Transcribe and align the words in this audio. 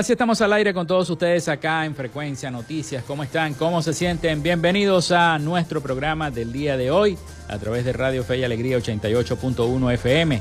Ahora 0.00 0.06
sí 0.06 0.12
estamos 0.12 0.40
al 0.40 0.54
aire 0.54 0.72
con 0.72 0.86
todos 0.86 1.10
ustedes 1.10 1.46
acá 1.48 1.84
en 1.84 1.94
Frecuencia 1.94 2.50
Noticias. 2.50 3.04
¿Cómo 3.06 3.22
están? 3.22 3.52
¿Cómo 3.52 3.82
se 3.82 3.92
sienten? 3.92 4.42
Bienvenidos 4.42 5.12
a 5.12 5.38
nuestro 5.38 5.82
programa 5.82 6.30
del 6.30 6.54
día 6.54 6.78
de 6.78 6.90
hoy 6.90 7.18
a 7.48 7.58
través 7.58 7.84
de 7.84 7.92
Radio 7.92 8.24
Fe 8.24 8.38
y 8.38 8.44
Alegría 8.44 8.78
88.1 8.78 9.92
FM. 9.92 10.40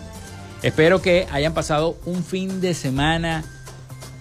Espero 0.64 1.02
que 1.02 1.28
hayan 1.30 1.54
pasado 1.54 1.98
un 2.06 2.24
fin 2.24 2.62
de 2.62 2.74
semana 2.74 3.44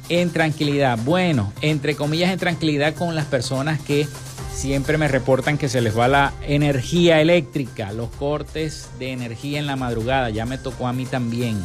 en 0.08 0.30
tranquilidad. 0.30 0.98
Bueno, 1.04 1.52
entre 1.60 1.94
comillas 1.94 2.32
en 2.32 2.40
tranquilidad 2.40 2.96
con 2.96 3.14
las 3.14 3.26
personas 3.26 3.78
que 3.80 4.08
siempre 4.52 4.98
me 4.98 5.06
reportan 5.06 5.56
que 5.56 5.68
se 5.68 5.80
les 5.80 5.96
va 5.96 6.08
la 6.08 6.32
energía 6.48 7.20
eléctrica, 7.20 7.92
los 7.92 8.08
cortes 8.08 8.90
de 8.98 9.12
energía 9.12 9.60
en 9.60 9.68
la 9.68 9.76
madrugada. 9.76 10.30
Ya 10.30 10.46
me 10.46 10.58
tocó 10.58 10.88
a 10.88 10.92
mí 10.92 11.06
también, 11.06 11.62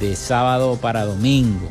de 0.00 0.16
sábado 0.16 0.76
para 0.80 1.04
domingo 1.04 1.70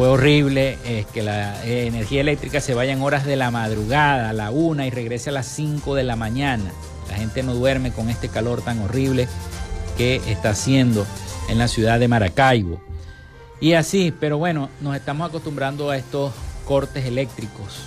fue 0.00 0.08
horrible 0.08 0.78
que 1.12 1.20
la 1.22 1.62
energía 1.62 2.22
eléctrica 2.22 2.62
se 2.62 2.72
vaya 2.72 2.94
en 2.94 3.02
horas 3.02 3.26
de 3.26 3.36
la 3.36 3.50
madrugada, 3.50 4.30
a 4.30 4.32
la 4.32 4.50
una 4.50 4.86
y 4.86 4.90
regrese 4.90 5.28
a 5.28 5.32
las 5.34 5.44
5 5.48 5.94
de 5.94 6.04
la 6.04 6.16
mañana. 6.16 6.72
La 7.10 7.16
gente 7.16 7.42
no 7.42 7.52
duerme 7.52 7.92
con 7.92 8.08
este 8.08 8.30
calor 8.30 8.62
tan 8.62 8.78
horrible 8.78 9.28
que 9.98 10.16
está 10.26 10.52
haciendo 10.52 11.06
en 11.50 11.58
la 11.58 11.68
ciudad 11.68 12.00
de 12.00 12.08
Maracaibo. 12.08 12.80
Y 13.60 13.74
así, 13.74 14.10
pero 14.18 14.38
bueno, 14.38 14.70
nos 14.80 14.96
estamos 14.96 15.28
acostumbrando 15.28 15.90
a 15.90 15.98
estos 15.98 16.32
cortes 16.64 17.04
eléctricos, 17.04 17.82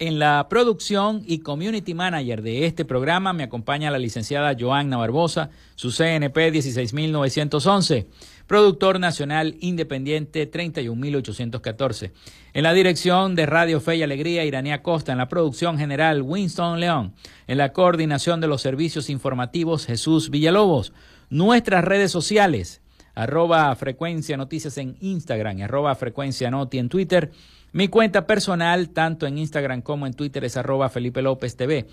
En 0.00 0.18
la 0.18 0.48
producción 0.50 1.22
y 1.24 1.38
community 1.38 1.94
manager 1.94 2.42
de 2.42 2.66
este 2.66 2.84
programa 2.84 3.32
me 3.32 3.44
acompaña 3.44 3.92
la 3.92 3.98
licenciada 4.00 4.56
Joanna 4.58 4.96
Barbosa, 4.96 5.50
su 5.76 5.92
CNP 5.92 6.50
16911, 6.50 8.08
productor 8.48 8.98
nacional 8.98 9.54
independiente 9.60 10.46
31814. 10.46 12.10
En 12.54 12.64
la 12.64 12.72
dirección 12.72 13.36
de 13.36 13.46
Radio 13.46 13.80
Fe 13.80 13.94
y 13.94 14.02
Alegría, 14.02 14.44
Iranía 14.44 14.82
Costa. 14.82 15.12
En 15.12 15.18
la 15.18 15.28
producción 15.28 15.78
general, 15.78 16.22
Winston 16.22 16.80
León. 16.80 17.14
En 17.46 17.58
la 17.58 17.72
coordinación 17.72 18.40
de 18.40 18.48
los 18.48 18.62
servicios 18.62 19.08
informativos, 19.08 19.86
Jesús 19.86 20.28
Villalobos. 20.28 20.92
Nuestras 21.30 21.84
redes 21.84 22.10
sociales, 22.10 22.82
arroba 23.14 23.72
frecuencia 23.76 24.36
noticias 24.36 24.76
en 24.76 24.96
Instagram 25.00 25.60
y 25.60 25.62
arroba 25.62 25.94
frecuencia 25.94 26.50
noti 26.50 26.78
en 26.78 26.88
Twitter 26.88 27.30
mi 27.74 27.88
cuenta 27.88 28.26
personal, 28.26 28.88
tanto 28.90 29.26
en 29.26 29.36
Instagram 29.36 29.82
como 29.82 30.06
en 30.06 30.14
Twitter, 30.14 30.44
es 30.44 30.56
arroba 30.56 30.88
Felipe 30.88 31.20
López 31.22 31.56
TV. 31.56 31.88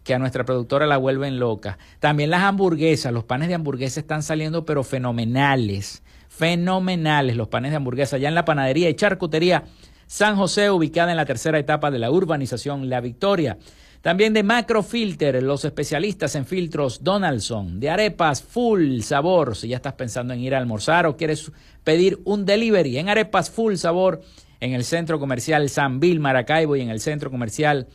que 0.04 0.14
a 0.14 0.20
nuestra 0.20 0.46
productora 0.46 0.86
la 0.86 0.98
vuelven 0.98 1.38
loca. 1.40 1.78
También 2.00 2.30
las 2.30 2.44
hamburguesas, 2.44 3.12
los 3.12 3.26
panes 3.26 3.50
de 3.50 3.56
hamburguesa 3.56 4.00
están 4.00 4.24
saliendo 4.24 4.64
pero 4.64 4.84
fenomenales, 4.84 6.04
fenomenales 6.30 7.36
los 7.36 7.50
panes 7.50 7.72
de 7.72 7.78
hamburguesa. 7.78 8.18
Ya 8.18 8.30
en 8.30 8.36
la 8.36 8.46
panadería 8.46 8.90
y 8.90 8.94
charcutería 8.94 9.66
San 10.08 10.38
José, 10.38 10.70
ubicada 10.70 11.12
en 11.12 11.18
la 11.18 11.26
tercera 11.26 11.60
etapa 11.60 11.92
de 11.92 12.00
la 12.00 12.12
urbanización 12.12 12.90
La 12.90 13.02
Victoria. 13.02 13.58
También 14.06 14.36
de 14.36 14.44
Macrofilter, 14.44 15.42
los 15.42 15.66
especialistas 15.66 16.36
en 16.36 16.46
filtros 16.46 17.04
Donaldson. 17.04 17.80
De 17.80 17.90
arepas 17.90 18.44
Full 18.44 19.00
Sabor, 19.00 19.56
si 19.56 19.69
ya 19.69 19.78
estás 19.78 19.94
pensando 19.94 20.31
en 20.31 20.42
ir 20.42 20.54
a 20.54 20.60
almorzar 20.60 21.07
o 21.07 21.18
quieres 21.18 21.52
pedir 21.84 22.19
un 22.24 22.46
delivery. 22.46 23.00
En 23.00 23.10
arepas 23.10 23.50
Full 23.50 23.78
Sabor, 23.78 24.22
en 24.60 24.74
el 24.74 24.84
centro 24.84 25.19
comercial 25.19 25.68
San 25.69 26.00
Bill 26.00 26.19
Maracaibo 26.19 26.75
y 26.75 26.81
en 26.81 26.92
el 26.92 27.00
centro 27.00 27.31
comercial 27.31 27.88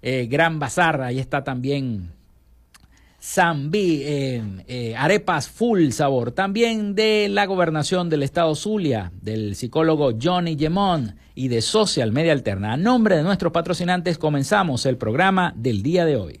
eh, 0.00 0.28
Gran 0.30 0.60
Bazar. 0.60 1.02
Ahí 1.02 1.18
está 1.18 1.42
también 1.42 2.12
Zambi, 3.26 4.02
eh, 4.04 4.42
eh, 4.68 4.94
arepas 4.96 5.48
full 5.48 5.90
sabor. 5.90 6.30
También 6.30 6.94
de 6.94 7.28
la 7.28 7.44
gobernación 7.46 8.08
del 8.08 8.22
estado 8.22 8.54
Zulia, 8.54 9.10
del 9.20 9.56
psicólogo 9.56 10.12
Johnny 10.20 10.56
Gemón 10.56 11.16
y 11.34 11.48
de 11.48 11.60
Social 11.60 12.12
Media 12.12 12.32
Alterna. 12.32 12.74
A 12.74 12.76
nombre 12.76 13.16
de 13.16 13.24
nuestros 13.24 13.52
patrocinantes 13.52 14.16
comenzamos 14.16 14.86
el 14.86 14.96
programa 14.96 15.52
del 15.56 15.82
día 15.82 16.04
de 16.04 16.16
hoy. 16.16 16.40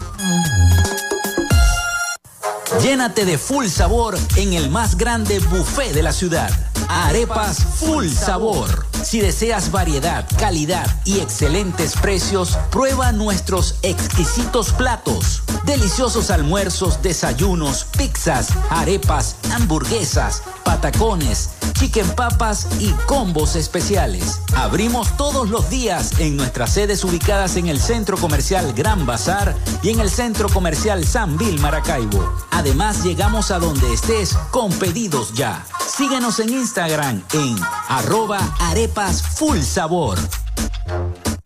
Llénate 2.81 3.25
de 3.25 3.37
full 3.37 3.67
sabor 3.67 4.17
en 4.35 4.53
el 4.53 4.69
más 4.69 4.97
grande 4.97 5.39
buffet 5.39 5.93
de 5.93 6.03
la 6.03 6.11
ciudad. 6.11 6.51
Arepas 6.93 7.57
Full 7.79 8.07
Sabor. 8.07 8.85
Si 9.03 9.19
deseas 9.19 9.71
variedad, 9.71 10.25
calidad 10.37 10.85
y 11.05 11.19
excelentes 11.19 11.95
precios, 11.95 12.57
prueba 12.71 13.11
nuestros 13.11 13.75
exquisitos 13.81 14.71
platos. 14.73 15.41
Deliciosos 15.65 16.29
almuerzos, 16.29 17.01
desayunos, 17.01 17.85
pizzas, 17.97 18.49
arepas, 18.69 19.37
hamburguesas, 19.53 20.43
patacones, 20.65 21.51
chicken 21.73 22.09
papas 22.15 22.67
y 22.79 22.91
combos 23.07 23.55
especiales. 23.55 24.41
Abrimos 24.55 25.15
todos 25.15 25.49
los 25.49 25.69
días 25.69 26.19
en 26.19 26.35
nuestras 26.35 26.73
sedes 26.73 27.03
ubicadas 27.05 27.55
en 27.55 27.67
el 27.67 27.79
Centro 27.79 28.17
Comercial 28.17 28.73
Gran 28.73 29.05
Bazar 29.05 29.55
y 29.81 29.89
en 29.89 30.01
el 30.01 30.09
Centro 30.09 30.49
Comercial 30.49 31.05
San 31.05 31.37
Bill 31.37 31.59
Maracaibo. 31.59 32.33
Además, 32.51 33.03
llegamos 33.03 33.49
a 33.51 33.59
donde 33.59 33.93
estés 33.93 34.33
con 34.51 34.71
pedidos 34.73 35.33
ya. 35.33 35.65
Síguenos 35.95 36.39
en 36.39 36.49
Instagram 36.49 37.23
en 37.33 37.55
arroba 37.87 38.39
arepas 38.59 39.21
full 39.21 39.59
sabor. 39.61 40.19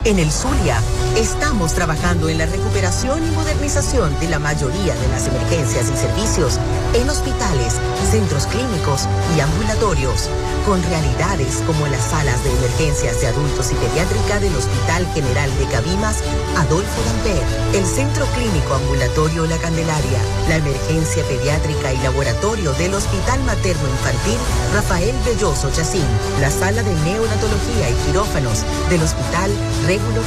En 0.08 0.20
el 0.20 0.32
Zulia, 0.32 0.82
estamos 1.18 1.74
trabajando 1.74 2.30
en 2.30 2.38
la 2.38 2.46
recuperación 2.46 3.28
y 3.28 3.32
modernización 3.32 4.18
de 4.22 4.30
la 4.30 4.40
mayoría 4.40 4.96
de 4.96 5.08
las 5.10 5.28
emergencias 5.28 5.92
y 5.94 5.98
servicios 5.98 6.62
en 6.94 7.10
hospitales, 7.10 7.74
centros 8.10 8.48
clínicos 8.48 9.06
y 9.36 9.42
ambulatorios, 9.42 10.30
con 10.66 10.82
realidades 10.84 11.62
como 11.68 11.88
las 11.88 12.06
salas 12.06 12.42
de 12.46 12.52
emergencias 12.52 13.20
de 13.20 13.28
adultos 13.28 13.70
y 13.74 13.76
pediátrica 13.76 14.40
del 14.40 14.56
Hospital 14.56 15.06
General 15.14 15.50
de 15.58 15.66
Cabimas, 15.66 16.24
Adolfo 16.56 17.02
Damper, 17.04 17.44
el 17.76 17.86
Centro 17.86 18.26
Clínico 18.28 18.76
Ambulatorio 18.76 19.46
La 19.46 19.58
Candelaria, 19.58 20.22
la 20.48 20.56
emergencia 20.56 21.22
pediátrica 21.24 21.92
y 21.92 21.98
laboratorio 21.98 22.72
del 22.80 22.94
Hospital 22.94 23.44
Materno 23.44 23.90
Infantil 23.90 24.40
Rafael 24.74 25.16
Belloso 25.26 25.70
Chacín, 25.72 26.08
la 26.40 26.50
sala 26.50 26.82
de 26.82 26.94
neonatología 27.04 27.90
y 27.90 27.94
quirófanos 28.06 28.64
del 28.90 29.04
Hospital 29.04 29.52
Régulo 29.98 30.22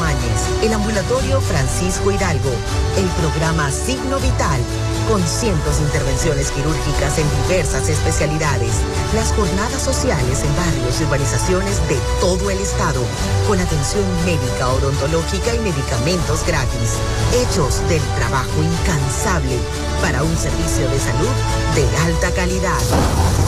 Áñez, 0.00 0.62
el 0.62 0.72
ambulatorio 0.72 1.40
Francisco 1.40 2.12
Hidalgo, 2.12 2.52
el 2.96 3.06
programa 3.20 3.68
Signo 3.72 4.20
Vital, 4.20 4.60
con 5.08 5.20
cientos 5.26 5.78
de 5.78 5.86
intervenciones 5.86 6.52
quirúrgicas 6.52 7.18
en 7.18 7.26
diversas 7.42 7.88
especialidades, 7.88 8.74
las 9.16 9.32
jornadas 9.32 9.82
sociales 9.82 10.44
en 10.44 10.54
barrios 10.54 11.00
y 11.00 11.04
urbanizaciones 11.04 11.80
de 11.88 11.98
todo 12.20 12.48
el 12.48 12.58
estado, 12.60 13.00
con 13.48 13.58
atención 13.58 14.04
médica, 14.24 14.68
odontológica 14.68 15.52
y 15.52 15.58
medicamentos 15.58 16.46
gratis, 16.46 16.94
hechos 17.34 17.82
del 17.88 18.02
trabajo 18.14 18.62
incansable 18.62 19.58
para 20.00 20.22
un 20.22 20.36
servicio 20.38 20.88
de 20.88 21.00
salud 21.00 21.34
de 21.74 21.84
alta 22.06 22.30
calidad. 22.30 22.78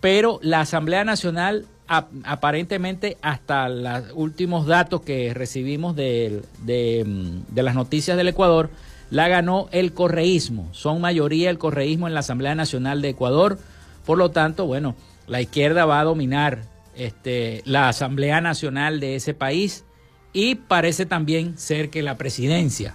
pero 0.00 0.40
la 0.42 0.62
Asamblea 0.62 1.04
Nacional 1.04 1.66
aparentemente 1.90 3.16
hasta 3.20 3.68
los 3.68 4.12
últimos 4.14 4.66
datos 4.66 5.00
que 5.00 5.34
recibimos 5.34 5.96
de, 5.96 6.42
mm, 6.62 7.52
de, 7.52 7.62
las 7.64 7.74
noticias 7.74 8.16
del 8.16 8.28
Ecuador, 8.28 8.70
la 9.10 9.26
ganó 9.26 9.68
el 9.72 9.92
correísmo. 9.92 10.68
Son 10.70 11.00
mayoría 11.00 11.50
el 11.50 11.58
correísmo 11.58 12.06
en 12.06 12.14
la 12.14 12.20
Asamblea 12.20 12.54
Nacional 12.54 13.02
de 13.02 13.08
Ecuador. 13.08 13.58
Por 14.06 14.18
lo 14.18 14.30
tanto, 14.30 14.66
bueno, 14.66 14.94
la 15.26 15.40
izquierda 15.40 15.84
va 15.84 15.98
a 15.98 16.04
dominar 16.04 16.62
este, 16.94 17.62
la 17.64 17.88
Asamblea 17.88 18.40
Nacional 18.40 19.00
de 19.00 19.16
ese 19.16 19.34
país 19.34 19.84
y 20.32 20.54
parece 20.54 21.06
también 21.06 21.58
ser 21.58 21.90
que 21.90 22.02
la 22.02 22.16
presidencia 22.16 22.94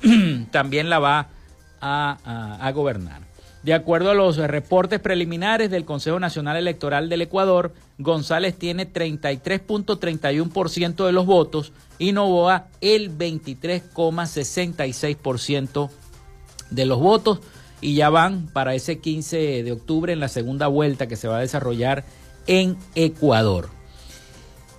también 0.50 0.88
la 0.88 0.98
va 0.98 1.28
a 1.82 2.72
gobernar. 2.74 3.29
De 3.62 3.74
acuerdo 3.74 4.10
a 4.10 4.14
los 4.14 4.38
reportes 4.38 5.00
preliminares 5.00 5.70
del 5.70 5.84
Consejo 5.84 6.18
Nacional 6.18 6.56
Electoral 6.56 7.10
del 7.10 7.20
Ecuador, 7.20 7.74
González 7.98 8.56
tiene 8.56 8.90
33.31% 8.90 11.04
de 11.04 11.12
los 11.12 11.26
votos 11.26 11.74
y 11.98 12.12
Novoa 12.12 12.68
el 12.80 13.18
23,66% 13.18 15.90
de 16.70 16.86
los 16.86 17.00
votos 17.00 17.40
y 17.82 17.96
ya 17.96 18.08
van 18.08 18.46
para 18.46 18.74
ese 18.74 18.98
15 18.98 19.62
de 19.62 19.72
octubre 19.72 20.14
en 20.14 20.20
la 20.20 20.28
segunda 20.28 20.66
vuelta 20.66 21.06
que 21.06 21.16
se 21.16 21.28
va 21.28 21.36
a 21.36 21.40
desarrollar 21.40 22.06
en 22.46 22.78
Ecuador. 22.94 23.68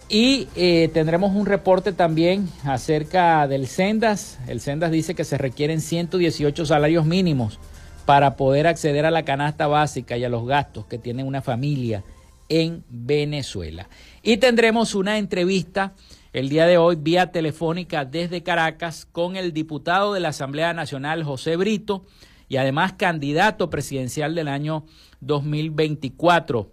Y 0.09 0.47
eh, 0.55 0.89
tendremos 0.91 1.35
un 1.35 1.45
reporte 1.45 1.93
también 1.93 2.50
acerca 2.63 3.47
del 3.47 3.67
Sendas. 3.67 4.39
El 4.47 4.59
Sendas 4.59 4.89
dice 4.91 5.13
que 5.13 5.23
se 5.23 5.38
requieren 5.38 5.81
118 5.81 6.65
salarios 6.65 7.05
mínimos 7.05 7.59
para 8.12 8.36
poder 8.36 8.68
acceder 8.68 9.06
a 9.06 9.10
la 9.10 9.24
canasta 9.24 9.68
básica 9.68 10.18
y 10.18 10.25
a 10.25 10.27
los 10.27 10.46
gastos 10.46 10.86
que 10.86 10.98
tiene 10.98 11.24
una 11.24 11.41
familia 11.41 12.03
en 12.50 12.84
Venezuela. 12.89 13.88
Y 14.22 14.36
tendremos 14.36 14.96
una 14.96 15.18
entrevista 15.18 15.94
el 16.34 16.50
día 16.50 16.65
de 16.65 16.77
hoy 16.77 16.98
vía 16.98 17.32
telefónica 17.32 18.03
desde 18.03 18.44
Caracas 18.44 19.08
con 19.10 19.38
el 19.38 19.53
diputado 19.53 20.13
de 20.13 20.20
la 20.20 20.27
Asamblea 20.27 20.74
Nacional 20.74 21.24
José 21.24 21.56
Brito 21.56 22.03
y 22.50 22.58
además 22.58 22.96
candidato 22.98 23.70
presidencial 23.70 24.36
del 24.36 24.50
año 24.50 24.84
2024 25.22 26.70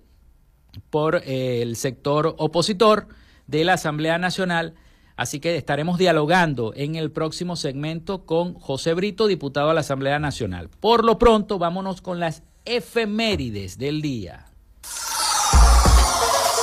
por 0.90 1.22
eh, 1.24 1.62
el 1.62 1.76
sector 1.76 2.34
opositor 2.36 3.06
de 3.46 3.62
la 3.62 3.74
Asamblea 3.74 4.18
Nacional 4.18 4.74
Así 5.18 5.40
que 5.40 5.56
estaremos 5.56 5.98
dialogando 5.98 6.72
en 6.76 6.94
el 6.94 7.10
próximo 7.10 7.56
segmento 7.56 8.24
con 8.24 8.54
José 8.54 8.94
Brito, 8.94 9.26
diputado 9.26 9.68
a 9.68 9.74
la 9.74 9.80
Asamblea 9.80 10.20
Nacional. 10.20 10.68
Por 10.68 11.04
lo 11.04 11.18
pronto, 11.18 11.58
vámonos 11.58 12.00
con 12.00 12.20
las 12.20 12.44
efemérides 12.64 13.78
del 13.78 14.00
día. 14.00 14.46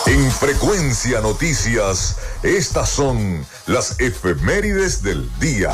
En 0.07 0.31
Frecuencia 0.31 1.19
Noticias, 1.19 2.17
estas 2.43 2.88
son 2.88 3.45
las 3.67 4.00
efemérides 4.00 5.03
del 5.03 5.29
día. 5.41 5.74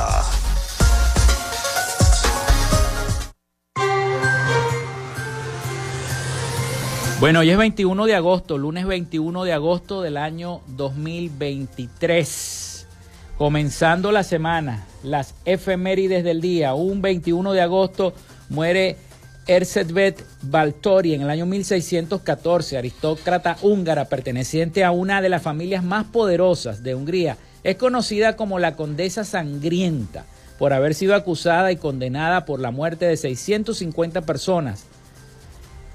Bueno, 7.19 7.41
hoy 7.41 7.51
es 7.51 7.57
21 7.59 8.05
de 8.07 8.15
agosto, 8.15 8.57
lunes 8.57 8.87
21 8.87 9.43
de 9.43 9.53
agosto 9.53 10.01
del 10.01 10.17
año 10.17 10.61
2023. 10.69 12.60
Comenzando 13.41 14.11
la 14.11 14.21
semana, 14.21 14.85
las 15.01 15.33
efemérides 15.45 16.23
del 16.23 16.41
día. 16.41 16.75
Un 16.75 17.01
21 17.01 17.53
de 17.53 17.61
agosto 17.61 18.13
muere 18.49 18.97
Erzsébet 19.47 20.23
Baltori 20.43 21.15
en 21.15 21.23
el 21.23 21.29
año 21.31 21.47
1614, 21.47 22.77
aristócrata 22.77 23.57
húngara 23.63 24.05
perteneciente 24.05 24.83
a 24.83 24.91
una 24.91 25.23
de 25.23 25.29
las 25.29 25.41
familias 25.41 25.83
más 25.83 26.05
poderosas 26.05 26.83
de 26.83 26.93
Hungría. 26.93 27.35
Es 27.63 27.77
conocida 27.77 28.35
como 28.35 28.59
la 28.59 28.75
Condesa 28.75 29.23
Sangrienta 29.23 30.25
por 30.59 30.71
haber 30.71 30.93
sido 30.93 31.15
acusada 31.15 31.71
y 31.71 31.77
condenada 31.77 32.45
por 32.45 32.59
la 32.59 32.69
muerte 32.69 33.05
de 33.05 33.17
650 33.17 34.21
personas. 34.21 34.85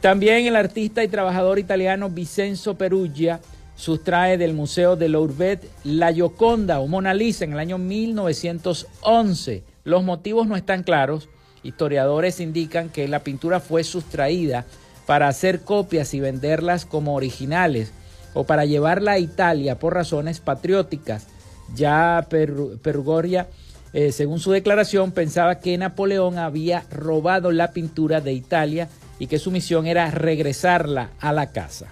También 0.00 0.46
el 0.46 0.56
artista 0.56 1.04
y 1.04 1.08
trabajador 1.08 1.60
italiano 1.60 2.10
Vincenzo 2.10 2.74
Perugia 2.74 3.38
sustrae 3.76 4.38
del 4.38 4.54
Museo 4.54 4.96
de 4.96 5.08
Louvre 5.08 5.60
la 5.84 6.12
Gioconda 6.12 6.80
o 6.80 6.88
Mona 6.88 7.14
Lisa 7.14 7.44
en 7.44 7.52
el 7.52 7.58
año 7.58 7.78
1911. 7.78 9.62
Los 9.84 10.02
motivos 10.02 10.48
no 10.48 10.56
están 10.56 10.82
claros. 10.82 11.28
Historiadores 11.62 12.40
indican 12.40 12.88
que 12.88 13.06
la 13.06 13.20
pintura 13.20 13.60
fue 13.60 13.84
sustraída 13.84 14.64
para 15.06 15.28
hacer 15.28 15.60
copias 15.60 16.14
y 16.14 16.20
venderlas 16.20 16.86
como 16.86 17.14
originales 17.14 17.92
o 18.34 18.44
para 18.44 18.64
llevarla 18.64 19.12
a 19.12 19.18
Italia 19.18 19.78
por 19.78 19.94
razones 19.94 20.40
patrióticas. 20.40 21.28
Ya 21.74 22.26
Pergoria, 22.28 23.48
eh, 23.92 24.12
según 24.12 24.40
su 24.40 24.52
declaración, 24.52 25.12
pensaba 25.12 25.60
que 25.60 25.78
Napoleón 25.78 26.38
había 26.38 26.84
robado 26.90 27.50
la 27.50 27.72
pintura 27.72 28.20
de 28.20 28.32
Italia 28.32 28.88
y 29.18 29.26
que 29.26 29.38
su 29.38 29.50
misión 29.50 29.86
era 29.86 30.10
regresarla 30.10 31.10
a 31.20 31.32
la 31.32 31.52
casa. 31.52 31.86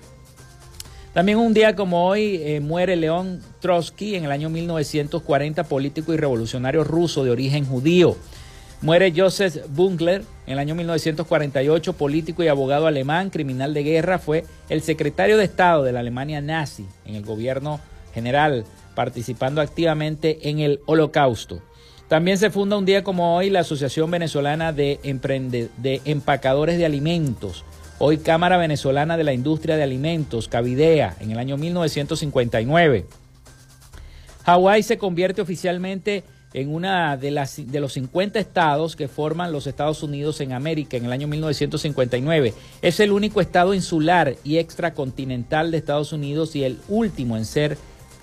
También 1.15 1.39
un 1.39 1.55
día 1.55 1.77
como 1.77 2.09
hoy 2.09 2.41
eh, 2.43 2.59
muere 2.59 2.97
León 2.97 3.41
Trotsky 3.61 4.17
en 4.17 4.25
el 4.25 4.33
año 4.33 4.51
1940, 4.51 5.63
político 5.63 6.13
y 6.13 6.17
revolucionario 6.17 6.83
ruso 6.83 7.23
de 7.23 7.31
origen 7.31 7.65
judío. 7.65 8.17
Muere 8.83 9.13
Joseph 9.17 9.59
Bunkler 9.69 10.25
en 10.49 10.55
el 10.55 10.59
año 10.59 10.75
1948, 10.75 11.93
político 11.93 12.43
y 12.43 12.49
abogado 12.49 12.89
alemán, 12.89 13.31
criminal 13.31 13.75
de 13.75 13.85
guerra, 13.85 14.19
fue 14.19 14.45
el 14.69 14.83
secretario 14.83 15.37
de 15.37 15.45
Estado 15.45 15.85
de 15.85 15.93
la 15.93 16.01
Alemania 16.01 16.41
nazi 16.41 16.85
en 17.07 17.15
el 17.15 17.25
gobierno 17.25 17.79
general, 18.13 18.65
participando 18.97 19.61
activamente 19.61 20.51
en 20.51 20.59
el 20.59 20.81
holocausto. 20.85 21.63
También 22.09 22.39
se 22.39 22.51
funda 22.51 22.77
un 22.77 22.87
día 22.87 23.05
como 23.05 23.37
hoy 23.37 23.51
la 23.51 23.61
Asociación 23.61 24.11
Venezolana 24.11 24.73
de, 24.73 24.99
de 25.79 26.01
Empacadores 26.05 26.77
de 26.77 26.87
Alimentos, 26.87 27.65
hoy 28.07 28.19
Cámara 28.19 28.59
Venezolana 28.59 29.17
de 29.17 29.25
la 29.25 29.33
Industria 29.33 29.79
de 29.79 29.83
Alimentos, 29.83 30.47
Cavidea, 30.47 31.17
en 31.21 31.31
el 31.31 31.39
año 31.39 31.57
1959. 31.57 33.07
Hawái 34.45 34.83
se 34.83 34.99
convierte 34.99 35.41
oficialmente 35.41 36.23
en 36.53 36.75
una 36.75 37.17
de, 37.17 37.31
las, 37.31 37.57
de 37.67 37.81
los 37.81 37.95
50 37.95 38.39
estados 38.39 38.95
que 38.95 39.09
forman 39.09 39.53
los 39.53 39.67
Estados 39.67 40.03
Unidos 40.03 40.43
en 40.43 40.53
América 40.53 40.99
en 40.99 41.07
el 41.07 41.13
año 41.13 41.27
1959. 41.29 42.53
Es 42.83 43.01
el 43.01 43.11
único 43.11 43.41
estado 43.41 43.73
insular 43.73 44.37
y 44.45 44.59
extracontinental 44.59 45.71
de 45.71 45.79
Estados 45.79 46.13
Unidos 46.13 46.55
y 46.57 46.65
el 46.65 46.81
último 46.89 47.39
en 47.39 47.47
ser 47.47 47.79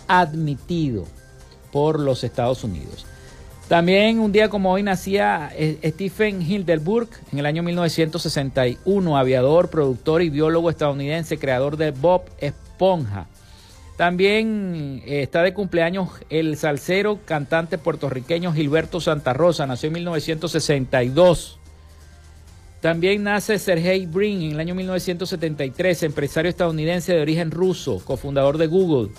admitido 0.08 1.06
por 1.72 2.00
los 2.00 2.24
Estados 2.24 2.64
Unidos. 2.64 3.08
También 3.72 4.20
un 4.20 4.34
día 4.34 4.50
como 4.50 4.74
hoy 4.74 4.84
nacía 4.84 5.50
eh, 5.56 5.80
Stephen 5.82 6.42
Hildebrand 6.42 7.08
en 7.32 7.40
el 7.40 7.46
año 7.46 7.64
1961, 7.64 9.18
aviador, 9.18 9.70
productor 9.70 10.22
y 10.22 10.30
biólogo 10.30 10.70
estadounidense, 10.70 11.38
creador 11.38 11.78
de 11.78 11.92
Bob 11.92 12.24
Esponja. 12.40 13.28
También 13.96 15.02
eh, 15.06 15.22
está 15.22 15.42
de 15.42 15.54
cumpleaños 15.54 16.10
el 16.30 16.58
salsero, 16.58 17.20
cantante 17.24 17.78
puertorriqueño 17.78 18.52
Gilberto 18.52 19.00
Santa 19.00 19.32
Rosa, 19.32 19.66
nació 19.66 19.88
en 19.88 19.94
1962. 19.94 21.58
También 22.82 23.24
nace 23.24 23.58
Sergey 23.58 24.06
Brin 24.06 24.42
en 24.42 24.52
el 24.52 24.60
año 24.60 24.76
1973, 24.76 26.04
empresario 26.04 26.50
estadounidense 26.50 27.14
de 27.14 27.22
origen 27.22 27.52
ruso, 27.52 28.02
cofundador 28.04 28.58
de 28.58 28.68
Google. 28.68 29.12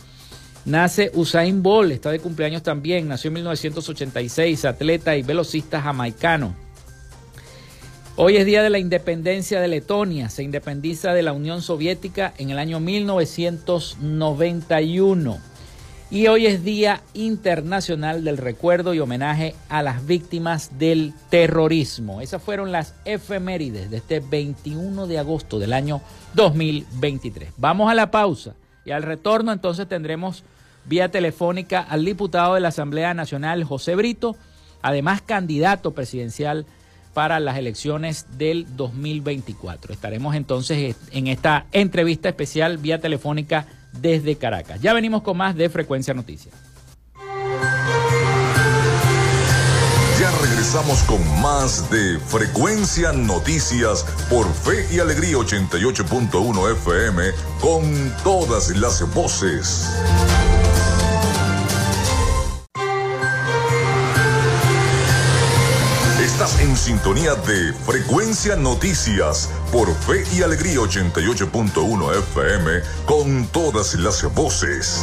Nace 0.65 1.11
Usain 1.15 1.61
Bolt, 1.61 1.91
está 1.91 2.13
de 2.13 2.21
cumpleaños 2.21 2.63
también, 2.63 3.09
nació 3.09 3.27
en 3.29 3.35
1986, 3.35 4.65
atleta 4.65 5.17
y 5.17 5.23
velocista 5.23 5.83
jamaicano. 5.83 6.55
Hoy 8.15 8.37
es 8.37 8.47
día 8.47 8.63
de 8.63 8.71
la 8.71 8.79
independencia 8.79 9.61
de 9.61 9.67
Letonia, 9.67 10.29
se 10.29 10.45
independiza 10.45 11.15
de 11.15 11.25
la 11.25 11.33
Unión 11.33 11.63
Soviética 11.63 12.33
en 12.39 12.51
el 12.51 12.61
año 12.61 12.79
1991. 12.79 15.41
Y 16.13 16.29
hoy 16.29 16.47
es 16.47 16.63
Día 16.63 17.03
Internacional 17.15 18.23
del 18.23 18.37
Recuerdo 18.37 18.95
y 18.95 19.01
Homenaje 19.01 19.57
a 19.69 19.83
las 19.83 20.07
Víctimas 20.07 20.79
del 20.79 21.13
Terrorismo. 21.29 22.21
Esas 22.21 22.41
fueron 22.41 22.71
las 22.71 22.95
efemérides 23.05 23.91
de 23.91 23.97
este 23.97 24.21
21 24.21 25.09
de 25.09 25.19
agosto 25.19 25.59
del 25.59 25.73
año 25.73 26.03
2023. 26.35 27.49
Vamos 27.57 27.91
a 27.91 27.95
la 27.95 28.13
pausa 28.13 28.55
y 28.85 28.91
al 28.91 29.03
retorno 29.03 29.53
entonces 29.53 29.89
tendremos 29.89 30.45
vía 30.85 31.11
telefónica 31.11 31.81
al 31.81 32.05
diputado 32.05 32.55
de 32.55 32.61
la 32.61 32.69
Asamblea 32.69 33.15
Nacional, 33.15 33.65
José 33.65 33.95
Brito, 33.95 34.37
además 34.83 35.23
candidato 35.23 35.93
presidencial 35.93 36.67
para 37.15 37.41
las 37.41 37.59
elecciones 37.59 38.27
del 38.39 38.67
2024. 38.77 39.93
Estaremos 39.93 40.35
entonces 40.35 40.97
en 41.13 41.27
esta 41.27 41.67
entrevista 41.73 42.29
especial 42.29 42.79
vía 42.79 43.01
telefónica 43.01 43.67
desde 44.01 44.37
Caracas. 44.37 44.81
Ya 44.81 44.95
venimos 44.95 45.23
con 45.23 45.37
más 45.37 45.55
de 45.55 45.69
Frecuencia 45.69 46.15
Noticias. 46.15 46.72
Regresamos 50.63 51.03
con 51.03 51.41
más 51.41 51.91
de 51.91 52.21
Frecuencia 52.21 53.13
Noticias 53.13 54.07
por 54.31 54.47
Fe 54.55 54.87
y 54.93 55.01
Alegría 55.01 55.35
88.1 55.39 56.73
FM 56.75 57.33
con 57.61 58.15
todas 58.23 58.69
las 58.77 59.03
voces. 59.13 59.89
Estás 66.23 66.61
en 66.61 66.77
sintonía 66.77 67.35
de 67.35 67.73
Frecuencia 67.73 68.55
Noticias 68.55 69.49
por 69.73 69.93
Fe 69.93 70.25
y 70.33 70.43
Alegría 70.43 70.77
88.1 70.77 72.19
FM 72.19 72.71
con 73.05 73.49
todas 73.49 73.95
las 73.95 74.33
voces. 74.33 75.03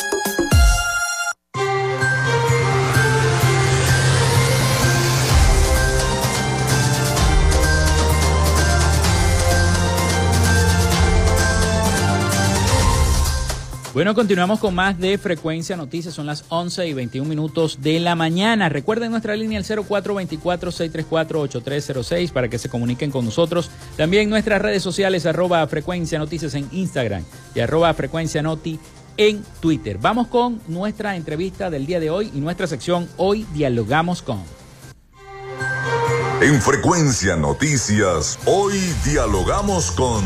Bueno, 14.01 14.15
continuamos 14.15 14.59
con 14.59 14.73
más 14.73 14.97
de 14.97 15.19
Frecuencia 15.19 15.77
Noticias. 15.77 16.15
Son 16.15 16.25
las 16.25 16.43
11 16.49 16.87
y 16.87 16.93
21 16.95 17.29
minutos 17.29 17.83
de 17.83 17.99
la 17.99 18.15
mañana. 18.15 18.67
Recuerden 18.67 19.11
nuestra 19.11 19.35
línea 19.35 19.59
el 19.59 19.63
0424-634-8306 19.63 22.31
para 22.31 22.49
que 22.49 22.57
se 22.57 22.67
comuniquen 22.67 23.11
con 23.11 23.25
nosotros. 23.25 23.69
También 23.97 24.27
nuestras 24.27 24.59
redes 24.59 24.81
sociales 24.81 25.27
arroba 25.27 25.67
Frecuencia 25.67 26.17
Noticias 26.17 26.55
en 26.55 26.67
Instagram 26.71 27.23
y 27.53 27.59
arroba 27.59 27.93
Frecuencia 27.93 28.41
Noti 28.41 28.79
en 29.17 29.43
Twitter. 29.59 29.99
Vamos 30.01 30.29
con 30.29 30.59
nuestra 30.67 31.15
entrevista 31.15 31.69
del 31.69 31.85
día 31.85 31.99
de 31.99 32.09
hoy 32.09 32.31
y 32.33 32.39
nuestra 32.39 32.65
sección 32.65 33.07
Hoy 33.17 33.45
Dialogamos 33.53 34.23
con. 34.23 34.41
En 36.41 36.59
Frecuencia 36.59 37.35
Noticias, 37.35 38.39
hoy 38.47 38.79
dialogamos 39.05 39.91
con... 39.91 40.23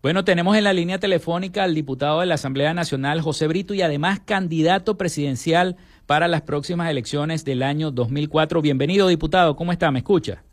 Bueno, 0.00 0.24
tenemos 0.24 0.56
en 0.56 0.62
la 0.62 0.72
línea 0.72 1.00
telefónica 1.00 1.64
al 1.64 1.74
diputado 1.74 2.20
de 2.20 2.26
la 2.26 2.36
Asamblea 2.36 2.72
Nacional, 2.72 3.20
José 3.20 3.48
Brito, 3.48 3.74
y 3.74 3.82
además 3.82 4.20
candidato 4.20 4.96
presidencial 4.96 5.76
para 6.06 6.28
las 6.28 6.42
próximas 6.42 6.88
elecciones 6.88 7.44
del 7.44 7.64
año 7.64 7.90
2004. 7.90 8.62
Bienvenido, 8.62 9.08
diputado. 9.08 9.56
¿Cómo 9.56 9.72
está? 9.72 9.90
¿Me 9.90 9.98
escucha? 9.98 10.44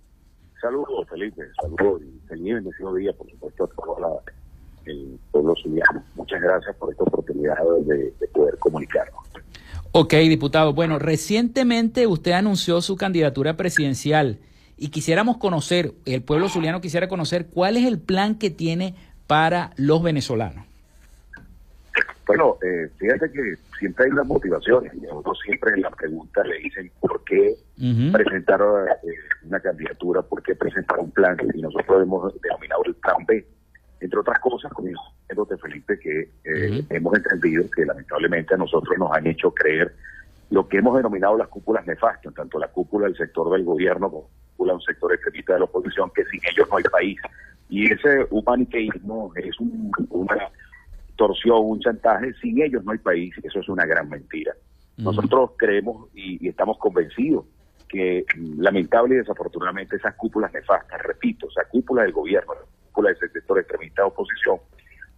Saludos, 0.60 1.08
Felipe. 1.08 1.44
Saludos 1.62 2.02
y 2.02 2.28
feliz 2.28 2.56
bendecido 2.56 2.96
día, 2.96 3.14
por 3.14 3.30
supuesto, 3.30 3.66
a 3.66 3.68
todo 3.68 4.24
el 4.86 5.20
pueblo 5.30 5.54
zuliano. 5.62 6.04
Muchas 6.16 6.42
gracias 6.42 6.76
por 6.78 6.92
esta 6.92 7.04
oportunidad 7.04 7.56
de, 7.86 8.14
de 8.20 8.28
poder 8.34 8.58
comunicarnos. 8.58 9.20
Ok, 9.92 10.14
diputado. 10.16 10.74
Bueno, 10.74 10.98
recientemente 10.98 12.08
usted 12.08 12.32
anunció 12.32 12.82
su 12.82 12.96
candidatura 12.96 13.56
presidencial 13.56 14.40
y 14.76 14.90
quisiéramos 14.90 15.38
conocer, 15.38 15.94
el 16.06 16.24
pueblo 16.24 16.50
zuliano 16.50 16.82
quisiera 16.82 17.08
conocer 17.08 17.46
cuál 17.48 17.78
es 17.78 17.86
el 17.86 18.00
plan 18.00 18.36
que 18.40 18.50
tiene 18.50 18.96
para 19.28 19.72
los 19.78 20.04
venezolanos? 20.04 20.66
Bueno, 22.28 22.58
eh, 22.64 22.90
fíjate 22.98 23.32
que 23.32 23.56
siempre 23.78 24.06
hay 24.06 24.12
las 24.12 24.26
motivaciones 24.26 24.94
y 24.96 25.02
nosotros 25.02 25.40
siempre 25.46 25.74
en 25.74 25.82
la 25.82 25.92
pregunta 25.92 26.44
le 26.44 26.58
dicen 26.58 26.92
por 27.00 27.24
qué 27.24 27.56
presentar 28.12 28.62
eh, 29.04 29.14
una 29.44 29.60
candidatura, 29.60 30.24
por 30.24 30.42
qué 30.42 30.56
presentar 30.56 30.98
un 31.00 31.12
plan 31.12 31.38
y 31.54 31.62
nosotros 31.62 32.02
hemos 32.02 32.42
denominado 32.42 32.84
el 32.86 32.96
plan 32.96 33.18
B. 33.28 33.46
Entre 34.00 34.20
otras 34.20 34.40
cosas, 34.40 34.72
con 34.74 34.86
de 35.44 35.58
Felipe, 35.58 36.00
que 36.00 36.30
eh, 36.46 36.86
hemos 36.90 37.14
entendido 37.16 37.66
que 37.76 37.86
lamentablemente 37.86 38.54
a 38.54 38.58
nosotros 38.58 38.98
nos 38.98 39.12
han 39.12 39.28
hecho 39.28 39.52
creer 39.52 39.94
lo 40.50 40.68
que 40.68 40.78
hemos 40.78 40.96
denominado 40.96 41.38
las 41.38 41.50
cúpulas 41.50 41.86
nefastas, 41.86 42.34
tanto 42.34 42.58
la 42.60 42.70
cúpula 42.70 43.08
del 43.08 43.18
sector 43.18 43.52
del 43.52 43.64
gobierno 43.64 44.10
como 44.10 44.30
la 44.30 44.52
cúpula 44.52 44.72
de 44.72 44.76
un 44.76 44.82
sector 44.82 45.14
extremista 45.14 45.54
de 45.54 45.60
la 45.60 45.66
oposición, 45.66 46.12
que 46.16 46.24
sin 46.26 46.40
ellos 46.50 46.68
no 46.70 46.78
hay 46.78 46.84
país. 46.84 47.20
Y 47.70 47.92
ese 47.92 48.28
humaniqueísmo 48.30 49.32
es 49.36 49.56
una 50.10 50.50
torsión, 51.16 51.60
un 51.62 51.80
chantaje. 51.80 52.34
Sin 52.42 52.62
ellos 52.62 52.84
no 52.84 52.92
hay 52.92 53.00
país. 53.00 53.34
Eso 53.44 53.60
es 53.60 53.70
una 53.70 53.86
gran 53.86 54.10
mentira. 54.10 54.54
Nosotros 54.98 55.52
creemos 55.58 56.08
y, 56.14 56.48
estamos 56.48 56.78
convencidos 56.78 57.46
que 57.90 58.26
lamentable 58.58 59.16
y 59.16 59.18
desafortunadamente 59.20 59.98
esas 59.98 60.16
cúpulas 60.16 60.52
nefastas, 60.54 61.02
repito, 61.04 61.48
esa 61.50 61.68
cúpula 61.70 62.04
del 62.04 62.14
gobierno, 62.14 62.54
la 62.54 62.88
cúpula 62.88 63.10
del 63.10 63.32
sector 63.32 63.60
extremista 63.60 64.02
de 64.02 64.08
oposición, 64.08 64.58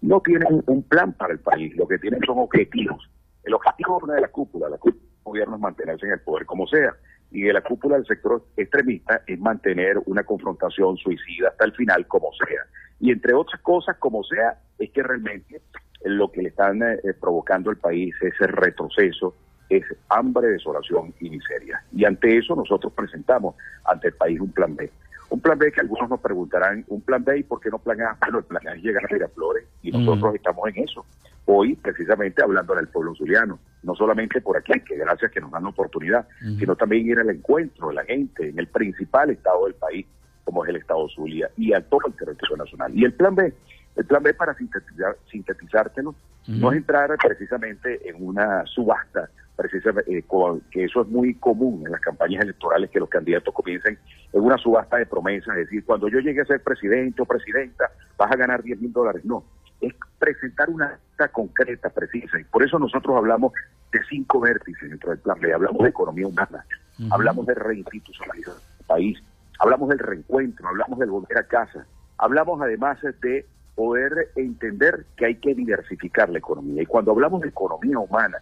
no 0.02 0.20
tienen 0.22 0.64
un 0.66 0.84
plan 0.84 1.14
para 1.14 1.34
el 1.34 1.40
país. 1.40 1.76
Lo 1.78 1.88
que 1.88 1.98
tienen 2.00 2.22
son 2.26 2.40
objetivos. 2.40 3.10
El 3.44 3.54
objetivo 3.54 4.00
de 4.00 4.06
una 4.06 4.14
de 4.16 4.22
las 4.22 4.32
cúpulas, 4.32 4.72
la 4.72 4.78
cúpula 4.78 5.04
del 5.04 5.24
gobierno 5.24 5.56
es 5.56 5.62
mantenerse 5.62 6.06
en 6.08 6.14
el 6.14 6.20
poder 6.22 6.46
como 6.46 6.68
sea 6.68 6.94
y 7.32 7.42
de 7.44 7.54
la 7.54 7.62
cúpula 7.62 7.98
del 7.98 8.06
sector 8.06 8.44
extremista 8.56 9.22
es 9.28 9.40
mantener 9.40 9.98
una 10.06 10.24
confrontación 10.24 10.98
suicida 10.98 11.50
hasta 11.50 11.66
el 11.66 11.74
final 11.74 12.08
como 12.08 12.30
sea. 12.34 12.62
Y 13.00 13.12
entre 13.12 13.34
otras 13.34 13.62
cosas, 13.62 13.98
como 13.98 14.24
sea, 14.24 14.58
es 14.80 14.90
que 14.92 15.04
realmente 15.04 15.62
lo 16.04 16.32
que 16.32 16.42
le 16.42 16.50
están 16.50 16.82
eh, 16.82 16.98
provocando 17.20 17.70
al 17.70 17.78
país 17.78 18.16
es 18.22 18.34
el 18.40 18.50
retroceso, 18.50 19.36
es 19.70 19.84
hambre, 20.10 20.48
desolación 20.48 21.14
y 21.20 21.30
miseria. 21.30 21.84
Y 21.92 22.06
ante 22.06 22.38
eso 22.38 22.56
nosotros 22.56 22.94
presentamos 22.94 23.56
ante 23.86 24.08
el 24.08 24.14
país 24.14 24.40
un 24.40 24.52
plan 24.52 24.76
B. 24.76 24.90
Un 25.30 25.42
plan 25.42 25.58
B 25.58 25.72
que 25.72 25.82
algunos 25.82 26.10
nos 26.10 26.22
preguntarán, 26.22 26.86
¿un 26.88 27.02
plan 27.02 27.24
B 27.24 27.40
y 27.40 27.44
por 27.44 27.60
qué 27.60 27.70
no 27.70 27.80
plan 27.80 28.02
A? 28.02 28.18
Bueno, 28.22 28.40
el 28.40 28.46
plan 28.46 28.68
A 28.68 28.74
es 28.74 28.84
llegar 28.84 29.04
a 29.06 29.14
Miraflores 29.14 29.66
y 29.82 29.92
nosotros 29.92 30.36
estamos 30.36 30.68
en 30.70 30.84
eso. 30.84 31.06
Hoy, 31.46 31.76
precisamente, 31.76 32.44
hablando 32.44 32.76
del 32.76 32.90
pueblo 32.90 33.16
zuliano, 33.16 33.60
no 33.84 33.96
solamente 33.96 34.42
por 34.42 34.58
aquí, 34.58 34.74
que 34.82 34.98
gracias 34.98 35.32
que 35.32 35.40
nos 35.40 35.52
dan 35.52 35.64
la 35.64 35.70
oportunidad, 35.70 36.28
sino 36.60 36.76
también 36.76 37.08
ir 37.08 37.20
al 37.20 37.30
encuentro 37.30 37.88
de 37.88 37.96
la 37.96 38.04
gente 38.04 38.50
en 38.50 38.60
el 38.60 38.68
principal 38.68 39.30
estado 39.30 39.66
del 39.66 39.76
país, 39.76 40.06
como 40.44 40.64
es 40.66 40.70
el 40.70 40.78
estado 40.78 41.08
Zulia, 41.10 41.50
y 41.56 41.74
a 41.74 41.82
todo 41.82 42.08
el 42.08 42.14
territorio 42.14 42.58
nacional. 42.58 42.92
Y 42.94 43.06
el 43.06 43.14
plan 43.14 43.34
B, 43.34 43.54
el 43.96 44.06
plan 44.06 44.24
B 44.24 44.34
para 44.34 44.56
sintetizar, 44.56 45.18
sintetizártelo, 45.32 46.16
no 46.48 46.72
es 46.72 46.78
entrar 46.78 47.16
precisamente 47.18 48.10
en 48.10 48.26
una 48.26 48.66
subasta 48.66 49.30
precisamente, 49.58 50.18
eh, 50.20 50.24
que 50.72 50.86
eso 50.86 51.02
es 51.02 51.08
muy 51.08 51.34
común 51.34 51.84
en 51.86 51.92
las 51.92 52.00
campañas 52.00 52.44
electorales, 52.44 52.90
que 52.92 53.00
los 53.00 53.10
candidatos 53.10 53.54
comiencen 53.54 53.98
en 54.32 54.42
una 54.42 54.58
subasta 54.58 54.98
de 54.98 55.08
promesas, 55.08 55.58
es 55.58 55.66
decir, 55.66 55.84
cuando 55.84 56.08
yo 56.08 56.20
llegue 56.20 56.42
a 56.42 56.46
ser 56.46 56.62
presidente 56.62 57.24
o 57.24 57.26
presidenta, 57.26 57.90
vas 58.18 58.32
a 58.32 58.36
ganar 58.36 58.62
10 58.62 58.80
mil 58.80 58.94
dólares. 58.94 59.26
No, 59.26 59.44
es 59.82 59.94
presentar 60.20 60.70
una 60.70 60.86
acta 60.86 61.28
concreta, 61.30 61.90
precisa, 61.90 62.40
y 62.40 62.44
por 62.44 62.64
eso 62.64 62.78
nosotros 62.78 63.18
hablamos 63.18 63.52
de 63.92 64.00
cinco 64.08 64.40
vértices 64.40 64.90
dentro 64.90 65.10
del 65.10 65.20
plan 65.20 65.40
B, 65.40 65.52
hablamos 65.52 65.82
de 65.82 65.90
economía 65.90 66.28
humana, 66.28 66.64
hablamos 67.10 67.48
de 67.48 67.56
reinstitucionalización 67.56 68.58
del 68.78 68.86
país, 68.86 69.20
hablamos 69.60 69.90
del 69.90 70.00
reencuentro, 70.00 70.68
hablamos 70.68 71.00
del 71.00 71.10
volver 71.10 71.38
a 71.38 71.44
casa, 71.44 71.86
hablamos 72.20 72.62
además 72.62 73.00
de 73.22 73.46
poder 73.78 74.32
entender 74.36 75.06
que 75.16 75.28
hay 75.28 75.36
que 75.36 75.54
diversificar 75.54 76.30
la 76.30 76.40
economía. 76.40 76.82
Y 76.82 76.88
cuando 76.88 77.12
hablamos 77.12 77.42
de 77.42 77.50
economía 77.50 78.00
humana, 78.00 78.40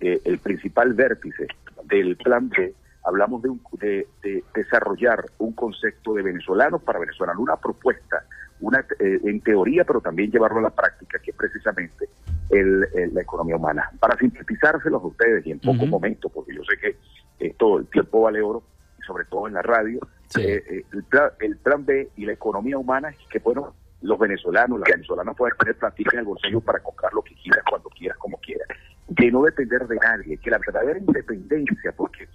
eh, 0.00 0.18
el 0.24 0.38
principal 0.38 0.94
vértice 0.94 1.46
del 1.84 2.16
plan 2.16 2.48
B, 2.48 2.74
hablamos 3.04 3.42
de, 3.42 4.06
de, 4.22 4.44
desarrollar 4.54 5.26
un 5.36 5.52
concepto 5.52 6.14
de 6.14 6.22
venezolanos 6.22 6.82
para 6.82 6.98
venezolanos, 6.98 7.42
una 7.42 7.56
propuesta, 7.56 8.24
una 8.60 8.80
eh, 8.98 9.20
en 9.24 9.42
teoría, 9.42 9.84
pero 9.84 10.00
también 10.00 10.30
llevarlo 10.30 10.60
a 10.60 10.62
la 10.62 10.70
práctica, 10.70 11.18
que 11.18 11.32
es 11.32 11.36
precisamente 11.36 12.08
el, 12.48 12.80
la 13.12 13.20
economía 13.20 13.56
humana. 13.56 13.90
Para 14.00 14.16
sintetizárselos 14.16 15.02
a 15.02 15.06
ustedes 15.06 15.46
y 15.46 15.50
en 15.50 15.60
poco 15.60 15.84
momento, 15.84 16.30
porque 16.30 16.54
yo 16.54 16.62
sé 16.64 16.78
que 16.78 17.50
todo 17.58 17.76
el 17.76 17.86
tiempo 17.88 18.22
vale 18.22 18.40
oro, 18.40 18.62
y 18.98 19.02
sobre 19.02 19.26
todo 19.26 19.48
en 19.48 19.52
la 19.52 19.62
radio, 19.62 20.00
eh, 20.38 20.84
el, 20.92 21.04
plan, 21.04 21.30
el 21.40 21.58
plan 21.58 21.84
B 21.84 22.08
y 22.16 22.24
la 22.24 22.32
economía 22.32 22.78
humana 22.78 23.10
es 23.10 23.18
que, 23.28 23.38
bueno, 23.38 23.74
los 24.02 24.18
venezolanos, 24.18 24.80
las 24.80 24.90
venezolanas 24.90 25.36
pueden 25.36 25.56
tener 25.58 25.76
plantilla 25.76 26.10
en 26.14 26.18
el 26.20 26.24
bolsillo 26.24 26.60
para 26.60 26.80
comprar 26.80 27.12
lo 27.12 27.22
que 27.22 27.34
quieras, 27.34 27.64
cuando 27.68 27.88
quieras, 27.90 28.18
como 28.18 28.36
quieras 28.38 28.68
de 29.08 29.30
no 29.30 29.42
depender 29.42 29.86
de 29.86 29.96
nadie, 29.96 30.36
que 30.38 30.50
la 30.50 30.58
verdadera 30.58 30.98
independencia, 30.98 31.92
porque 31.92 32.28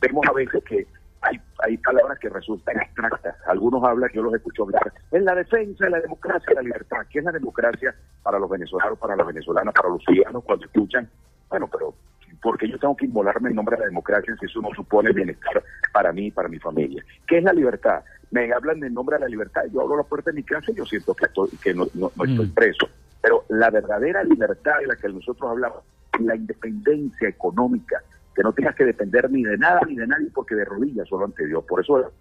vemos 0.00 0.24
a 0.28 0.32
veces 0.32 0.62
que 0.64 0.86
hay, 1.22 1.38
hay 1.64 1.76
palabras 1.78 2.18
que 2.18 2.28
resultan 2.28 2.80
abstractas. 2.80 3.36
Algunos 3.46 3.82
hablan, 3.84 4.10
yo 4.14 4.22
los 4.22 4.34
escucho 4.34 4.62
hablar, 4.62 4.92
en 5.10 5.24
la 5.24 5.34
defensa 5.34 5.84
de 5.84 5.90
la 5.90 6.00
democracia 6.00 6.52
y 6.52 6.54
la 6.54 6.62
libertad. 6.62 6.98
¿Qué 7.10 7.18
es 7.18 7.24
la 7.24 7.32
democracia 7.32 7.94
para 8.22 8.38
los 8.38 8.48
venezolanos, 8.48 8.98
para 8.98 9.16
las 9.16 9.26
venezolanas, 9.26 9.74
para 9.74 9.88
los 9.88 10.02
ciudadanos 10.04 10.44
cuando 10.44 10.64
escuchan? 10.64 11.10
Bueno, 11.48 11.68
pero 11.70 11.94
porque 12.42 12.68
yo 12.68 12.78
tengo 12.78 12.96
que 12.96 13.06
inmolarme 13.06 13.50
en 13.50 13.56
nombre 13.56 13.76
de 13.76 13.80
la 13.80 13.86
democracia 13.86 14.34
si 14.38 14.46
eso 14.46 14.60
no 14.60 14.70
supone 14.74 15.12
bienestar 15.12 15.62
para 15.92 16.12
mí 16.12 16.26
y 16.26 16.30
para 16.30 16.48
mi 16.48 16.58
familia. 16.58 17.04
¿Qué 17.26 17.38
es 17.38 17.44
la 17.44 17.52
libertad? 17.52 18.02
Me 18.30 18.52
hablan 18.52 18.82
en 18.82 18.94
nombre 18.94 19.16
de 19.16 19.20
la 19.20 19.28
libertad, 19.28 19.62
yo 19.72 19.80
abro 19.80 19.96
la 19.96 20.04
puerta 20.04 20.30
de 20.30 20.36
mi 20.36 20.42
casa 20.42 20.70
y 20.70 20.74
yo 20.74 20.86
siento 20.86 21.14
que, 21.14 21.26
estoy, 21.26 21.50
que 21.62 21.74
no, 21.74 21.86
no 21.94 22.08
estoy 22.08 22.46
mm. 22.46 22.54
preso. 22.54 22.88
Pero 23.20 23.44
la 23.48 23.70
verdadera 23.70 24.24
libertad 24.24 24.78
de 24.80 24.86
la 24.86 24.96
que 24.96 25.08
nosotros 25.08 25.50
hablamos 25.50 25.82
la 26.18 26.36
independencia 26.36 27.28
económica, 27.28 28.02
que 28.34 28.42
no 28.42 28.52
tengas 28.52 28.74
que 28.74 28.84
depender 28.84 29.30
ni 29.30 29.42
de 29.42 29.58
nada 29.58 29.80
ni 29.86 29.96
de 29.96 30.06
nadie 30.06 30.28
porque 30.34 30.54
de 30.54 30.64
rodillas 30.64 31.08
solo 31.08 31.24
ante 31.24 31.46
Dios. 31.46 31.64
Por 31.64 31.80
eso 31.80 32.12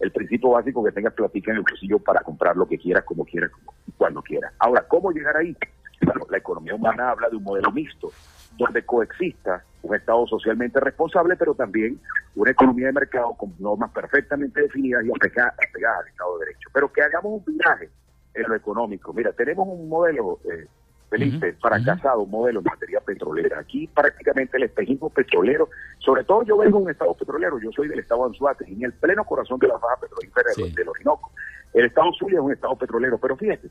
el 0.00 0.10
principio 0.10 0.50
básico 0.50 0.82
que 0.84 0.92
tengas 0.92 1.14
platica 1.14 1.52
en 1.52 1.58
el 1.58 1.62
bolsillo 1.62 1.98
para 1.98 2.20
comprar 2.20 2.56
lo 2.56 2.66
que 2.66 2.78
quieras, 2.78 3.04
como 3.04 3.24
quieras, 3.24 3.50
cuando 3.96 4.20
quieras. 4.22 4.52
Ahora, 4.58 4.84
¿cómo 4.88 5.12
llegar 5.12 5.36
ahí? 5.36 5.56
Bueno, 6.04 6.26
la 6.28 6.38
economía 6.38 6.74
humana 6.74 7.10
habla 7.10 7.28
de 7.28 7.36
un 7.36 7.44
modelo 7.44 7.70
mixto, 7.70 8.10
donde 8.56 8.84
coexista 8.84 9.64
un 9.82 9.94
Estado 9.96 10.26
socialmente 10.26 10.78
responsable, 10.80 11.36
pero 11.36 11.54
también 11.54 12.00
una 12.36 12.52
economía 12.52 12.86
de 12.86 12.92
mercado 12.92 13.34
con 13.34 13.52
normas 13.58 13.90
perfectamente 13.90 14.62
definidas 14.62 15.04
y 15.04 15.10
apegadas, 15.10 15.54
al 15.58 16.08
Estado 16.08 16.38
de 16.38 16.46
Derecho. 16.46 16.68
Pero 16.72 16.92
que 16.92 17.02
hagamos 17.02 17.32
un 17.32 17.44
viraje 17.44 17.90
en 18.34 18.48
lo 18.48 18.54
económico. 18.54 19.12
Mira, 19.12 19.32
tenemos 19.32 19.66
un 19.68 19.88
modelo 19.88 20.38
eh, 20.44 20.66
Felipe, 21.12 21.52
fracasado 21.60 22.24
modelo 22.24 22.60
en 22.60 22.64
materia 22.64 22.98
petrolera. 23.00 23.58
Aquí 23.58 23.86
prácticamente 23.86 24.56
el 24.56 24.62
espejismo 24.62 25.10
petrolero, 25.10 25.68
sobre 25.98 26.24
todo 26.24 26.42
yo 26.42 26.56
vengo 26.56 26.78
de 26.78 26.84
un 26.84 26.90
estado 26.90 27.12
petrolero, 27.12 27.58
yo 27.58 27.70
soy 27.70 27.88
del 27.88 27.98
estado 27.98 28.22
de 28.22 28.28
Anzuate, 28.28 28.64
en 28.66 28.82
el 28.82 28.94
pleno 28.94 29.22
corazón 29.24 29.58
de 29.58 29.68
la 29.68 29.74
baja 29.74 30.00
petrolífera 30.00 30.52
del 30.74 30.88
Orinoco. 30.88 31.30
El 31.74 31.84
estado 31.84 32.10
Zulia 32.18 32.38
es 32.38 32.44
un 32.44 32.52
estado 32.52 32.76
petrolero, 32.76 33.18
pero 33.18 33.36
fíjate, 33.36 33.68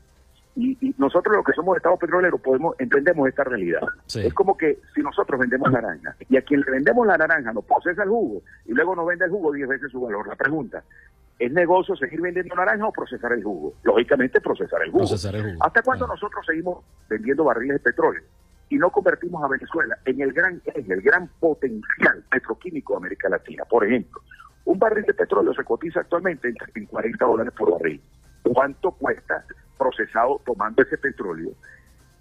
y, 0.54 0.94
nosotros 0.98 1.36
los 1.36 1.44
que 1.44 1.52
somos 1.52 1.76
estado 1.76 1.96
petrolero 1.96 2.38
podemos 2.38 2.74
entendemos 2.78 3.28
esta 3.28 3.44
realidad. 3.44 3.80
Es 4.14 4.34
como 4.34 4.56
que 4.56 4.78
si 4.94 5.00
nosotros 5.00 5.40
vendemos 5.40 5.70
naranja 5.72 6.14
y 6.28 6.36
a 6.36 6.42
quien 6.42 6.60
le 6.60 6.70
vendemos 6.70 7.06
la 7.06 7.16
naranja 7.16 7.52
nos 7.52 7.64
procesa 7.64 8.02
el 8.02 8.10
jugo 8.10 8.42
y 8.66 8.72
luego 8.72 8.94
nos 8.94 9.06
vende 9.06 9.24
el 9.24 9.30
jugo 9.30 9.52
10 9.52 9.68
veces 9.68 9.90
su 9.90 10.00
valor. 10.00 10.28
La 10.28 10.36
pregunta, 10.36 10.82
¿Es 11.38 11.50
negocio 11.50 11.96
seguir 11.96 12.20
vendiendo 12.20 12.54
naranja 12.54 12.86
o 12.86 12.92
procesar 12.92 13.32
el 13.32 13.42
jugo? 13.42 13.74
Lógicamente 13.82 14.40
procesar 14.40 14.80
el 14.82 14.92
jugo. 14.92 15.06
¿Hasta 15.60 15.82
cuándo 15.82 16.06
nosotros 16.06 16.46
seguimos 16.46 16.84
vendiendo 17.08 17.42
barriles 17.42 17.82
de 17.82 17.90
petróleo 17.90 18.22
y 18.68 18.76
no 18.76 18.90
convertimos 18.90 19.42
a 19.42 19.48
Venezuela 19.48 19.98
en 20.04 20.20
el 20.20 20.32
gran 20.32 20.62
en 20.66 20.92
el 20.92 21.02
gran 21.02 21.28
potencial 21.40 22.22
petroquímico 22.30 22.92
de 22.92 22.98
América 22.98 23.28
Latina? 23.28 23.64
Por 23.64 23.84
ejemplo, 23.84 24.20
un 24.66 24.78
barril 24.78 25.04
de 25.04 25.14
petróleo 25.14 25.52
se 25.52 25.64
cotiza 25.64 26.00
actualmente 26.00 26.54
en 26.74 26.86
40 26.86 27.24
dólares 27.24 27.52
por 27.56 27.72
barril. 27.72 28.00
¿Cuánto 28.42 28.92
cuesta 28.92 29.44
procesado 29.78 30.40
tomando 30.44 30.82
ese 30.82 30.98
petróleo 30.98 31.50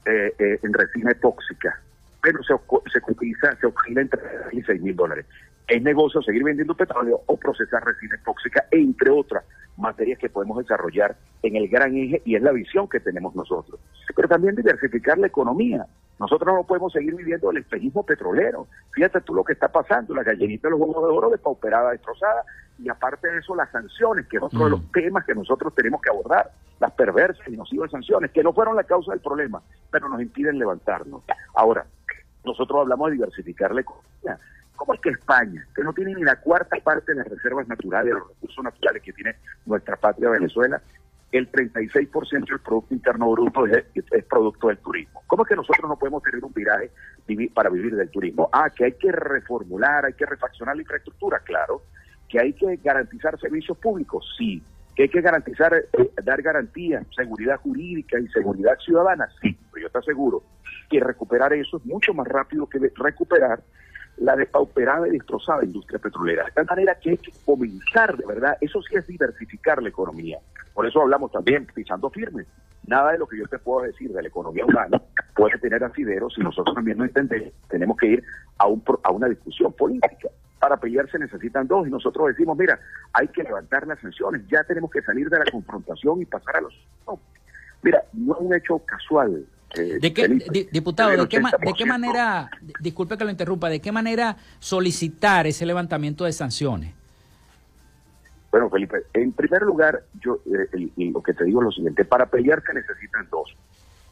eh, 0.06 0.34
eh, 0.38 0.60
en 0.62 0.74
resina 0.74 1.14
tóxica? 1.16 1.80
Pero 2.22 2.44
se, 2.44 2.54
se 2.92 3.02
cotiza, 3.02 3.56
se 3.58 3.68
oscila 3.68 4.02
entre 4.02 4.22
6 4.66 4.82
mil 4.82 4.96
dólares 4.96 5.26
es 5.68 5.82
negocio 5.82 6.22
seguir 6.22 6.44
vendiendo 6.44 6.76
petróleo 6.76 7.22
o 7.26 7.38
procesar 7.38 7.84
resina 7.84 8.20
tóxica, 8.26 8.66
entre 8.72 9.10
otras 9.10 9.44
materias 9.78 10.20
que 10.20 10.30
podemos 10.30 10.58
desarrollar 10.58 11.16
en 11.44 11.56
el 11.56 11.68
gran 11.68 11.96
eje 11.96 12.22
y 12.26 12.36
es 12.36 12.42
la 12.42 12.52
visión 12.52 12.88
que 12.88 13.00
tenemos 13.00 13.36
nosotros. 13.36 13.80
Pero 14.16 14.28
también 14.28 14.56
diversificar 14.56 15.18
la 15.18 15.28
economía. 15.28 15.86
Nosotros 16.20 16.54
no 16.54 16.64
podemos 16.66 16.94
seguir 16.94 17.16
viviendo 17.16 17.50
el 17.50 17.58
espejismo 17.58 18.06
petrolero. 18.06 18.68
Fíjate 18.92 19.22
tú 19.22 19.34
lo 19.34 19.44
que 19.44 19.54
está 19.54 19.70
pasando, 19.70 20.14
la 20.14 20.24
gallinita 20.24 20.68
de 20.68 20.72
los 20.72 20.80
huevos 20.80 21.04
de 21.04 21.18
oro 21.18 21.30
despauperada, 21.30 21.92
destrozada, 21.92 22.46
y 22.78 22.90
aparte 22.90 23.28
de 23.28 23.40
eso 23.40 23.56
las 23.56 23.72
sanciones, 23.72 24.28
que 24.28 24.38
es 24.38 24.44
otro 24.44 24.66
de 24.66 24.70
los 24.72 24.82
mm. 24.82 24.92
temas 24.92 25.26
que 25.26 25.34
nosotros 25.34 25.74
tenemos 25.74 26.02
que 26.02 26.10
abordar, 26.10 26.52
las 26.80 26.92
perversas 26.92 27.48
y 27.48 27.58
nocivas 27.58 27.92
sanciones, 27.92 28.32
que 28.32 28.44
no 28.44 28.54
fueron 28.54 28.76
la 28.76 28.84
causa 28.84 29.12
del 29.12 29.22
problema, 29.22 29.62
pero 29.92 30.10
nos 30.10 30.22
impiden 30.22 30.60
levantarnos. 30.60 31.24
Ahora, 31.56 31.86
nosotros 32.44 32.82
hablamos 32.82 33.10
de 33.10 33.14
diversificar 33.14 33.74
la 33.74 33.82
economía. 33.82 34.40
¿Cómo 34.82 34.96
es 34.96 35.00
que 35.00 35.10
España, 35.12 35.64
que 35.76 35.84
no 35.84 35.94
tiene 35.94 36.16
ni 36.16 36.24
la 36.24 36.38
cuarta 36.38 36.76
parte 36.84 37.12
de 37.12 37.20
las 37.20 37.28
reservas 37.28 37.68
naturales, 37.68 38.16
de 38.16 38.20
los 38.20 38.30
recursos 38.30 38.64
naturales 38.64 39.04
que 39.04 39.14
tiene 39.14 39.36
nuestra 39.68 39.96
patria 39.96 40.32
Venezuela, 40.32 40.82
el 41.32 41.52
36% 41.52 42.48
del 42.48 42.60
Producto 42.62 42.92
Interno 42.96 43.30
Bruto 43.30 43.68
es, 43.68 43.86
producto 44.28 44.70
del 44.70 44.80
turismo. 44.80 45.22
¿Cómo 45.28 45.44
es 45.44 45.50
que 45.50 45.56
nosotros 45.56 45.88
no 45.88 46.00
podemos 46.00 46.24
tener 46.24 46.44
un 46.44 46.52
viraje 46.52 46.90
para 47.54 47.70
vivir 47.70 47.96
del 47.96 48.10
turismo? 48.10 48.50
Ah, 48.52 48.72
que 48.76 48.86
hay 48.86 48.94
que 48.94 49.12
reformular, 49.12 50.06
hay 50.06 50.14
que 50.14 50.26
refaccionar 50.26 50.76
la 50.76 50.82
infraestructura, 50.82 51.38
claro. 51.42 51.84
Que 52.28 52.40
hay 52.40 52.54
que 52.54 52.78
garantizar 52.78 53.40
servicios 53.40 53.78
públicos, 53.78 54.34
sí. 54.36 54.64
Que 54.96 55.04
hay 55.04 55.10
que 55.10 55.22
garantizar, 55.22 55.76
eh, 55.76 56.12
dar 56.24 56.42
garantías, 56.42 57.06
seguridad 57.16 57.60
jurídica 57.60 58.20
y 58.20 58.28
seguridad 58.30 58.80
ciudadana, 58.84 59.30
sí. 59.44 59.56
Pero 59.72 59.86
yo 59.86 59.92
te 59.92 60.00
aseguro 60.00 60.42
que 60.90 61.00
recuperar 61.00 61.54
eso 61.54 61.78
es 61.78 61.86
mucho 61.86 62.16
más 62.16 62.28
rápido 62.28 62.68
que 62.68 62.80
recuperar 62.96 63.62
la 64.22 64.36
despauperada 64.36 65.08
y 65.08 65.12
destrozada 65.12 65.66
industria 65.66 66.00
petrolera. 66.00 66.46
De 66.46 66.52
tal 66.52 66.66
manera 66.66 66.96
que 66.96 67.12
hay 67.12 67.18
que 67.18 67.32
comenzar, 67.44 68.16
de 68.16 68.26
verdad, 68.26 68.56
eso 68.62 68.82
sí 68.84 68.96
es 68.96 69.08
diversificar 69.08 69.82
la 69.82 69.90
economía. 69.90 70.38
Por 70.74 70.86
eso 70.88 71.02
hablamos 71.02 71.32
también 71.32 71.66
pisando 71.74 72.10
firme. 72.12 72.46
Nada 72.86 73.14
de 73.14 73.18
lo 73.18 73.28
que 73.28 73.38
yo 73.38 73.48
te 73.48 73.58
puedo 73.58 73.86
decir 73.86 74.12
de 74.12 74.22
la 74.22 74.28
economía 74.28 74.66
humana 74.66 75.02
puede 75.36 75.58
tener 75.58 75.84
asidero 75.84 76.30
si 76.30 76.42
nosotros 76.42 76.76
también 76.76 77.00
no 77.00 77.06
entendemos. 77.06 77.52
Tenemos 77.68 77.98
que 77.98 78.08
ir 78.08 78.24
a, 78.60 78.68
un, 78.68 78.84
a 79.04 79.12
una 79.12 79.28
discusión 79.28 79.74
política. 79.74 80.30
Para 80.60 80.78
pelear 80.78 81.10
se 81.10 81.18
necesitan 81.18 81.68
dos 81.68 81.88
y 81.88 81.90
nosotros 81.90 82.28
decimos, 82.28 82.56
mira, 82.58 82.80
hay 83.14 83.28
que 83.30 83.42
levantar 83.42 83.88
las 83.88 84.00
sanciones, 84.00 84.48
ya 84.48 84.64
tenemos 84.64 84.92
que 84.92 85.02
salir 85.02 85.30
de 85.30 85.40
la 85.40 85.46
confrontación 85.52 86.22
y 86.22 86.26
pasar 86.26 86.58
a 86.58 86.62
los... 86.62 86.74
Mira, 87.82 88.04
no 88.14 88.36
es 88.36 88.42
un 88.42 88.54
hecho 88.54 88.78
casual, 88.86 89.44
eh, 89.76 90.00
¿De 90.02 90.14
qué, 90.14 90.28
diputado, 90.72 91.12
¿de 91.12 91.28
qué, 91.30 91.40
¿de 91.40 91.74
qué 91.78 91.86
manera, 91.86 92.50
disculpe 92.80 93.18
que 93.18 93.24
lo 93.24 93.30
interrumpa, 93.30 93.70
de 93.70 93.80
qué 93.80 93.92
manera 93.92 94.36
solicitar 94.60 95.48
ese 95.48 95.66
levantamiento 95.66 96.26
de 96.26 96.34
sanciones? 96.34 96.94
Bueno, 98.52 98.70
Felipe, 98.70 99.04
en 99.14 99.32
primer 99.32 99.62
lugar, 99.62 100.04
yo 100.20 100.42
eh, 100.46 100.90
lo 100.98 101.24
que 101.24 101.34
te 101.34 101.46
digo 101.46 101.62
es 101.62 101.66
lo 101.66 101.72
siguiente, 101.72 102.04
para 102.04 102.26
pelear 102.26 102.62
se 102.66 102.74
necesitan 102.74 103.28
dos. 103.32 103.56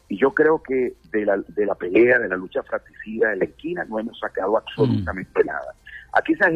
Y 0.08 0.16
yo 0.16 0.32
creo 0.32 0.62
que 0.62 0.94
de 1.12 1.26
la, 1.26 1.36
de 1.36 1.66
la 1.66 1.74
pelea, 1.74 2.18
de 2.18 2.28
la 2.28 2.36
lucha 2.36 2.62
fratricida, 2.62 3.30
de 3.30 3.36
la 3.36 3.44
esquina, 3.44 3.84
no 3.84 3.98
hemos 3.98 4.18
sacado 4.18 4.56
absolutamente 4.56 5.44
mm. 5.44 5.46
nada. 5.46 5.74
Aquí 6.12 6.34
se 6.34 6.44
ha 6.44 6.50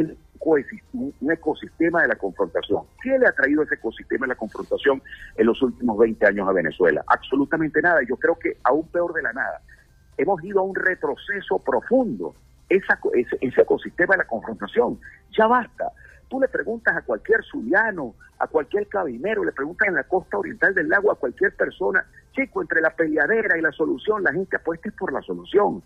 un, 0.45 1.15
ecosistema 1.31 2.03
de 2.03 2.09
la 2.09 2.17
confrontación. 2.17 2.83
¿Qué 3.03 3.19
le 3.19 3.27
ha 3.27 3.33
traído 3.33 3.63
ese 3.63 3.77
ecosistema 3.77 4.27
de 4.27 4.35
la 4.35 4.39
confrontación 4.39 5.03
en 5.37 5.47
los 5.47 5.61
últimos 5.63 5.97
20 5.99 6.27
años 6.27 6.49
a 6.49 6.53
Venezuela? 6.53 7.03
Absolutamente 7.07 7.81
nada. 7.81 8.01
Yo 8.09 8.17
creo 8.17 8.39
que 8.39 8.59
aún 8.65 8.87
peor 8.89 9.15
de 9.15 9.23
la 9.23 9.33
nada. 9.33 9.61
Hemos 10.17 10.43
ido 10.45 10.61
a 10.61 10.63
un 10.63 10.75
retroceso 10.75 11.59
profundo. 11.59 12.35
Esa, 12.69 12.99
ese, 13.15 13.37
ese 13.41 13.61
ecosistema 13.61 14.15
de 14.15 14.19
la 14.19 14.27
confrontación. 14.27 14.99
Ya 15.37 15.47
basta. 15.47 15.93
Tú 16.29 16.41
le 16.41 16.49
preguntas 16.49 16.97
a 16.97 17.03
cualquier 17.03 17.45
zuliano, 17.45 18.15
a 18.39 18.47
cualquier 18.47 18.89
cabinero, 18.89 19.45
le 19.45 19.53
preguntas 19.53 19.89
en 19.89 19.95
la 19.95 20.05
costa 20.05 20.39
oriental 20.39 20.75
del 20.75 20.89
lago 20.89 21.13
a 21.13 21.17
cualquier 21.17 21.55
persona, 21.55 22.05
chico, 22.33 22.63
entre 22.63 22.81
la 22.81 22.91
peleadera 22.91 23.59
y 23.59 23.63
la 23.63 23.73
solución, 23.73 24.23
la 24.23 24.33
gente 24.33 24.57
apuesta 24.57 24.91
por 24.99 25.13
la 25.13 25.23
solución. 25.23 25.83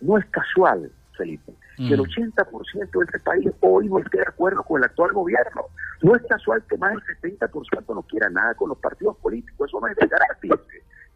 No 0.00 0.18
es 0.18 0.24
casual, 0.26 0.90
Felipe, 1.16 1.52
que 1.76 1.94
el 1.94 2.00
80% 2.00 2.46
mm. 2.50 2.98
de 2.98 3.04
este 3.04 3.20
país 3.20 3.50
hoy 3.60 3.88
no 3.88 3.98
esté 3.98 4.18
de 4.18 4.28
acuerdo 4.28 4.62
con 4.62 4.78
el 4.80 4.84
actual 4.84 5.12
gobierno. 5.12 5.66
No 6.02 6.14
es 6.14 6.22
casual 6.28 6.62
que 6.68 6.76
más 6.76 6.94
del 7.22 7.38
70% 7.38 7.94
no 7.94 8.02
quiera 8.02 8.28
nada 8.30 8.54
con 8.54 8.68
los 8.68 8.78
partidos 8.78 9.16
políticos. 9.16 9.68
Eso 9.68 9.80
no 9.80 9.86
es 9.88 9.96
de 9.96 10.08
carácter, 10.08 10.60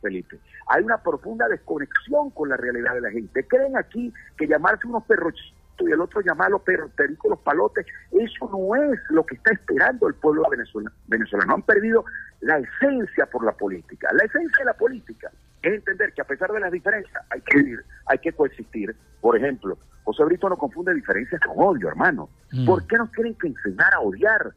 Felipe. 0.01 0.39
Hay 0.69 0.83
una 0.83 0.99
profunda 1.03 1.49
desconexión 1.49 2.31
con 2.31 2.49
la 2.49 2.57
realidad 2.57 2.95
de 2.95 3.01
la 3.03 3.11
gente. 3.11 3.47
Creen 3.47 3.77
aquí 3.77 4.13
que 4.37 4.47
llamarse 4.47 4.87
unos 4.87 5.05
perrochitos 5.05 5.61
y 5.81 5.93
el 5.93 6.01
otro 6.01 6.21
llamarlo 6.21 6.61
pero 6.61 6.91
los 7.29 7.39
palotes, 7.41 7.87
eso 8.13 8.51
no 8.51 8.75
es 8.77 9.01
lo 9.11 9.25
que 9.25 9.37
está 9.37 9.53
esperando 9.53 10.09
el 10.09 10.15
pueblo 10.15 10.45
venezolano. 10.51 10.95
venezolano. 11.07 11.55
Han 11.55 11.63
perdido 11.63 12.05
la 12.41 12.59
esencia 12.59 13.27
por 13.27 13.45
la 13.45 13.53
política. 13.53 14.09
La 14.13 14.25
esencia 14.25 14.59
de 14.59 14.65
la 14.65 14.75
política 14.75 15.31
es 15.63 15.75
entender 15.75 16.13
que 16.13 16.23
a 16.23 16.25
pesar 16.25 16.51
de 16.53 16.61
las 16.61 16.73
diferencias 16.73 17.23
hay 17.31 17.41
que 17.43 17.59
vivir, 17.59 17.85
hay 18.07 18.19
que 18.19 18.33
coexistir. 18.33 18.95
Por 19.21 19.37
ejemplo, 19.37 19.79
José 20.21 20.29
Brito 20.29 20.51
no 20.51 20.59
confunde 20.59 20.93
diferencias 20.93 21.41
con 21.41 21.55
odio, 21.57 21.89
hermano. 21.89 22.29
Mm. 22.53 22.67
¿Por 22.67 22.87
qué 22.87 22.99
nos 22.99 23.11
tienen 23.13 23.35
que 23.37 23.47
enseñar 23.47 23.95
a 23.95 24.01
odiar? 24.01 24.53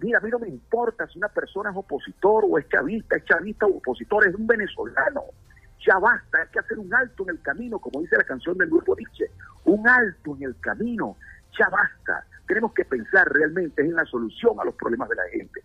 Mira, 0.00 0.18
a 0.18 0.20
mí 0.20 0.30
no 0.30 0.38
me 0.38 0.48
importa 0.48 1.08
si 1.08 1.18
una 1.18 1.28
persona 1.28 1.70
es 1.70 1.76
opositor 1.76 2.44
o 2.48 2.58
es 2.58 2.68
chavista, 2.68 3.16
es 3.16 3.24
chavista 3.24 3.66
o 3.66 3.78
opositor, 3.78 4.28
es 4.28 4.34
un 4.36 4.46
venezolano. 4.46 5.22
Ya 5.84 5.98
basta, 5.98 6.42
hay 6.42 6.48
que 6.52 6.60
hacer 6.60 6.78
un 6.78 6.94
alto 6.94 7.24
en 7.24 7.30
el 7.30 7.42
camino, 7.42 7.80
como 7.80 8.02
dice 8.02 8.16
la 8.16 8.22
canción 8.22 8.56
del 8.56 8.70
grupo 8.70 8.94
Nietzsche, 8.96 9.26
un 9.64 9.86
alto 9.88 10.36
en 10.36 10.44
el 10.44 10.60
camino, 10.60 11.16
ya 11.58 11.68
basta. 11.68 12.24
Tenemos 12.46 12.72
que 12.72 12.84
pensar 12.84 13.28
realmente 13.32 13.82
en 13.82 13.96
la 13.96 14.04
solución 14.04 14.60
a 14.60 14.64
los 14.64 14.76
problemas 14.76 15.08
de 15.08 15.16
la 15.16 15.28
gente. 15.32 15.60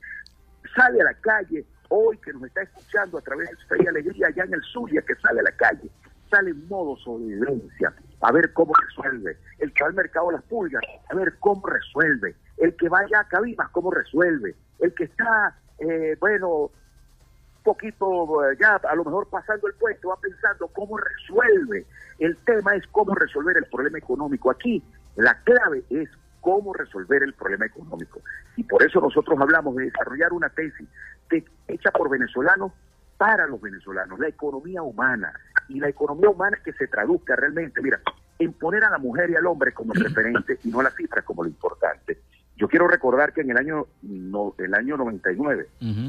Sale 0.76 1.02
a 1.02 1.04
la 1.04 1.14
calle, 1.14 1.66
hoy 1.90 2.18
que 2.18 2.34
nos 2.34 2.46
está 2.46 2.64
escuchando 2.64 3.20
a 3.20 3.22
través 3.22 3.48
de 3.52 3.56
Fe 3.68 3.84
y 3.84 3.88
Alegría 3.88 4.28
allá 4.28 4.44
en 4.46 4.56
el 4.56 4.64
Zulia, 4.64 5.04
que 5.04 5.14
sale 5.16 5.40
a 5.40 5.44
la 5.44 5.52
calle, 5.52 5.88
sale 6.32 6.50
en 6.50 6.68
modo 6.68 6.98
sobrevivencia, 6.98 7.94
a 8.22 8.32
ver 8.32 8.54
cómo 8.54 8.74
resuelve. 8.74 9.38
El 9.60 9.74
que 9.74 9.84
va 9.84 9.90
al 9.90 9.96
mercado 9.96 10.28
de 10.28 10.34
las 10.34 10.44
pulgas, 10.44 10.84
a 11.10 11.16
ver 11.16 11.36
cómo 11.40 11.66
resuelve. 11.66 12.36
El 12.58 12.76
que 12.76 12.90
vaya 12.90 13.22
a 13.22 13.28
Cabimas, 13.28 13.70
cómo 13.70 13.92
resuelve. 13.92 14.56
El 14.80 14.94
que 14.94 15.06
está, 15.06 15.56
eh, 15.80 16.18
bueno, 16.20 16.72
poquito 17.64 18.44
eh, 18.50 18.58
ya 18.60 18.76
a 18.76 18.96
lo 18.96 19.06
mejor 19.06 19.28
pasando 19.30 19.68
el 19.68 19.74
puesto, 19.76 20.10
va 20.10 20.18
pensando 20.18 20.68
cómo 20.70 20.98
resuelve. 20.98 21.86
El 22.20 22.36
tema 22.38 22.76
es 22.76 22.86
cómo 22.88 23.14
resolver 23.16 23.58
el 23.58 23.66
problema 23.66 23.98
económico. 23.98 24.52
Aquí 24.52 24.84
la 25.16 25.36
clave 25.44 25.84
es 25.90 26.10
cómo 26.42 26.74
resolver 26.74 27.24
el 27.24 27.34
problema 27.34 27.66
económico. 27.66 28.22
Y 28.56 28.64
por 28.64 28.84
eso 28.84 29.00
nosotros 29.00 29.40
hablamos 29.40 29.76
de 29.76 29.86
desarrollar 29.86 30.34
una 30.34 30.50
tesis 30.50 30.88
hecha 31.68 31.92
por 31.92 32.10
venezolanos 32.10 32.72
para 33.18 33.46
los 33.48 33.62
venezolanos, 33.62 34.18
la 34.20 34.30
economía 34.30 34.82
humana. 34.82 35.34
Y 35.70 35.80
la 35.80 35.90
economía 35.90 36.30
humana 36.30 36.58
que 36.64 36.74
se 36.74 36.88
traduzca 36.88 37.36
realmente, 37.36 37.82
mira, 37.82 38.00
en 38.40 38.54
poner 38.54 38.84
a 38.84 38.90
la 38.90 38.98
mujer 38.98 39.30
y 39.30 39.36
al 39.36 39.46
hombre 39.46 39.74
como 39.74 39.94
referente 39.94 40.58
y 40.64 40.70
no 40.70 40.80
a 40.80 40.84
las 40.84 40.96
cifras 40.96 41.24
como 41.26 41.44
lo 41.44 41.50
importante. 41.50 42.20
Yo 42.56 42.68
quiero 42.68 42.88
recordar 42.88 43.32
que 43.32 43.42
en 43.42 43.52
el 43.52 43.58
año 43.58 43.88
no, 44.02 44.54
el 44.58 44.74
año 44.74 44.98
99, 44.98 45.68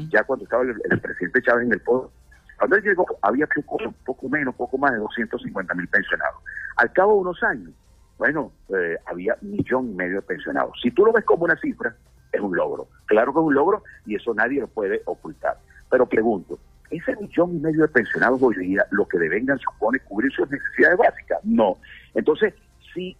ya 0.09 0.23
cuando 0.23 0.43
estaba 0.43 0.63
el, 0.63 0.99
presidente 0.99 1.41
Chávez 1.41 1.65
en 1.65 1.73
el 1.73 1.79
poder, 1.79 2.09
cuando 2.57 2.75
él 2.75 2.83
llegó 2.83 3.05
había 3.21 3.47
poco, 3.47 3.77
poco 4.05 4.29
menos, 4.29 4.53
poco 4.55 4.77
más 4.77 4.91
de 4.91 4.97
250 4.97 5.73
mil 5.75 5.87
pensionados. 5.87 6.41
Al 6.75 6.91
cabo 6.91 7.13
de 7.13 7.19
unos 7.21 7.41
años, 7.43 7.71
bueno, 8.17 8.51
eh, 8.69 8.97
había 9.05 9.35
un 9.41 9.51
millón 9.51 9.91
y 9.91 9.95
medio 9.95 10.15
de 10.17 10.21
pensionados. 10.21 10.79
Si 10.81 10.91
tú 10.91 11.05
lo 11.05 11.13
ves 11.13 11.25
como 11.25 11.45
una 11.45 11.55
cifra, 11.55 11.95
es 12.31 12.41
un 12.41 12.55
logro. 12.55 12.87
Claro 13.05 13.33
que 13.33 13.39
es 13.39 13.45
un 13.45 13.53
logro 13.53 13.83
y 14.05 14.15
eso 14.15 14.33
nadie 14.33 14.61
lo 14.61 14.67
puede 14.67 15.01
ocultar. 15.05 15.57
Pero 15.89 16.05
pregunto, 16.05 16.59
¿ese 16.91 17.15
millón 17.15 17.55
y 17.55 17.59
medio 17.59 17.81
de 17.81 17.87
pensionados 17.87 18.41
hoy 18.41 18.55
día 18.57 18.85
lo 18.91 19.07
que 19.07 19.17
devengan 19.17 19.57
supone 19.59 19.99
cubrir 20.01 20.31
sus 20.31 20.49
necesidades 20.49 20.97
básicas? 20.97 21.39
No. 21.43 21.77
Entonces, 22.13 22.53
si 22.93 23.17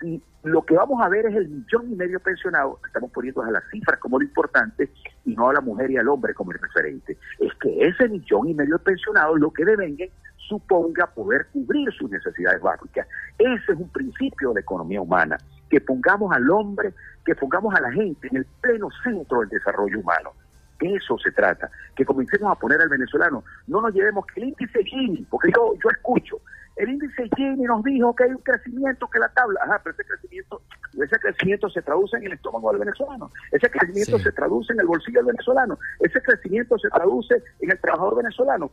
si 0.00 0.22
lo 0.42 0.64
que 0.64 0.74
vamos 0.74 1.00
a 1.00 1.08
ver 1.08 1.26
es 1.26 1.34
el 1.36 1.48
millón 1.48 1.92
y 1.92 1.94
medio 1.94 2.18
pensionado, 2.20 2.80
estamos 2.86 3.10
poniendo 3.12 3.42
a 3.42 3.50
las 3.50 3.62
cifras 3.70 3.98
como 4.00 4.18
lo 4.18 4.24
importante 4.24 4.90
y 5.24 5.34
no 5.34 5.50
a 5.50 5.54
la 5.54 5.60
mujer 5.60 5.90
y 5.90 5.96
al 5.96 6.08
hombre 6.08 6.34
como 6.34 6.52
el 6.52 6.58
referente. 6.58 7.16
Es 7.38 7.54
que 7.60 7.86
ese 7.86 8.08
millón 8.08 8.48
y 8.48 8.54
medio 8.54 8.78
pensionado 8.78 9.36
lo 9.36 9.52
que 9.52 9.64
devenga 9.64 10.04
suponga 10.48 11.06
poder 11.06 11.46
cubrir 11.52 11.92
sus 11.92 12.10
necesidades 12.10 12.60
básicas. 12.60 13.06
Ese 13.38 13.72
es 13.72 13.78
un 13.78 13.88
principio 13.90 14.52
de 14.52 14.60
economía 14.60 15.00
humana, 15.00 15.38
que 15.70 15.80
pongamos 15.80 16.34
al 16.34 16.50
hombre, 16.50 16.92
que 17.24 17.36
pongamos 17.36 17.74
a 17.74 17.80
la 17.80 17.92
gente 17.92 18.26
en 18.28 18.38
el 18.38 18.46
pleno 18.60 18.88
centro 19.04 19.40
del 19.40 19.48
desarrollo 19.48 20.00
humano. 20.00 20.32
De 20.82 20.96
eso 20.96 21.16
se 21.18 21.30
trata, 21.30 21.70
que 21.94 22.04
comencemos 22.04 22.50
a 22.50 22.58
poner 22.58 22.80
al 22.80 22.88
venezolano, 22.88 23.44
no 23.68 23.80
nos 23.80 23.94
llevemos 23.94 24.26
que 24.26 24.40
el 24.40 24.48
índice 24.48 24.82
Gini, 24.82 25.24
porque 25.30 25.52
yo, 25.54 25.74
yo 25.74 25.90
escucho, 25.90 26.40
el 26.74 26.88
índice 26.88 27.28
Gini 27.36 27.62
nos 27.62 27.84
dijo 27.84 28.12
que 28.16 28.24
hay 28.24 28.30
un 28.30 28.38
crecimiento, 28.38 29.08
que 29.08 29.20
la 29.20 29.28
tabla, 29.28 29.60
ajá, 29.62 29.80
pero 29.84 29.94
ese 29.94 30.04
crecimiento, 30.04 30.60
ese 31.00 31.18
crecimiento 31.20 31.70
se 31.70 31.82
traduce 31.82 32.16
en 32.16 32.24
el 32.24 32.32
estómago 32.32 32.70
del 32.72 32.80
venezolano, 32.80 33.30
ese 33.52 33.70
crecimiento 33.70 34.18
se 34.18 34.32
traduce 34.32 34.72
en 34.72 34.80
el 34.80 34.86
bolsillo 34.86 35.20
del 35.20 35.26
venezolano, 35.26 35.78
ese 36.00 36.20
crecimiento 36.20 36.76
se 36.78 36.88
traduce 36.88 37.40
en 37.60 37.70
el 37.70 37.78
trabajador 37.78 38.16
venezolano. 38.16 38.72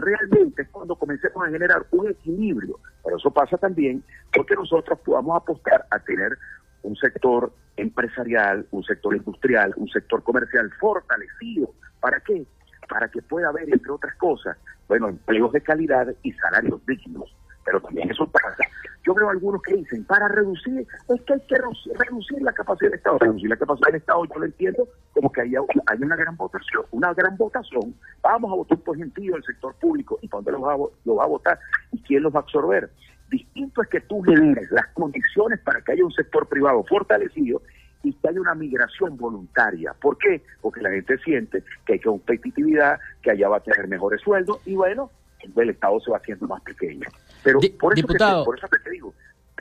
realmente 0.00 0.62
es 0.62 0.68
cuando 0.70 0.96
comencemos 0.96 1.46
a 1.46 1.50
generar 1.50 1.84
un 1.90 2.08
equilibrio, 2.08 2.80
pero 3.04 3.18
eso 3.18 3.30
pasa 3.30 3.58
también 3.58 4.02
porque 4.32 4.54
nosotros 4.54 4.98
podamos 5.00 5.36
apostar 5.36 5.84
a 5.90 5.98
tener 5.98 6.38
un 6.82 6.96
sector 6.96 7.52
empresarial, 7.76 8.66
un 8.70 8.82
sector 8.84 9.16
industrial, 9.16 9.72
un 9.76 9.88
sector 9.88 10.22
comercial 10.22 10.70
fortalecido. 10.80 11.72
¿Para 12.00 12.20
qué? 12.20 12.46
Para 12.88 13.08
que 13.08 13.22
pueda 13.22 13.48
haber, 13.48 13.72
entre 13.72 13.90
otras 13.90 14.14
cosas, 14.16 14.56
bueno, 14.88 15.08
empleos 15.08 15.52
de 15.52 15.60
calidad 15.60 16.08
y 16.22 16.32
salarios 16.32 16.84
dignos 16.86 17.34
pero 17.64 17.80
también 17.80 18.10
eso 18.10 18.26
pasa. 18.26 18.64
Yo 19.06 19.14
veo 19.14 19.30
algunos 19.30 19.62
que 19.62 19.74
dicen, 19.74 20.04
para 20.04 20.28
reducir, 20.28 20.86
es 21.08 21.22
que 21.22 21.32
hay 21.32 21.40
que 21.40 21.56
reducir 21.56 22.42
la 22.42 22.52
capacidad 22.52 22.90
del 22.90 22.98
Estado. 22.98 23.18
Reducir 23.18 23.48
la 23.48 23.56
capacidad 23.56 23.86
del 23.86 23.96
Estado, 23.96 24.24
yo 24.24 24.38
lo 24.38 24.44
entiendo 24.44 24.88
como 25.12 25.32
que 25.32 25.40
hay, 25.40 25.54
hay 25.54 26.02
una 26.02 26.16
gran 26.16 26.36
votación, 26.36 26.84
una 26.90 27.14
gran 27.14 27.36
votación. 27.36 27.94
Vamos 28.22 28.52
a 28.52 28.56
votar 28.56 28.78
por 28.78 28.96
gentío 28.96 29.34
del 29.34 29.44
sector 29.44 29.74
público. 29.76 30.18
¿Y 30.20 30.28
dónde 30.28 30.52
lo 30.52 30.60
va, 30.60 30.76
lo 31.04 31.14
va 31.14 31.24
a 31.24 31.28
votar? 31.28 31.58
¿Y 31.92 32.02
quién 32.02 32.22
los 32.22 32.34
va 32.34 32.40
a 32.40 32.42
absorber? 32.42 32.90
Distinto 33.30 33.82
es 33.82 33.88
que 33.88 34.00
tú 34.00 34.22
generes 34.22 34.70
las 34.70 34.88
condiciones 34.88 35.60
para 35.60 35.80
que 35.80 35.92
haya 35.92 36.04
un 36.04 36.12
sector 36.12 36.48
privado 36.48 36.82
fortalecido 36.84 37.62
y 38.02 38.12
que 38.12 38.28
haya 38.28 38.40
una 38.40 38.54
migración 38.54 39.16
voluntaria. 39.16 39.94
¿Por 39.94 40.18
qué? 40.18 40.42
Porque 40.60 40.80
la 40.80 40.90
gente 40.90 41.16
siente 41.18 41.62
que 41.86 41.94
hay 41.94 42.00
competitividad, 42.00 42.98
que 43.22 43.30
allá 43.30 43.48
va 43.48 43.58
a 43.58 43.60
tener 43.60 43.86
mejores 43.86 44.20
sueldos 44.20 44.58
y 44.66 44.74
bueno, 44.74 45.10
el 45.56 45.70
Estado 45.70 46.00
se 46.00 46.10
va 46.10 46.16
haciendo 46.18 46.46
más 46.46 46.60
pequeño. 46.62 47.08
Pero 47.42 47.60
por, 47.78 47.96
eso 47.96 48.06
te, 48.06 48.18
por 48.44 48.58
eso 48.58 48.66
te 48.68 48.90
digo, 48.90 49.14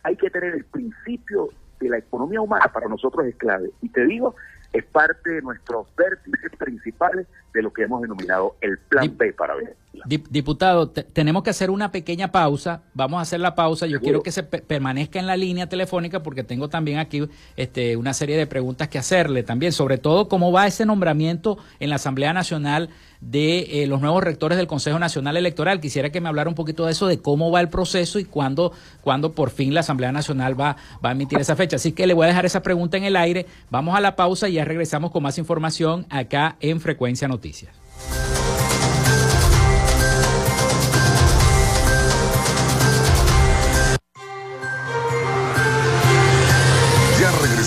hay 0.04 0.16
que 0.16 0.30
tener 0.30 0.56
el 0.56 0.66
principio 0.66 1.50
de 1.80 1.90
la 1.90 1.98
economía 1.98 2.42
humana 2.42 2.70
para 2.74 2.88
nosotros 2.88 3.26
es 3.28 3.36
clave. 3.36 3.70
Y 3.82 3.90
te 3.90 4.06
digo, 4.06 4.36
es 4.74 4.86
parte 4.86 5.30
de 5.32 5.42
nuestros 5.42 5.88
vértices 5.96 6.52
principales 6.58 7.28
de 7.54 7.62
lo 7.64 7.74
que 7.74 7.84
hemos 7.84 8.02
denominado 8.02 8.56
el 8.62 8.78
plan 8.78 9.18
B 9.18 9.34
para 9.34 9.56
ver. 9.56 9.76
Diputado, 10.06 10.90
tenemos 10.92 11.44
que 11.44 11.50
hacer 11.50 11.72
una 11.72 11.92
pequeña 11.92 12.32
pausa. 12.32 12.84
Vamos 12.94 13.20
a 13.20 13.22
hacer 13.22 13.40
la 13.40 13.56
pausa. 13.56 13.88
Yo 13.88 14.00
quiero 14.00 14.22
que 14.22 14.32
se 14.32 14.44
permanezca 14.44 15.20
en 15.20 15.28
la 15.28 15.36
línea 15.36 15.68
telefónica 15.68 16.22
porque 16.22 16.44
tengo 16.44 16.70
también 16.70 17.00
aquí 17.00 17.28
este, 17.56 17.98
una 17.98 18.14
serie 18.14 18.38
de 18.38 18.46
preguntas 18.46 18.88
que 18.88 19.00
hacerle 19.00 19.44
también, 19.44 19.72
sobre 19.72 19.98
todo 19.98 20.30
cómo 20.30 20.52
va 20.52 20.68
ese 20.68 20.86
nombramiento 20.86 21.58
en 21.80 21.90
la 21.90 21.96
Asamblea 21.96 22.34
Nacional 22.34 22.90
de 23.22 23.84
eh, 23.84 23.88
los 23.88 24.02
nuevos 24.02 24.24
rectores 24.24 24.58
del 24.58 24.68
Consejo 24.68 25.00
Nacional 25.00 25.38
Electoral. 25.38 25.82
Quisiera 25.82 26.10
que 26.10 26.22
me 26.22 26.30
hablara 26.30 26.50
un 26.50 26.56
poquito 26.56 26.86
de 26.86 26.92
eso, 26.92 27.08
de 27.08 27.20
cómo 27.20 27.52
va 27.52 27.62
el 27.62 27.70
proceso 27.70 28.20
y 28.20 28.26
cuándo, 28.26 28.72
cuándo 29.02 29.34
por 29.34 29.50
fin 29.50 29.74
la 29.74 29.82
Asamblea 29.82 30.12
Nacional 30.12 30.60
va, 30.60 30.78
va 31.04 31.10
a 31.10 31.12
emitir 31.12 31.40
esa 31.40 31.56
fecha. 31.56 31.76
Así 31.76 31.92
que 31.92 32.08
le 32.08 32.14
voy 32.14 32.26
a 32.26 32.28
dejar 32.28 32.46
esa 32.46 32.62
pregunta 32.62 32.98
en 32.98 33.04
el 33.04 33.16
aire. 33.16 33.46
Vamos 33.70 33.96
a 33.96 34.02
la 34.02 34.16
pausa 34.16 34.48
y 34.50 34.54
ya 34.54 34.66
regresamos 34.66 35.12
con 35.12 35.24
más 35.24 35.38
información 35.38 36.06
acá 36.10 36.56
en 36.60 36.80
Frecuencia 36.80 37.28
Noticias. 37.28 37.72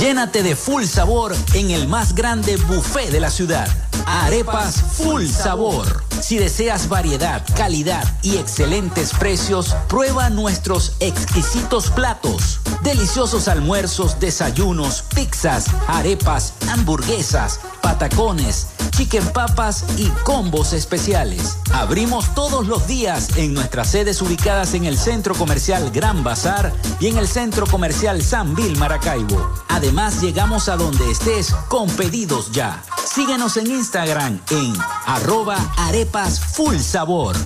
Llénate 0.00 0.42
de 0.42 0.56
full 0.56 0.84
sabor 0.84 1.34
en 1.54 1.70
el 1.70 1.86
más 1.88 2.14
grande 2.14 2.56
buffet 2.56 3.10
de 3.10 3.20
la 3.20 3.30
ciudad. 3.30 3.68
Arepas 4.04 4.82
Full 4.96 5.26
Sabor. 5.26 6.05
Si 6.20 6.38
deseas 6.38 6.88
variedad, 6.88 7.42
calidad 7.56 8.02
y 8.22 8.36
excelentes 8.36 9.12
precios, 9.12 9.76
prueba 9.88 10.30
nuestros 10.30 10.94
exquisitos 11.00 11.90
platos. 11.90 12.60
Deliciosos 12.82 13.48
almuerzos, 13.48 14.18
desayunos, 14.18 15.04
pizzas, 15.14 15.66
arepas, 15.86 16.54
hamburguesas, 16.68 17.60
patacones, 17.82 18.66
chicken 18.90 19.26
papas 19.32 19.84
y 19.96 20.08
combos 20.24 20.72
especiales. 20.72 21.58
Abrimos 21.72 22.34
todos 22.34 22.66
los 22.66 22.86
días 22.86 23.36
en 23.36 23.54
nuestras 23.54 23.90
sedes 23.90 24.20
ubicadas 24.22 24.74
en 24.74 24.84
el 24.84 24.98
Centro 24.98 25.34
Comercial 25.34 25.90
Gran 25.90 26.24
Bazar 26.24 26.72
y 27.00 27.08
en 27.08 27.18
el 27.18 27.28
Centro 27.28 27.66
Comercial 27.66 28.22
San 28.22 28.54
Vil 28.54 28.76
Maracaibo. 28.78 29.52
Además, 29.68 30.20
llegamos 30.20 30.68
a 30.68 30.76
donde 30.76 31.10
estés 31.10 31.52
con 31.68 31.88
pedidos 31.90 32.52
ya. 32.52 32.82
Síguenos 33.04 33.56
en 33.56 33.68
Instagram 33.68 34.40
en 34.50 34.74
arroba 35.06 35.56
arepas 35.76 36.40
full 36.40 36.76
sabor. 36.78 37.36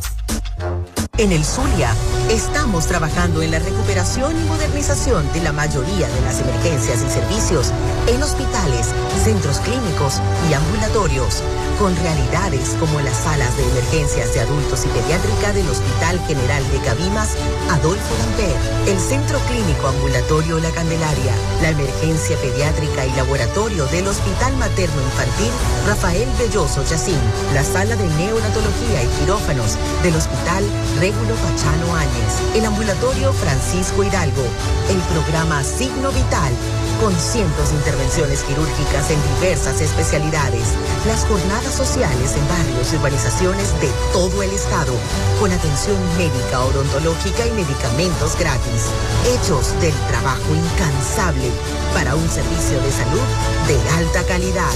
En 1.17 1.33
el 1.33 1.45
Zulia, 1.45 1.95
estamos 2.31 2.87
trabajando 2.87 3.43
en 3.43 3.51
la 3.51 3.59
recuperación 3.59 4.39
y 4.39 4.45
modernización 4.45 5.31
de 5.33 5.43
la 5.43 5.53
mayoría 5.53 6.09
de 6.09 6.21
las 6.23 6.41
emergencias 6.41 7.03
y 7.03 7.11
servicios 7.11 7.73
en 8.07 8.23
hospitales, 8.23 8.87
centros 9.25 9.59
clínicos 9.59 10.21
y 10.49 10.55
ambulatorios, 10.55 11.43
con 11.79 11.95
realidades 11.97 12.77
como 12.79 13.01
las 13.01 13.17
salas 13.17 13.57
de 13.57 13.65
emergencias 13.65 14.33
de 14.33 14.41
adultos 14.41 14.85
y 14.85 14.89
pediátrica 14.89 15.53
del 15.53 15.69
Hospital 15.69 16.21
General 16.27 16.63
de 16.71 16.79
Cabimas, 16.79 17.37
Adolfo 17.69 18.15
Lamper, 18.19 18.57
el 18.87 18.99
Centro 19.01 19.39
Clínico 19.49 19.89
Ambulatorio 19.89 20.61
La 20.61 20.71
Candelaria, 20.71 21.35
la 21.63 21.71
emergencia 21.71 22.37
pediátrica 22.37 23.07
y 23.07 23.13
laboratorio 23.17 23.87
del 23.87 24.07
Hospital 24.07 24.57
Materno 24.57 25.03
Infantil 25.03 25.51
Rafael 25.87 26.29
Belloso 26.39 26.85
Yacín, 26.85 27.19
la 27.55 27.65
sala 27.65 27.97
de 27.97 28.07
neonatología 28.07 29.03
y 29.03 29.09
quirófanos 29.19 29.77
del 30.03 30.15
Hospital 30.15 30.65
Régulo 31.01 31.35
Pachano 31.35 31.97
Áñez, 31.97 32.20
el 32.55 32.65
ambulatorio 32.65 33.33
Francisco 33.33 34.03
Hidalgo, 34.03 34.43
el 34.89 34.99
programa 35.13 35.63
Signo 35.63 36.11
Vital, 36.11 36.53
con 37.01 37.15
cientos 37.15 37.71
de 37.71 37.77
intervenciones 37.77 38.43
quirúrgicas 38.43 39.11
en 39.11 39.19
diversas 39.37 39.81
especialidades, 39.81 40.65
las 41.07 41.25
jornadas 41.25 41.73
sociales 41.73 42.37
en 42.37 42.49
barrios 42.49 42.93
y 42.93 42.97
urbanizaciones 42.97 43.73
de 43.81 43.91
todo 44.13 44.43
el 44.43 44.51
estado, 44.51 44.93
con 45.39 45.51
atención 45.53 45.97
médica, 46.19 46.61
odontológica 46.61 47.47
y 47.47 47.51
medicamentos 47.53 48.37
gratis, 48.39 48.91
hechos 49.33 49.73
del 49.81 49.95
trabajo 50.09 50.55
incansable 50.55 51.51
para 51.95 52.17
un 52.17 52.29
servicio 52.29 52.81
de 52.81 52.93
salud 52.93 53.27
de 53.69 53.91
alta 53.99 54.25
calidad. 54.25 54.73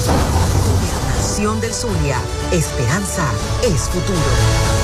Gobernación 0.65 1.61
del 1.61 1.75
Zulia, 1.75 2.19
esperanza 2.53 3.27
es 3.65 3.83
futuro. 3.89 4.84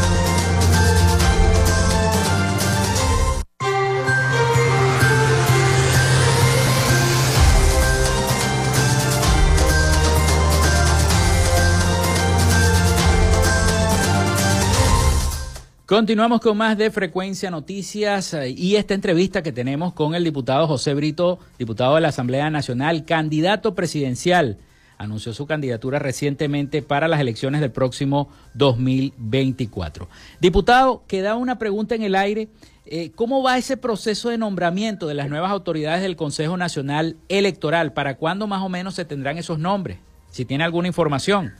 Continuamos 15.91 16.39
con 16.39 16.55
más 16.55 16.77
de 16.77 16.89
Frecuencia 16.89 17.51
Noticias 17.51 18.33
eh, 18.33 18.51
y 18.51 18.77
esta 18.77 18.93
entrevista 18.93 19.43
que 19.43 19.51
tenemos 19.51 19.91
con 19.91 20.15
el 20.15 20.23
diputado 20.23 20.65
José 20.65 20.93
Brito, 20.93 21.37
diputado 21.59 21.95
de 21.95 21.99
la 21.99 22.07
Asamblea 22.07 22.49
Nacional, 22.49 23.03
candidato 23.03 23.75
presidencial. 23.75 24.57
Anunció 24.97 25.33
su 25.33 25.45
candidatura 25.47 25.99
recientemente 25.99 26.81
para 26.81 27.09
las 27.09 27.19
elecciones 27.19 27.59
del 27.59 27.71
próximo 27.71 28.29
2024. 28.53 30.07
Diputado, 30.39 31.03
queda 31.09 31.35
una 31.35 31.59
pregunta 31.59 31.93
en 31.93 32.03
el 32.03 32.15
aire. 32.15 32.47
Eh, 32.85 33.11
¿Cómo 33.13 33.43
va 33.43 33.57
ese 33.57 33.75
proceso 33.75 34.29
de 34.29 34.37
nombramiento 34.37 35.07
de 35.07 35.15
las 35.15 35.27
nuevas 35.27 35.51
autoridades 35.51 36.03
del 36.03 36.15
Consejo 36.15 36.55
Nacional 36.55 37.17
Electoral? 37.27 37.91
¿Para 37.91 38.15
cuándo 38.15 38.47
más 38.47 38.61
o 38.61 38.69
menos 38.69 38.95
se 38.95 39.03
tendrán 39.03 39.37
esos 39.37 39.59
nombres? 39.59 39.97
Si 40.29 40.45
tiene 40.45 40.63
alguna 40.63 40.87
información. 40.87 41.51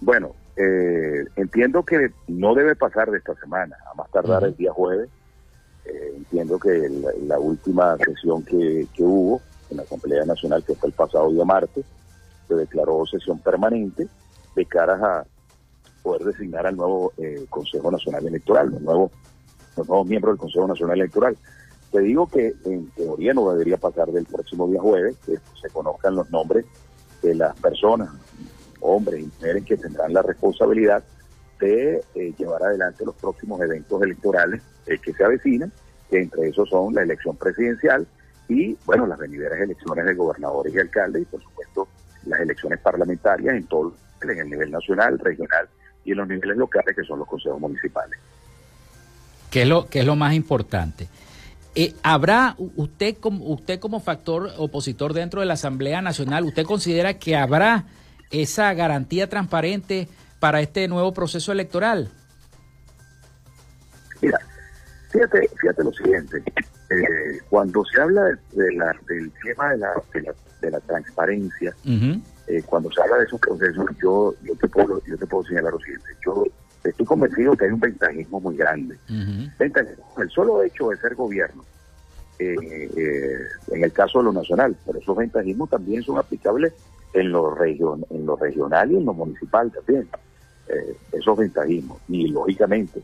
Bueno, 0.00 0.34
eh, 0.56 1.24
entiendo 1.36 1.84
que 1.84 2.12
no 2.28 2.54
debe 2.54 2.76
pasar 2.76 3.10
de 3.10 3.18
esta 3.18 3.34
semana, 3.34 3.76
a 3.90 3.94
más 3.94 4.10
tardar 4.10 4.44
el 4.44 4.56
día 4.56 4.72
jueves. 4.72 5.08
Eh, 5.84 6.12
entiendo 6.16 6.58
que 6.58 6.88
la, 7.26 7.38
última 7.38 7.96
sesión 7.98 8.42
que, 8.44 8.86
hubo 8.98 9.40
en 9.70 9.78
la 9.78 9.82
Asamblea 9.82 10.24
Nacional, 10.24 10.64
que 10.64 10.74
fue 10.74 10.88
el 10.88 10.94
pasado 10.94 11.30
día 11.30 11.44
martes, 11.44 11.84
se 12.48 12.54
declaró 12.54 13.04
sesión 13.06 13.38
permanente 13.38 14.06
de 14.54 14.66
cara 14.66 14.94
a 14.94 15.26
poder 16.02 16.24
designar 16.24 16.66
al 16.66 16.76
nuevo 16.76 17.12
eh, 17.18 17.44
Consejo 17.50 17.90
Nacional 17.90 18.26
Electoral, 18.26 18.70
los 18.70 18.80
nuevos, 18.80 19.10
los 19.76 19.88
nuevos 19.88 20.06
miembros 20.06 20.34
del 20.34 20.40
Consejo 20.40 20.68
Nacional 20.68 21.00
Electoral. 21.00 21.36
Te 21.90 22.00
digo 22.00 22.28
que 22.28 22.54
en 22.64 22.90
teoría 22.90 23.34
no 23.34 23.50
debería 23.50 23.76
pasar 23.76 24.08
del 24.08 24.26
próximo 24.26 24.68
día 24.68 24.80
jueves, 24.80 25.16
que 25.26 25.38
se 25.60 25.68
conozcan 25.70 26.14
los 26.14 26.30
nombres 26.30 26.64
de 27.22 27.34
las 27.34 27.58
personas 27.60 28.10
hombres 28.84 29.20
y 29.22 29.26
mujeres 29.26 29.64
que 29.64 29.76
tendrán 29.76 30.12
la 30.12 30.22
responsabilidad 30.22 31.02
de 31.60 32.02
eh, 32.14 32.34
llevar 32.36 32.62
adelante 32.62 33.04
los 33.04 33.14
próximos 33.14 33.60
eventos 33.60 34.02
electorales 34.02 34.62
eh, 34.86 34.98
que 34.98 35.12
se 35.12 35.24
avecinan, 35.24 35.72
que 36.10 36.20
entre 36.20 36.48
esos 36.48 36.68
son 36.68 36.94
la 36.94 37.02
elección 37.02 37.36
presidencial 37.36 38.06
y, 38.48 38.76
bueno, 38.84 39.06
las 39.06 39.18
venideras 39.18 39.60
elecciones 39.60 40.04
de 40.04 40.14
gobernadores 40.14 40.74
y 40.74 40.78
alcaldes 40.78 41.22
y, 41.22 41.24
por 41.24 41.42
supuesto, 41.42 41.88
las 42.26 42.40
elecciones 42.40 42.78
parlamentarias 42.80 43.54
en 43.54 43.66
todo 43.66 43.94
en 44.22 44.38
el 44.38 44.50
nivel 44.50 44.70
nacional, 44.70 45.18
regional 45.18 45.68
y 46.04 46.12
en 46.12 46.18
los 46.18 46.28
niveles 46.28 46.56
locales 46.56 46.94
que 46.96 47.04
son 47.04 47.18
los 47.18 47.28
consejos 47.28 47.60
municipales. 47.60 48.18
¿Qué 49.50 49.62
es 49.62 49.68
lo, 49.68 49.88
qué 49.88 50.00
es 50.00 50.06
lo 50.06 50.16
más 50.16 50.34
importante? 50.34 51.08
Eh, 51.74 51.94
¿Habrá 52.02 52.56
usted 52.76 53.16
como, 53.18 53.44
usted 53.46 53.80
como 53.80 54.00
factor 54.00 54.50
opositor 54.58 55.12
dentro 55.12 55.40
de 55.40 55.46
la 55.46 55.54
Asamblea 55.54 56.00
Nacional, 56.02 56.44
usted 56.44 56.64
considera 56.64 57.18
que 57.18 57.36
habrá 57.36 57.84
esa 58.30 58.72
garantía 58.74 59.28
transparente 59.28 60.08
para 60.40 60.60
este 60.60 60.88
nuevo 60.88 61.12
proceso 61.12 61.52
electoral? 61.52 62.10
Mira, 64.20 64.38
fíjate, 65.10 65.48
fíjate 65.60 65.84
lo 65.84 65.92
siguiente, 65.92 66.42
eh, 66.90 67.38
cuando 67.48 67.84
se 67.84 68.00
habla 68.00 68.22
de, 68.52 68.74
la, 68.74 68.94
del 69.08 69.32
tema 69.42 69.70
de 69.70 69.78
la, 69.78 69.92
de 70.60 70.70
la, 70.70 70.80
transparencia, 70.80 71.74
eh, 72.46 72.62
cuando 72.66 72.90
se 72.92 73.00
habla 73.00 73.18
de 73.18 73.24
esos 73.24 73.40
procesos, 73.40 73.86
yo, 74.02 74.34
yo, 74.42 74.54
te 74.56 74.68
puedo, 74.68 75.02
yo 75.06 75.16
te 75.16 75.26
puedo 75.26 75.44
señalar 75.44 75.72
lo 75.72 75.80
siguiente, 75.80 76.06
yo 76.24 76.44
estoy 76.84 77.06
convencido 77.06 77.56
que 77.56 77.64
hay 77.64 77.70
un 77.70 77.80
ventajismo 77.80 78.40
muy 78.40 78.56
grande. 78.56 78.98
El 79.08 80.30
solo 80.30 80.62
hecho 80.62 80.90
de 80.90 80.96
ser 80.98 81.14
gobierno, 81.14 81.64
eh, 82.38 83.38
en 83.68 83.84
el 83.84 83.92
caso 83.92 84.18
de 84.18 84.24
lo 84.24 84.32
nacional, 84.32 84.76
pero 84.84 84.98
esos 84.98 85.16
ventajismos 85.16 85.70
también 85.70 86.02
son 86.02 86.18
aplicables 86.18 86.72
en 87.14 87.32
lo, 87.32 87.54
region, 87.54 88.04
en 88.10 88.26
lo 88.26 88.36
regional 88.36 88.92
y 88.92 88.96
en 88.96 89.06
lo 89.06 89.14
municipal 89.14 89.72
también. 89.72 90.08
Eh, 90.68 90.96
esos 91.12 91.38
ventajismos. 91.38 91.98
Y 92.08 92.28
lógicamente, 92.28 93.02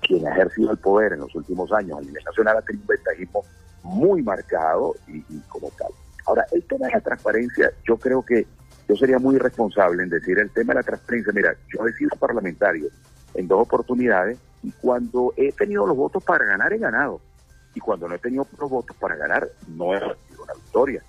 quien 0.00 0.26
ha 0.26 0.32
ejercido 0.32 0.72
el 0.72 0.78
poder 0.78 1.12
en 1.12 1.20
los 1.20 1.34
últimos 1.34 1.72
años 1.72 1.98
a 1.98 2.00
nivel 2.00 2.24
nacional 2.24 2.56
ha 2.56 2.62
tenido 2.62 2.82
un 2.82 2.88
ventajismo 2.88 3.44
muy 3.82 4.22
marcado 4.22 4.94
y 5.06 5.22
como 5.48 5.70
tal. 5.78 5.92
Ahora, 6.26 6.46
el 6.52 6.62
tema 6.64 6.86
de 6.86 6.92
la 6.92 7.00
transparencia, 7.00 7.72
yo 7.86 7.96
creo 7.96 8.24
que 8.24 8.46
yo 8.88 8.96
sería 8.96 9.18
muy 9.18 9.36
irresponsable 9.36 10.02
en 10.02 10.10
decir 10.10 10.38
el 10.38 10.50
tema 10.50 10.72
de 10.72 10.80
la 10.80 10.82
transparencia. 10.82 11.32
Mira, 11.32 11.54
yo 11.72 11.86
he 11.86 11.92
sido 11.92 12.10
parlamentario 12.18 12.88
en 13.34 13.46
dos 13.46 13.62
oportunidades 13.62 14.38
y 14.62 14.72
cuando 14.72 15.32
he 15.36 15.52
tenido 15.52 15.86
los 15.86 15.96
votos 15.96 16.22
para 16.24 16.44
ganar 16.44 16.72
he 16.72 16.78
ganado 16.78 17.20
y 17.74 17.80
cuando 17.80 18.08
no 18.08 18.16
he 18.16 18.18
tenido 18.18 18.46
los 18.58 18.68
votos 18.68 18.96
para 18.96 19.14
ganar 19.14 19.48
no 19.68 19.94
he 19.94 20.00
sido 20.00 20.42
una 20.42 20.54
victoria, 20.54 21.02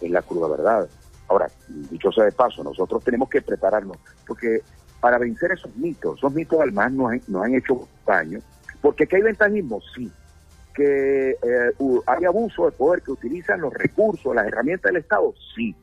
es 0.00 0.10
la 0.10 0.22
cruda 0.22 0.48
verdad. 0.48 0.88
Ahora, 1.28 1.50
dicho 1.68 2.10
sea 2.10 2.24
de 2.24 2.32
paso, 2.32 2.64
nosotros 2.64 3.04
tenemos 3.04 3.28
que 3.28 3.42
prepararnos 3.42 3.98
porque 4.26 4.62
para 5.00 5.18
vencer 5.18 5.52
esos 5.52 5.74
mitos, 5.76 6.18
esos 6.18 6.32
mitos 6.32 6.58
además 6.60 6.92
nos, 6.92 7.28
nos 7.28 7.44
han 7.44 7.54
hecho 7.54 7.86
daño, 8.06 8.40
porque 8.80 9.06
que 9.06 9.16
hay 9.16 9.22
ventajismo, 9.22 9.80
sí, 9.94 10.10
que 10.74 11.30
eh, 11.30 11.72
hay 12.06 12.24
abuso 12.24 12.66
de 12.66 12.72
poder 12.72 13.02
que 13.02 13.12
utilizan 13.12 13.60
los 13.60 13.72
recursos, 13.74 14.34
las 14.34 14.46
herramientas 14.46 14.92
del 14.92 15.02
Estado, 15.02 15.34
sí. 15.54 15.74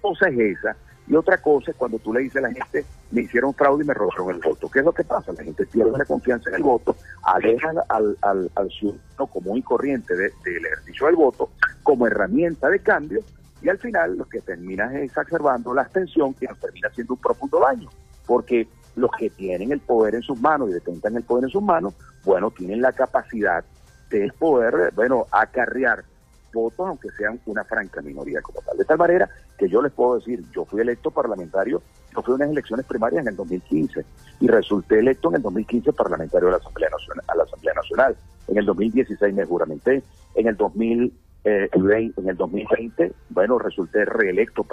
Cosa 0.00 0.28
es 0.28 0.58
esa, 0.58 0.76
y 1.06 1.14
otra 1.14 1.38
cosa 1.38 1.70
es 1.70 1.76
cuando 1.76 1.98
tú 1.98 2.12
le 2.12 2.20
dices 2.20 2.36
a 2.36 2.48
la 2.48 2.52
gente, 2.52 2.84
me 3.10 3.22
hicieron 3.22 3.54
fraude 3.54 3.84
y 3.84 3.86
me 3.86 3.94
robaron 3.94 4.30
el 4.30 4.40
voto. 4.40 4.70
¿Qué 4.70 4.80
es 4.80 4.84
lo 4.84 4.92
que 4.92 5.04
pasa? 5.04 5.32
La 5.32 5.44
gente 5.44 5.66
pierde 5.66 5.96
la 5.96 6.04
confianza 6.04 6.50
en 6.50 6.56
el 6.56 6.62
voto, 6.62 6.96
aleja 7.22 7.72
al, 7.88 8.16
al, 8.22 8.50
al 8.54 8.70
ciudadano 8.70 9.26
común 9.26 9.58
y 9.58 9.62
corriente 9.62 10.14
del 10.14 10.66
ejercicio 10.66 11.06
del 11.06 11.16
voto 11.16 11.50
como 11.82 12.06
herramienta 12.06 12.68
de 12.68 12.80
cambio 12.80 13.20
y 13.64 13.68
al 13.70 13.78
final 13.78 14.18
lo 14.18 14.26
que 14.26 14.42
termina 14.42 14.94
es 14.94 15.04
exacerbando 15.04 15.72
la 15.72 15.82
abstención 15.82 16.34
que 16.34 16.46
nos 16.46 16.60
termina 16.60 16.88
haciendo 16.88 17.14
un 17.14 17.20
profundo 17.20 17.58
daño. 17.60 17.88
Porque 18.26 18.68
los 18.94 19.10
que 19.18 19.30
tienen 19.30 19.72
el 19.72 19.80
poder 19.80 20.16
en 20.16 20.22
sus 20.22 20.38
manos 20.38 20.68
y 20.68 20.74
detentan 20.74 21.16
el 21.16 21.22
poder 21.22 21.44
en 21.44 21.50
sus 21.50 21.62
manos, 21.62 21.94
bueno, 22.24 22.50
tienen 22.50 22.82
la 22.82 22.92
capacidad 22.92 23.64
de 24.10 24.30
poder, 24.38 24.92
bueno, 24.94 25.26
acarrear 25.30 26.04
votos, 26.52 26.86
aunque 26.86 27.08
sean 27.16 27.40
una 27.46 27.64
franca 27.64 28.02
minoría 28.02 28.42
como 28.42 28.60
tal. 28.60 28.76
De 28.76 28.84
tal 28.84 28.98
manera 28.98 29.30
que 29.56 29.66
yo 29.66 29.80
les 29.80 29.92
puedo 29.92 30.16
decir, 30.16 30.44
yo 30.52 30.66
fui 30.66 30.82
electo 30.82 31.10
parlamentario, 31.10 31.82
yo 32.14 32.22
fui 32.22 32.32
a 32.32 32.36
unas 32.36 32.50
elecciones 32.50 32.84
primarias 32.84 33.22
en 33.22 33.28
el 33.28 33.36
2015 33.36 34.04
y 34.40 34.46
resulté 34.46 34.98
electo 34.98 35.30
en 35.30 35.36
el 35.36 35.42
2015 35.42 35.90
parlamentario 35.94 36.48
de 36.48 36.52
la 36.52 36.58
Asamblea 36.58 36.90
Nacional, 36.90 37.24
a 37.28 37.34
la 37.34 37.44
Asamblea 37.44 37.74
Nacional. 37.74 38.16
En 38.46 38.58
el 38.58 38.66
2016 38.66 39.34
me 39.34 39.46
juramenté, 39.46 40.02
en 40.34 40.48
el 40.48 40.56
2020, 40.56 41.23
eh, 41.44 41.68
en 41.72 42.28
el 42.28 42.36
2020, 42.36 43.12
bueno, 43.28 43.58
resulté 43.58 44.04
reelecto 44.06 44.66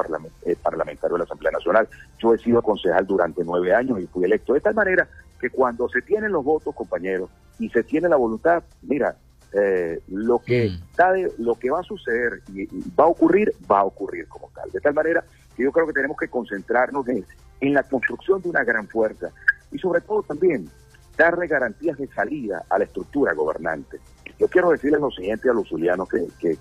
eh, 0.46 0.56
parlamentario 0.62 1.16
de 1.16 1.20
la 1.20 1.26
Asamblea 1.26 1.52
Nacional. 1.52 1.88
Yo 2.18 2.34
he 2.34 2.38
sido 2.38 2.62
concejal 2.62 3.06
durante 3.06 3.44
nueve 3.44 3.76
años 3.76 4.00
y 4.00 4.08
fui 4.08 4.24
electo 4.24 4.54
de 4.54 4.62
tal 4.62 4.74
manera 4.74 5.08
que 5.40 5.50
cuando 5.50 5.90
se 5.90 6.02
tienen 6.02 6.32
los 6.32 6.46
votos, 6.46 6.74
compañeros, 6.74 7.30
y 7.60 7.70
se 7.70 7.84
tiene 7.84 8.08
la 8.08 8.16
voluntad, 8.16 8.64
mira, 8.84 9.16
eh, 9.54 10.00
lo 10.08 10.40
que 10.40 10.70
mm. 10.70 11.44
lo 11.44 11.56
que 11.56 11.70
va 11.70 11.82
a 11.82 11.84
suceder 11.84 12.42
y, 12.54 12.68
va 12.98 13.04
a 13.04 13.08
ocurrir, 13.08 13.52
va 13.70 13.80
a 13.80 13.84
ocurrir 13.84 14.28
como 14.28 14.50
tal. 14.56 14.72
De 14.72 14.80
tal 14.80 14.94
manera 14.94 15.26
que 15.56 15.64
yo 15.64 15.72
creo 15.72 15.88
que 15.88 15.94
tenemos 15.94 16.16
que 16.18 16.30
concentrarnos 16.30 17.06
en, 17.10 17.26
la 17.74 17.84
construcción 17.84 18.42
de 18.42 18.50
una 18.50 18.64
gran 18.64 18.88
fuerza 18.88 19.30
y 19.72 19.78
sobre 19.78 20.02
todo 20.02 20.24
también 20.24 20.70
darle 21.18 21.48
garantías 21.48 21.98
de 21.98 22.08
salida 22.08 22.64
a 22.70 22.78
la 22.78 22.86
estructura 22.86 23.34
gobernante. 23.34 24.00
Yo 24.42 24.48
quiero 24.48 24.72
decirles 24.72 25.00
lo 25.00 25.12
siguiente 25.12 25.52
a 25.52 25.54
los 25.54 25.70
zulianos 25.70 26.10
que, 26.10 26.26
que, 26.40 26.58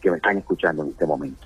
que, 0.00 0.10
me 0.12 0.18
están 0.18 0.38
escuchando 0.38 0.84
en 0.84 0.90
este 0.90 1.06
momento. 1.06 1.44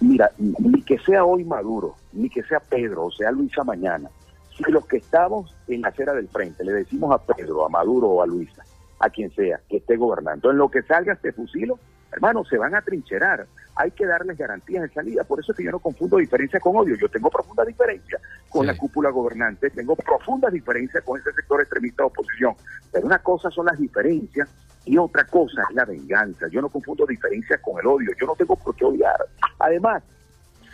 Mira, 0.00 0.30
ni 0.38 0.80
que 0.82 0.96
sea 1.00 1.24
hoy 1.24 1.42
Maduro, 1.44 1.96
ni 2.12 2.30
que 2.30 2.44
sea 2.44 2.60
Pedro 2.60 3.06
o 3.06 3.10
sea 3.10 3.32
Luisa 3.32 3.64
mañana, 3.64 4.08
si 4.56 4.70
los 4.70 4.86
que 4.86 4.98
estamos 4.98 5.52
en 5.66 5.80
la 5.80 5.88
acera 5.88 6.14
del 6.14 6.28
frente 6.28 6.64
le 6.64 6.72
decimos 6.72 7.12
a 7.12 7.18
Pedro, 7.18 7.66
a 7.66 7.68
Maduro 7.68 8.06
o 8.06 8.22
a 8.22 8.28
Luisa, 8.28 8.62
a 9.00 9.10
quien 9.10 9.34
sea 9.34 9.60
que 9.68 9.78
esté 9.78 9.96
gobernando. 9.96 10.52
En 10.52 10.58
lo 10.58 10.70
que 10.70 10.82
salga 10.82 11.14
este 11.14 11.32
fusilo, 11.32 11.80
hermano, 12.12 12.44
se 12.44 12.58
van 12.58 12.74
a 12.74 12.82
trincherar. 12.82 13.46
Hay 13.76 13.90
que 13.92 14.06
darles 14.06 14.36
garantías 14.36 14.82
de 14.82 14.94
salida. 14.94 15.24
Por 15.24 15.40
eso 15.40 15.52
es 15.52 15.58
que 15.58 15.64
yo 15.64 15.70
no 15.70 15.78
confundo 15.78 16.16
diferencia 16.16 16.58
con 16.58 16.76
odio. 16.76 16.96
Yo 16.96 17.08
tengo 17.08 17.30
profunda 17.30 17.64
diferencia 17.64 18.18
con 18.48 18.66
la 18.66 18.76
cúpula 18.76 19.10
gobernante, 19.10 19.70
tengo 19.70 19.94
profunda 19.94 20.50
diferencia 20.50 21.00
con 21.02 21.20
ese 21.20 21.32
sector 21.32 21.60
extremista 21.60 22.02
de 22.02 22.08
oposición. 22.08 22.54
Pero 22.92 23.06
una 23.06 23.18
cosa 23.18 23.50
son 23.50 23.66
las 23.66 23.78
diferencias 23.78 24.48
y 24.84 24.96
otra 24.98 25.24
cosa 25.24 25.62
es 25.68 25.76
la 25.76 25.84
venganza. 25.84 26.48
Yo 26.48 26.60
no 26.60 26.68
confundo 26.68 27.06
diferencias 27.06 27.60
con 27.60 27.78
el 27.78 27.86
odio. 27.86 28.10
Yo 28.20 28.26
no 28.26 28.34
tengo 28.34 28.56
por 28.56 28.74
qué 28.74 28.84
odiar. 28.84 29.26
Además, 29.58 30.02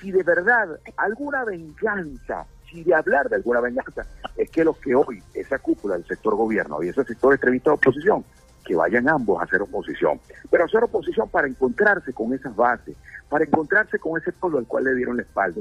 si 0.01 0.13
de 0.13 0.23
verdad 0.23 0.79
alguna 0.97 1.45
venganza 1.45 2.47
y 2.73 2.85
de 2.85 2.95
hablar 2.95 3.29
de 3.29 3.37
alguna 3.37 3.61
venganza, 3.61 4.07
es 4.37 4.51
que 4.51 4.65
los 4.65 4.77
que 4.79 4.95
hoy, 4.95 5.23
esa 5.35 5.59
cúpula 5.59 5.95
del 5.95 6.07
sector 6.07 6.35
gobierno 6.35 6.83
y 6.83 6.89
ese 6.89 7.05
sector 7.05 7.35
extremista 7.35 7.71
de 7.71 7.75
oposición, 7.75 8.25
que 8.65 8.75
vayan 8.75 9.09
ambos 9.09 9.41
a 9.41 9.45
hacer 9.45 9.63
oposición, 9.63 10.21
pero 10.51 10.65
hacer 10.65 10.83
oposición 10.85 11.29
para 11.29 11.47
encontrarse 11.47 12.13
con 12.13 12.33
esas 12.33 12.55
bases, 12.57 12.97
para 13.29 13.45
encontrarse 13.45 13.99
con 13.99 14.21
ese 14.21 14.33
pueblo 14.33 14.59
al 14.59 14.67
cual 14.67 14.85
le 14.85 14.95
dieron 14.95 15.17
la 15.17 15.23
espalda, 15.23 15.61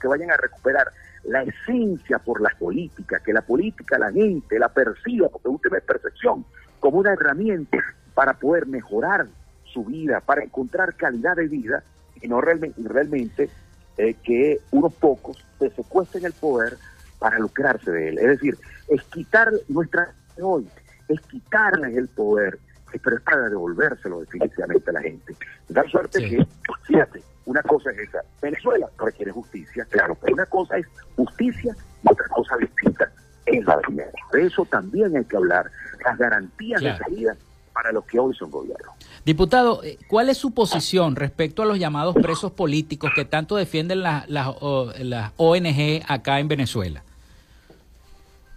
que 0.00 0.08
vayan 0.08 0.30
a 0.30 0.36
recuperar 0.36 0.88
la 1.24 1.42
esencia 1.42 2.18
por 2.18 2.40
la 2.40 2.50
política, 2.58 3.20
que 3.24 3.32
la 3.32 3.42
política 3.42 3.98
la 3.98 4.10
gente 4.12 4.58
la 4.58 4.68
perciba, 4.68 5.28
porque 5.28 5.48
usted 5.48 5.70
ve 5.70 5.80
percepción, 5.80 6.44
como 6.80 6.98
una 6.98 7.12
herramienta 7.12 7.78
para 8.14 8.34
poder 8.34 8.66
mejorar 8.66 9.26
su 9.64 9.84
vida, 9.84 10.20
para 10.20 10.42
encontrar 10.42 10.94
calidad 10.94 11.36
de 11.36 11.48
vida 11.48 11.82
y 12.20 12.28
no 12.28 12.40
realmente, 12.40 12.80
realmente 12.84 13.50
eh, 13.96 14.14
que 14.22 14.60
unos 14.70 14.92
pocos 14.94 15.44
se 15.58 15.70
secuestren 15.70 16.24
el 16.24 16.32
poder 16.32 16.76
para 17.18 17.38
lucrarse 17.38 17.90
de 17.90 18.08
él. 18.08 18.18
Es 18.18 18.26
decir, 18.26 18.58
es 18.88 19.02
quitar 19.04 19.50
nuestra 19.68 20.12
hoy, 20.40 20.68
es 21.08 21.20
quitarles 21.22 21.96
el 21.96 22.08
poder, 22.08 22.58
pero 23.02 23.16
es 23.16 23.22
para 23.22 23.48
devolvérselo 23.48 24.20
definitivamente 24.20 24.90
a 24.90 24.92
la 24.92 25.02
gente. 25.02 25.34
Da 25.68 25.82
suerte 25.88 26.18
que, 26.20 26.46
fíjate, 26.84 27.22
una 27.46 27.62
cosa 27.62 27.90
es 27.90 28.08
esa, 28.08 28.22
Venezuela 28.40 28.88
requiere 28.98 29.32
justicia, 29.32 29.84
claro, 29.90 30.16
pero 30.20 30.34
una 30.34 30.46
cosa 30.46 30.76
es 30.76 30.86
justicia 31.16 31.74
y 32.02 32.10
otra 32.10 32.28
cosa 32.28 32.56
distinta 32.56 33.10
es 33.46 33.64
la 33.64 33.80
dinero. 33.88 34.12
De 34.32 34.46
eso 34.46 34.64
también 34.66 35.16
hay 35.16 35.24
que 35.24 35.36
hablar, 35.36 35.70
las 36.04 36.18
garantías 36.18 36.80
de 36.80 36.96
salida 36.96 37.36
para 37.72 37.90
los 37.90 38.04
que 38.04 38.18
hoy 38.18 38.34
son 38.34 38.50
gobierno. 38.50 38.92
Diputado, 39.24 39.82
eh, 39.82 39.98
¿cuál 40.08 40.28
es 40.28 40.36
su 40.36 40.52
posición 40.52 41.16
respecto 41.16 41.62
a 41.62 41.66
los 41.66 41.78
llamados 41.78 42.14
presos 42.14 42.52
políticos 42.52 43.12
que 43.14 43.24
tanto 43.24 43.56
defienden 43.56 44.02
las 44.02 44.26
ONG 44.28 46.02
acá 46.06 46.38
en 46.38 46.48
Venezuela? 46.48 47.02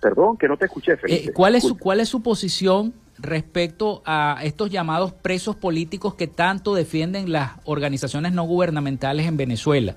Perdón, 0.05 0.37
que 0.37 0.47
no 0.47 0.55
te 0.55 0.65
escuché, 0.65 0.95
Felipe. 0.97 1.31
Eh, 1.31 1.33
¿cuál, 1.33 1.55
es 1.55 1.63
su, 1.63 1.79
¿Cuál 1.79 1.99
es 1.99 2.09
su 2.09 2.21
posición 2.21 2.93
respecto 3.17 4.03
a 4.05 4.39
estos 4.43 4.69
llamados 4.69 5.13
presos 5.13 5.55
políticos 5.55 6.13
que 6.13 6.27
tanto 6.27 6.75
defienden 6.75 7.31
las 7.31 7.53
organizaciones 7.63 8.31
no 8.31 8.43
gubernamentales 8.43 9.25
en 9.25 9.35
Venezuela? 9.35 9.95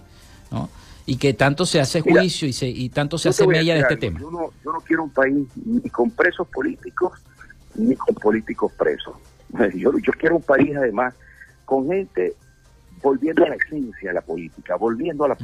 ¿no? 0.50 0.70
Y 1.04 1.18
que 1.18 1.34
tanto 1.34 1.66
se 1.66 1.78
hace 1.78 2.00
juicio 2.00 2.48
y, 2.48 2.54
se, 2.54 2.68
y 2.68 2.88
tanto 2.88 3.18
se 3.18 3.28
hace 3.28 3.46
mella 3.46 3.74
de 3.74 3.80
este 3.80 3.98
tema. 3.98 4.18
Yo 4.18 4.30
no, 4.30 4.50
yo 4.64 4.72
no 4.72 4.80
quiero 4.80 5.02
un 5.02 5.10
país 5.10 5.46
ni 5.66 5.90
con 5.90 6.10
presos 6.10 6.48
políticos 6.48 7.12
ni 7.74 7.94
con 7.94 8.14
políticos 8.14 8.72
presos. 8.78 9.14
Yo, 9.74 9.92
yo 9.98 10.12
quiero 10.18 10.36
un 10.36 10.42
país 10.42 10.74
además 10.74 11.14
con 11.66 11.86
gente 11.86 12.34
volviendo 13.02 13.44
a 13.44 13.50
la 13.50 13.56
esencia 13.56 14.08
de 14.08 14.14
la 14.14 14.22
política, 14.22 14.76
volviendo 14.76 15.24
a 15.24 15.28
la 15.28 15.34
mm. 15.34 15.38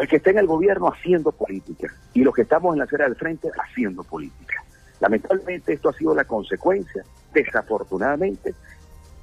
El 0.00 0.08
que 0.08 0.16
está 0.16 0.30
en 0.30 0.38
el 0.38 0.46
gobierno 0.46 0.88
haciendo 0.88 1.30
política 1.30 1.92
y 2.14 2.24
los 2.24 2.34
que 2.34 2.42
estamos 2.42 2.72
en 2.74 2.78
la 2.78 2.84
acera 2.84 3.04
del 3.04 3.16
frente 3.16 3.50
haciendo 3.62 4.02
política. 4.02 4.64
Lamentablemente 5.00 5.74
esto 5.74 5.90
ha 5.90 5.92
sido 5.92 6.14
la 6.14 6.24
consecuencia, 6.24 7.04
desafortunadamente, 7.32 8.54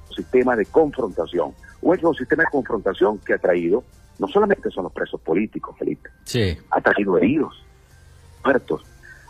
un 0.08 0.14
sistema 0.14 0.54
de 0.56 0.66
confrontación. 0.66 1.52
Un 1.80 2.14
sistema 2.14 2.42
de 2.44 2.50
confrontación 2.50 3.18
que 3.18 3.34
ha 3.34 3.38
traído, 3.38 3.84
no 4.18 4.28
solamente 4.28 4.70
son 4.70 4.84
los 4.84 4.92
presos 4.92 5.20
políticos, 5.20 5.76
Felipe, 5.78 6.10
sí. 6.24 6.56
ha 6.70 6.80
traído 6.80 7.16
heridos, 7.18 7.64
muertos, 8.44 8.82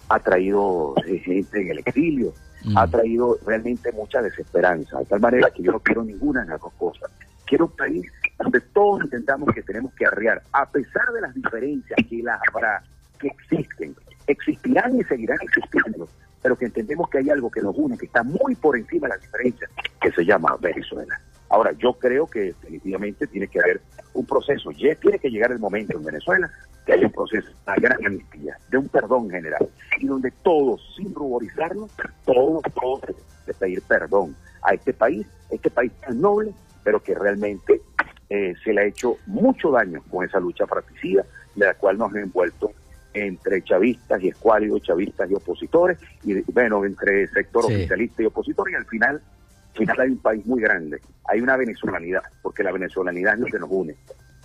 ha 0.09 0.18
traído 0.18 0.94
eh, 1.07 1.18
gente 1.18 1.61
en 1.61 1.70
el 1.70 1.78
exilio, 1.78 2.32
ha 2.74 2.86
mm. 2.86 2.90
traído 2.90 3.38
realmente 3.46 3.92
mucha 3.92 4.22
desesperanza, 4.22 4.99
de 4.99 5.05
tal 5.05 5.20
manera 5.20 5.51
que 5.51 5.62
yo 5.62 5.72
no 5.72 5.80
quiero 5.80 6.03
ninguna 6.03 6.42
de 6.42 6.49
las 6.49 6.61
dos 6.61 6.72
cosas. 6.78 7.11
Quiero 7.44 7.66
un 7.66 7.72
país 7.72 8.07
donde 8.39 8.61
todos 8.61 9.03
entendamos 9.03 9.53
que 9.55 9.62
tenemos 9.62 9.93
que 9.95 10.07
arriar, 10.07 10.43
a 10.53 10.70
pesar 10.70 11.12
de 11.12 11.20
las 11.20 11.34
diferencias 11.34 11.99
que 12.09 12.22
las 12.22 12.41
habrá, 12.49 12.82
que 13.18 13.28
existen, 13.28 13.95
existirán 14.26 14.97
y 14.99 15.05
seguirán 15.05 15.39
existiendo, 15.43 16.09
pero 16.41 16.57
que 16.57 16.66
entendemos 16.66 17.09
que 17.11 17.18
hay 17.18 17.30
algo 17.30 17.51
que 17.51 17.61
nos 17.61 17.76
une, 17.76 17.99
que 17.99 18.07
está 18.07 18.22
muy 18.22 18.55
por 18.55 18.76
encima 18.76 19.09
de 19.09 19.14
las 19.14 19.22
diferencias, 19.22 19.70
que 20.01 20.12
se 20.12 20.24
llama 20.24 20.57
Venezuela. 20.61 21.20
Ahora, 21.51 21.72
yo 21.72 21.95
creo 21.95 22.26
que 22.26 22.41
definitivamente 22.41 23.26
tiene 23.26 23.49
que 23.49 23.59
haber 23.59 23.80
un 24.14 24.26
proceso, 24.26 24.70
ya 24.72 24.95
tiene 24.97 25.18
que 25.18 25.30
llegar 25.30 25.51
el 25.51 25.59
momento 25.59 25.97
en 25.97 26.05
Venezuela 26.05 26.51
que 26.84 26.93
haya 26.93 27.07
un 27.07 27.12
proceso, 27.12 27.51
una 27.66 27.76
gran 27.76 28.07
amnistía, 28.07 28.59
de 28.70 28.78
un 28.78 28.89
perdón 28.89 29.30
general, 29.30 29.68
y 29.99 30.07
donde 30.07 30.30
todos, 30.43 30.80
sin 30.97 31.14
ruborizarnos, 31.14 31.91
todos, 32.24 32.62
todos, 32.74 33.01
de 33.47 33.55
pedir 33.55 33.82
perdón 33.82 34.36
a 34.62 34.74
este 34.74 34.93
país, 34.93 35.26
este 35.51 35.70
país 35.70 35.93
tan 36.01 36.20
noble, 36.20 36.53
pero 36.84 37.03
que 37.03 37.14
realmente 37.14 37.82
eh, 38.31 38.55
se 38.62 38.72
le 38.72 38.83
ha 38.83 38.85
hecho 38.85 39.16
mucho 39.26 39.70
daño 39.70 40.03
con 40.11 40.24
esa 40.24 40.41
lucha 40.41 40.66
fratricida, 40.66 41.24
de 41.55 41.66
la 41.66 41.74
cual 41.74 41.99
nos 41.99 42.14
ha 42.14 42.20
envuelto 42.20 42.72
entre 43.14 43.62
chavistas 43.62 44.22
y 44.22 44.29
escuálidos, 44.29 44.83
chavistas 44.83 45.31
y 45.31 45.35
opositores, 45.35 45.99
y 46.24 46.41
bueno, 46.53 46.85
entre 46.85 47.26
sector 47.29 47.64
oficialista 47.64 48.22
y 48.22 48.26
opositor, 48.26 48.70
y 48.70 48.74
al 48.74 48.87
final 48.87 49.20
final 49.79 50.01
hay 50.01 50.11
un 50.11 50.18
país 50.18 50.45
muy 50.45 50.61
grande, 50.61 51.01
hay 51.24 51.41
una 51.41 51.57
venezolanidad, 51.57 52.22
porque 52.43 52.62
la 52.62 52.72
venezolanidad 52.72 53.35
es 53.35 53.41
lo 53.41 53.47
que 53.47 53.59
nos 53.59 53.70
une. 53.70 53.97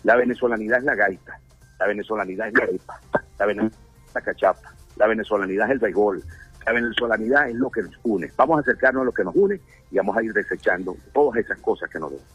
La 0.04 0.16
venezolanidad 0.16 0.80
es 0.80 0.84
la 0.84 0.96
gaita, 0.96 1.40
la 1.80 1.88
venezolanidad 1.88 2.48
es 2.48 2.54
la 2.54 2.64
arepa, 2.64 3.02
la 3.40 3.46
venezolanidad 3.46 4.06
es 4.06 4.14
la 4.14 4.22
cachapa, 4.22 4.76
la 4.98 5.08
venezolanidad 5.08 5.68
es 5.68 5.72
el 5.74 5.80
béisbol, 5.80 6.24
la 6.66 6.72
venezolanidad 6.72 7.50
es 7.50 7.56
lo 7.56 7.70
que 7.70 7.82
nos 7.82 8.00
une. 8.04 8.32
Vamos 8.38 8.58
a 8.58 8.62
acercarnos 8.62 9.02
a 9.02 9.06
lo 9.06 9.12
que 9.12 9.24
nos 9.24 9.36
une 9.36 9.60
y 9.92 9.98
vamos 9.98 10.16
a 10.16 10.24
ir 10.24 10.34
desechando 10.34 10.96
todas 11.14 11.44
esas 11.44 11.60
cosas 11.60 11.90
que 11.90 12.00
nos 12.00 12.12
unen. 12.12 12.26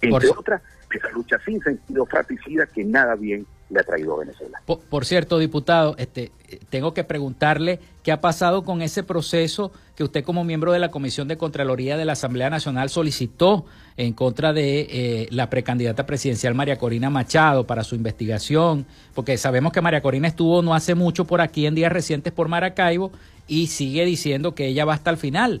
Entre 0.00 0.28
otras, 0.28 0.62
esa 0.90 1.10
lucha 1.10 1.38
sin 1.44 1.60
sentido 1.62 2.06
fratricida 2.06 2.66
que 2.66 2.84
nada 2.84 3.14
bien 3.14 3.46
le 3.70 3.80
ha 3.80 3.82
traído 3.82 4.14
a 4.14 4.20
Venezuela. 4.20 4.62
Por, 4.64 5.04
cierto, 5.04 5.38
diputado, 5.38 5.94
este, 5.98 6.32
tengo 6.70 6.94
que 6.94 7.04
preguntarle 7.04 7.80
qué 8.02 8.12
ha 8.12 8.20
pasado 8.20 8.64
con 8.64 8.80
ese 8.80 9.02
proceso 9.02 9.72
que 9.94 10.04
usted 10.04 10.24
como 10.24 10.44
miembro 10.44 10.72
de 10.72 10.78
la 10.78 10.90
Comisión 10.90 11.28
de 11.28 11.36
Contraloría 11.36 11.96
de 11.98 12.06
la 12.06 12.12
Asamblea 12.12 12.48
Nacional 12.48 12.88
solicitó 12.88 13.66
en 13.96 14.14
contra 14.14 14.52
de 14.52 14.80
eh, 14.90 15.28
la 15.30 15.50
precandidata 15.50 16.06
presidencial 16.06 16.54
María 16.54 16.78
Corina 16.78 17.10
Machado 17.10 17.66
para 17.66 17.84
su 17.84 17.94
investigación, 17.94 18.86
porque 19.14 19.36
sabemos 19.36 19.72
que 19.72 19.82
María 19.82 20.00
Corina 20.00 20.28
estuvo 20.28 20.62
no 20.62 20.74
hace 20.74 20.94
mucho 20.94 21.26
por 21.26 21.42
aquí 21.42 21.66
en 21.66 21.74
días 21.74 21.92
recientes 21.92 22.32
por 22.32 22.48
Maracaibo 22.48 23.12
y 23.46 23.66
sigue 23.66 24.04
diciendo 24.06 24.54
que 24.54 24.66
ella 24.66 24.86
va 24.86 24.94
hasta 24.94 25.10
el 25.10 25.18
final. 25.18 25.60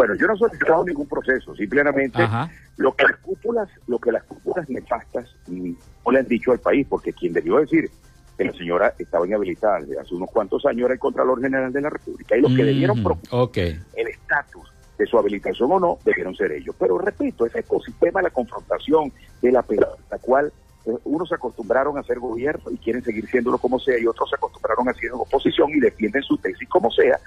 Bueno, 0.00 0.14
yo 0.14 0.28
no 0.28 0.32
he 0.32 0.38
solicitado 0.38 0.82
ningún 0.82 1.06
proceso, 1.06 1.54
simplemente 1.54 2.26
lo 2.78 2.94
que 2.94 3.04
las 3.04 3.18
cúpulas, 3.18 3.68
lo 3.86 3.98
que 3.98 4.10
las 4.10 4.22
cúpulas 4.24 4.66
nefastas 4.70 5.28
no 5.46 6.10
le 6.10 6.20
han 6.20 6.26
dicho 6.26 6.52
al 6.52 6.58
país, 6.58 6.86
porque 6.88 7.12
quien 7.12 7.34
debió 7.34 7.58
decir 7.58 7.90
que 8.38 8.46
la 8.46 8.52
señora 8.54 8.94
estaba 8.98 9.26
inhabilitada 9.26 9.80
desde 9.80 10.00
hace 10.00 10.14
unos 10.14 10.30
cuantos 10.30 10.64
años 10.64 10.86
era 10.86 10.94
el 10.94 10.98
Contralor 10.98 11.42
General 11.42 11.70
de 11.70 11.82
la 11.82 11.90
República, 11.90 12.34
y 12.34 12.40
los 12.40 12.50
que 12.56 12.64
debieron 12.64 13.04
preocupar 13.04 13.50
el 13.94 14.08
estatus 14.08 14.72
de 14.96 15.04
su 15.04 15.18
habilitación 15.18 15.70
o 15.70 15.78
no, 15.78 15.98
debieron 16.02 16.34
ser 16.34 16.50
ellos. 16.52 16.74
Pero 16.78 16.96
repito, 16.96 17.44
ese 17.44 17.58
ecosistema 17.58 18.20
de 18.20 18.28
la 18.28 18.30
confrontación, 18.30 19.12
de 19.42 19.52
la, 19.52 19.62
la 20.10 20.18
cual 20.18 20.50
eh, 20.86 20.94
unos 21.04 21.28
se 21.28 21.34
acostumbraron 21.34 21.98
a 21.98 22.02
ser 22.04 22.20
gobierno 22.20 22.70
y 22.70 22.78
quieren 22.78 23.04
seguir 23.04 23.28
siéndolo 23.28 23.58
como 23.58 23.78
sea, 23.78 23.98
y 23.98 24.06
otros 24.06 24.30
se 24.30 24.36
acostumbraron 24.36 24.88
a 24.88 24.94
ser 24.94 25.10
oposición 25.12 25.68
y 25.72 25.80
defienden 25.80 26.22
su 26.22 26.38
tesis 26.38 26.66
como 26.70 26.90
sea, 26.90 27.20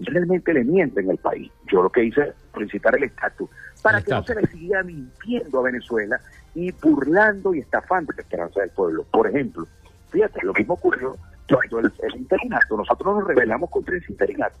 realmente 0.00 0.52
le 0.52 0.64
mienten 0.64 1.10
al 1.10 1.18
país. 1.18 1.50
Yo 1.70 1.82
lo 1.82 1.90
que 1.90 2.04
hice 2.04 2.22
es 2.22 2.34
solicitar 2.52 2.96
el 2.96 3.04
estatus 3.04 3.48
para 3.82 4.02
que 4.02 4.10
no 4.10 4.22
se 4.22 4.34
le 4.34 4.46
siguiera 4.46 4.82
mintiendo 4.82 5.60
a 5.60 5.62
Venezuela 5.62 6.20
y 6.54 6.72
burlando 6.72 7.54
y 7.54 7.60
estafando 7.60 8.12
la 8.16 8.22
esperanza 8.22 8.60
del 8.60 8.70
pueblo. 8.70 9.04
Por 9.10 9.28
ejemplo, 9.28 9.66
fíjate, 10.10 10.40
lo 10.44 10.52
mismo 10.52 10.74
ocurrió 10.74 11.16
cuando 11.48 11.80
el, 11.80 11.92
el 12.02 12.16
interinato, 12.16 12.76
nosotros 12.76 13.16
nos 13.16 13.26
rebelamos 13.26 13.70
contra 13.70 13.96
el 13.96 14.04
interinato, 14.08 14.56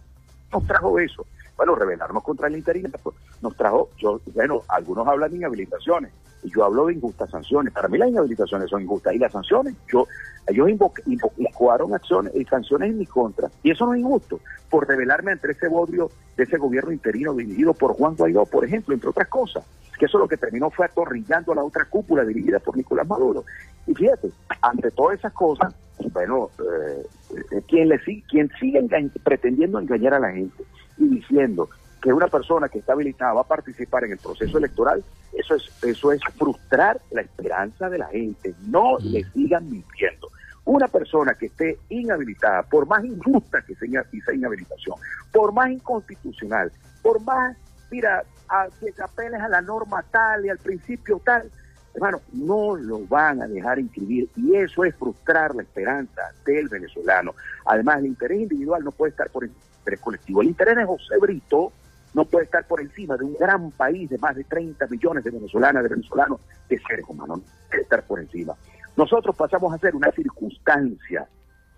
nos 0.52 0.66
trajo 0.66 0.98
eso. 0.98 1.26
Bueno, 1.60 1.74
rebelarnos 1.74 2.22
contra 2.22 2.48
el 2.48 2.56
interinato 2.56 3.12
nos 3.42 3.54
trajo, 3.54 3.90
yo, 3.98 4.18
bueno, 4.34 4.62
algunos 4.66 5.06
hablan 5.06 5.30
de 5.30 5.36
inhabilitaciones, 5.36 6.10
y 6.42 6.50
yo 6.50 6.64
hablo 6.64 6.86
de 6.86 6.94
injustas 6.94 7.28
sanciones. 7.28 7.70
Para 7.74 7.86
mí 7.86 7.98
las 7.98 8.08
inhabilitaciones 8.08 8.70
son 8.70 8.80
injustas, 8.80 9.12
y 9.12 9.18
las 9.18 9.30
sanciones, 9.30 9.74
yo 9.92 10.06
ellos 10.46 10.70
invocaron 10.70 11.92
acciones 11.92 12.34
y 12.34 12.46
sanciones 12.46 12.92
en 12.92 12.98
mi 13.00 13.04
contra, 13.04 13.50
y 13.62 13.72
eso 13.72 13.84
no 13.84 13.92
es 13.92 14.00
injusto, 14.00 14.40
por 14.70 14.88
rebelarme 14.88 15.32
ante 15.32 15.50
ese 15.52 15.68
bodrio 15.68 16.10
de 16.34 16.44
ese 16.44 16.56
gobierno 16.56 16.92
interino 16.92 17.34
dirigido 17.34 17.74
por 17.74 17.92
Juan 17.92 18.16
Guaidó, 18.16 18.46
por 18.46 18.64
ejemplo, 18.64 18.94
entre 18.94 19.10
otras 19.10 19.28
cosas, 19.28 19.62
que 19.98 20.06
eso 20.06 20.16
lo 20.16 20.28
que 20.28 20.38
terminó 20.38 20.70
fue 20.70 20.86
atorrillando 20.86 21.52
a 21.52 21.56
la 21.56 21.62
otra 21.62 21.84
cúpula 21.84 22.24
dirigida 22.24 22.58
por 22.60 22.74
Nicolás 22.74 23.06
Maduro. 23.06 23.44
Y 23.86 23.94
fíjate, 23.94 24.30
ante 24.62 24.90
todas 24.92 25.18
esas 25.18 25.34
cosas, 25.34 25.74
bueno, 26.14 26.48
eh, 26.58 27.06
eh 27.50 27.62
quien, 27.68 27.90
le, 27.90 28.00
quien 28.30 28.50
sigue 28.58 28.82
pretendiendo 29.22 29.78
engañar 29.78 30.14
a 30.14 30.20
la 30.20 30.32
gente 30.32 30.64
y 31.00 31.08
diciendo 31.08 31.68
que 32.00 32.12
una 32.12 32.28
persona 32.28 32.68
que 32.68 32.78
está 32.78 32.92
habilitada 32.92 33.32
va 33.34 33.40
a 33.42 33.48
participar 33.48 34.04
en 34.04 34.12
el 34.12 34.18
proceso 34.18 34.58
electoral, 34.58 35.04
eso 35.32 35.54
es, 35.54 35.70
eso 35.82 36.12
es 36.12 36.20
frustrar 36.36 37.00
la 37.10 37.22
esperanza 37.22 37.88
de 37.90 37.98
la 37.98 38.06
gente. 38.06 38.54
No 38.66 38.98
le 38.98 39.24
sigan 39.32 39.68
mintiendo. 39.68 40.28
Una 40.64 40.88
persona 40.88 41.34
que 41.34 41.46
esté 41.46 41.78
inhabilitada, 41.88 42.62
por 42.62 42.86
más 42.86 43.04
injusta 43.04 43.62
que 43.62 43.74
sea 43.74 44.04
esa 44.12 44.32
inhabilitación, 44.32 44.96
por 45.32 45.52
más 45.52 45.70
inconstitucional, 45.70 46.70
por 47.02 47.20
más, 47.22 47.56
mira, 47.90 48.22
a, 48.48 48.68
que 48.78 48.92
apeles 49.02 49.40
a 49.40 49.48
la 49.48 49.62
norma 49.62 50.04
tal 50.10 50.44
y 50.44 50.48
al 50.48 50.58
principio 50.58 51.20
tal, 51.24 51.50
hermano, 51.94 52.20
no 52.32 52.76
lo 52.76 53.00
van 53.06 53.42
a 53.42 53.48
dejar 53.48 53.78
inscribir 53.78 54.28
y 54.36 54.54
eso 54.54 54.84
es 54.84 54.94
frustrar 54.94 55.54
la 55.54 55.62
esperanza 55.62 56.22
del 56.44 56.68
venezolano. 56.68 57.34
Además, 57.66 57.98
el 57.98 58.06
interés 58.06 58.40
individual 58.40 58.84
no 58.84 58.92
puede 58.92 59.10
estar 59.10 59.28
por 59.30 59.44
el 59.44 59.50
interés 59.80 60.00
colectivo. 60.00 60.42
El 60.42 60.48
interés 60.48 60.76
de 60.76 60.84
José 60.84 61.18
Brito 61.20 61.72
no 62.14 62.24
puede 62.24 62.44
estar 62.44 62.66
por 62.66 62.80
encima 62.80 63.16
de 63.16 63.24
un 63.24 63.34
gran 63.34 63.70
país 63.72 64.08
de 64.10 64.18
más 64.18 64.34
de 64.36 64.44
30 64.44 64.86
millones 64.86 65.24
de 65.24 65.30
venezolanas, 65.30 65.82
de 65.82 65.88
venezolanos, 65.88 66.40
de 66.68 66.78
seres 66.78 67.04
humanos, 67.08 67.38
no 67.38 67.44
puede 67.68 67.82
estar 67.82 68.02
por 68.04 68.20
encima. 68.20 68.54
Nosotros 68.96 69.34
pasamos 69.36 69.72
a 69.72 69.78
ser 69.78 69.94
una 69.94 70.10
circunstancia, 70.10 71.26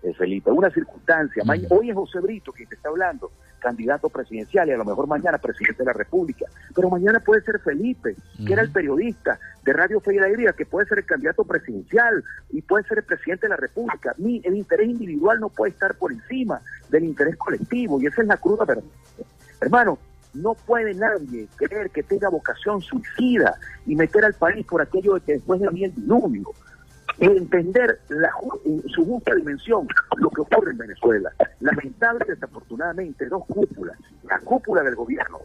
eh, 0.03 0.13
Felipe, 0.13 0.51
una 0.51 0.69
circunstancia. 0.69 1.43
Hoy 1.69 1.89
es 1.89 1.95
José 1.95 2.19
Brito 2.19 2.51
quien 2.51 2.67
te 2.67 2.75
está 2.75 2.89
hablando, 2.89 3.31
candidato 3.59 4.09
presidencial 4.09 4.67
y 4.67 4.73
a 4.73 4.77
lo 4.77 4.83
mejor 4.83 5.07
mañana 5.07 5.37
presidente 5.37 5.77
de 5.77 5.85
la 5.85 5.93
República, 5.93 6.45
pero 6.75 6.89
mañana 6.89 7.21
puede 7.21 7.41
ser 7.41 7.59
Felipe, 7.59 8.15
que 8.45 8.51
era 8.51 8.61
el 8.61 8.71
periodista 8.71 9.39
de 9.63 9.71
Radio 9.71 10.01
Fe 10.01 10.15
y 10.15 10.17
Alegría, 10.17 10.51
que 10.51 10.65
puede 10.65 10.87
ser 10.87 10.99
el 10.99 11.05
candidato 11.05 11.45
presidencial 11.45 12.21
y 12.49 12.61
puede 12.61 12.83
ser 12.83 12.97
el 12.97 13.05
presidente 13.05 13.45
de 13.45 13.51
la 13.51 13.55
República. 13.55 14.13
Mi, 14.17 14.41
el 14.43 14.55
interés 14.55 14.89
individual 14.89 15.39
no 15.39 15.47
puede 15.47 15.71
estar 15.71 15.95
por 15.95 16.11
encima 16.11 16.61
del 16.89 17.05
interés 17.05 17.37
colectivo 17.37 18.01
y 18.01 18.07
esa 18.07 18.21
es 18.21 18.27
la 18.27 18.37
cruda 18.37 18.65
verdad. 18.65 18.83
Hermano, 19.61 19.97
no 20.33 20.53
puede 20.53 20.93
nadie 20.95 21.47
creer 21.55 21.89
que 21.91 22.03
tenga 22.03 22.27
vocación 22.27 22.81
suicida 22.81 23.55
y 23.85 23.95
meter 23.95 24.25
al 24.25 24.33
país 24.33 24.65
por 24.65 24.81
aquello 24.81 25.13
de 25.13 25.21
que 25.21 25.33
después 25.33 25.61
de 25.61 25.69
mí 25.69 25.85
el 25.85 25.95
diluvio. 25.95 26.51
Entender 27.19 27.99
la, 28.09 28.31
en 28.65 28.81
su 28.89 29.05
justa 29.05 29.35
dimensión 29.35 29.87
lo 30.17 30.29
que 30.29 30.41
ocurre 30.41 30.71
en 30.71 30.77
Venezuela. 30.77 31.31
Lamentable, 31.59 32.25
desafortunadamente, 32.27 33.27
dos 33.27 33.45
cúpulas. 33.45 33.97
La 34.23 34.39
cúpula 34.39 34.81
del 34.81 34.95
gobierno, 34.95 35.39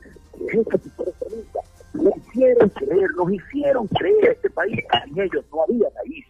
nos 1.95 2.17
hicieron 2.17 2.69
creer, 2.71 3.11
nos 3.17 3.33
hicieron 3.33 3.87
creer 3.89 4.29
a 4.29 4.33
este 4.33 4.51
país 4.51 4.79
sin 5.05 5.21
ellos 5.21 5.45
no 5.53 5.63
había 5.63 5.91
país. 5.91 6.25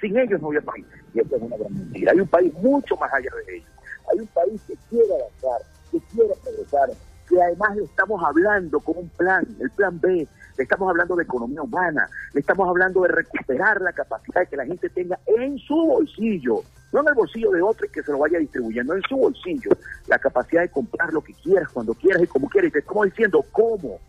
Sin 0.00 0.18
ellos 0.18 0.40
no 0.40 0.48
había 0.48 0.62
país. 0.62 0.86
Y 1.14 1.20
esto 1.20 1.36
es 1.36 1.42
una 1.42 1.56
gran 1.56 1.74
mentira. 1.74 2.12
Hay 2.12 2.20
un 2.20 2.28
país 2.28 2.54
mucho 2.54 2.96
más 2.96 3.12
allá 3.12 3.30
de 3.46 3.56
ellos. 3.56 3.70
Hay 4.10 4.20
un 4.20 4.26
país 4.28 4.60
que 4.66 4.74
quiere 4.88 5.14
avanzar, 5.14 5.66
que 5.90 6.00
quiere 6.12 6.34
progresar, 6.42 6.90
que 7.28 7.42
además 7.42 7.76
le 7.76 7.84
estamos 7.84 8.22
hablando 8.24 8.80
con 8.80 8.98
un 8.98 9.08
plan, 9.10 9.46
el 9.60 9.70
plan 9.70 10.00
B, 10.00 10.26
le 10.60 10.64
estamos 10.64 10.90
hablando 10.90 11.16
de 11.16 11.22
economía 11.22 11.62
humana, 11.62 12.06
le 12.34 12.40
estamos 12.40 12.68
hablando 12.68 13.00
de 13.00 13.08
recuperar 13.08 13.80
la 13.80 13.94
capacidad 13.94 14.42
de 14.42 14.46
que 14.46 14.58
la 14.58 14.66
gente 14.66 14.90
tenga 14.90 15.18
en 15.24 15.56
su 15.56 15.74
bolsillo, 15.74 16.60
no 16.92 17.00
en 17.00 17.08
el 17.08 17.14
bolsillo 17.14 17.50
de 17.50 17.62
otro 17.62 17.86
y 17.86 17.88
que 17.88 18.02
se 18.02 18.12
lo 18.12 18.18
vaya 18.18 18.38
distribuyendo, 18.38 18.92
en 18.92 19.00
su 19.08 19.16
bolsillo, 19.16 19.70
la 20.06 20.18
capacidad 20.18 20.60
de 20.60 20.68
comprar 20.68 21.14
lo 21.14 21.22
que 21.22 21.32
quieras, 21.32 21.70
cuando 21.72 21.94
quieras 21.94 22.22
y 22.22 22.26
como 22.26 22.46
quieras. 22.50 22.68
Y 22.68 22.72
te 22.72 22.78
estamos 22.80 23.06
diciendo 23.06 23.42
cómo, 23.52 24.00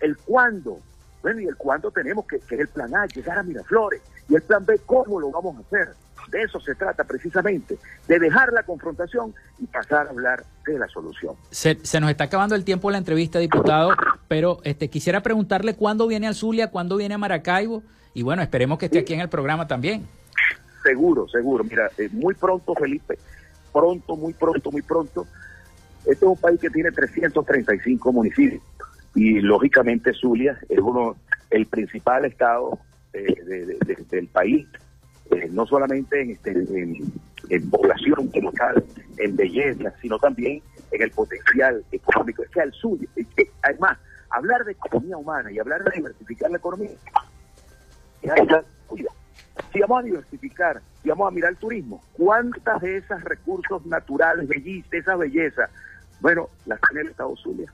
el 0.00 0.16
cuándo, 0.16 0.80
Bueno, 1.22 1.40
y 1.40 1.46
el 1.46 1.54
cuándo 1.54 1.92
tenemos 1.92 2.26
que, 2.26 2.40
que 2.40 2.56
es 2.56 2.62
el 2.62 2.68
plan 2.68 2.92
A, 2.96 3.06
llegar 3.06 3.38
a 3.38 3.44
Miraflores, 3.44 4.02
y 4.28 4.34
el 4.34 4.42
plan 4.42 4.66
B, 4.66 4.80
cómo 4.84 5.20
lo 5.20 5.30
vamos 5.30 5.58
a 5.58 5.60
hacer. 5.60 5.94
De 6.34 6.42
eso 6.42 6.58
se 6.58 6.74
trata 6.74 7.04
precisamente, 7.04 7.78
de 8.08 8.18
dejar 8.18 8.52
la 8.52 8.64
confrontación 8.64 9.32
y 9.60 9.66
pasar 9.66 10.08
a 10.08 10.10
hablar 10.10 10.44
de 10.66 10.76
la 10.80 10.88
solución. 10.88 11.36
Se, 11.52 11.76
nos 12.00 12.10
está 12.10 12.24
acabando 12.24 12.56
el 12.56 12.64
tiempo 12.64 12.88
de 12.88 12.92
la 12.94 12.98
entrevista, 12.98 13.38
diputado, 13.38 13.92
pero 14.26 14.58
este 14.64 14.90
quisiera 14.90 15.22
preguntarle 15.22 15.76
cuándo 15.76 16.08
viene 16.08 16.26
a 16.26 16.34
Zulia, 16.34 16.72
cuándo 16.72 16.96
viene 16.96 17.14
a 17.14 17.18
Maracaibo, 17.18 17.84
y 18.14 18.24
bueno, 18.24 18.42
esperemos 18.42 18.80
que 18.80 18.86
esté 18.86 18.98
aquí 18.98 19.14
en 19.14 19.20
el 19.20 19.28
programa 19.28 19.68
también. 19.68 20.08
Seguro, 20.82 21.28
seguro. 21.28 21.62
Mira, 21.62 21.88
eh, 21.98 22.08
muy 22.10 22.34
pronto, 22.34 22.74
Felipe, 22.74 23.16
pronto, 23.72 24.16
muy 24.16 24.32
pronto, 24.32 24.72
muy 24.72 24.82
pronto. 24.82 25.28
Este 26.00 26.12
es 26.14 26.22
un 26.22 26.36
país 26.36 26.58
que 26.58 26.68
tiene 26.68 26.90
335 26.90 28.12
municipios 28.12 28.60
y 29.14 29.40
lógicamente 29.40 30.12
Zulia 30.12 30.58
es 30.68 30.80
uno 30.80 31.14
el 31.50 31.66
principal 31.66 32.24
estado 32.24 32.80
eh, 33.12 33.36
del 34.10 34.26
país 34.26 34.66
eh, 35.30 35.48
no 35.50 35.66
solamente 35.66 36.20
en, 36.20 36.30
este, 36.30 37.60
población 37.70 38.30
local, 38.42 38.84
en 39.18 39.36
belleza, 39.36 39.92
sino 40.00 40.18
también 40.18 40.62
en 40.90 41.02
el 41.02 41.10
potencial 41.10 41.84
económico. 41.92 42.42
Es 42.42 42.50
que 42.50 42.60
al 42.60 42.72
sur, 42.72 42.98
además, 43.62 43.98
hablar 44.30 44.64
de 44.64 44.72
economía 44.72 45.16
humana 45.16 45.50
y 45.50 45.58
hablar 45.58 45.84
de 45.84 45.90
diversificar 45.96 46.50
la 46.50 46.58
economía, 46.58 46.90
si 49.72 49.80
vamos 49.80 50.00
a 50.00 50.02
diversificar, 50.02 50.82
si 51.02 51.08
vamos 51.08 51.28
a 51.28 51.30
mirar 51.30 51.50
el 51.50 51.56
turismo, 51.56 52.02
¿cuántas 52.12 52.80
de 52.80 52.98
esos 52.98 53.22
recursos 53.22 53.84
naturales, 53.86 54.48
belleza, 54.48 54.88
esa 54.92 55.16
belleza, 55.16 55.68
bueno, 56.20 56.48
las 56.66 56.80
tiene 56.88 57.02
el 57.02 57.08
Estado 57.10 57.36
Zulia? 57.36 57.72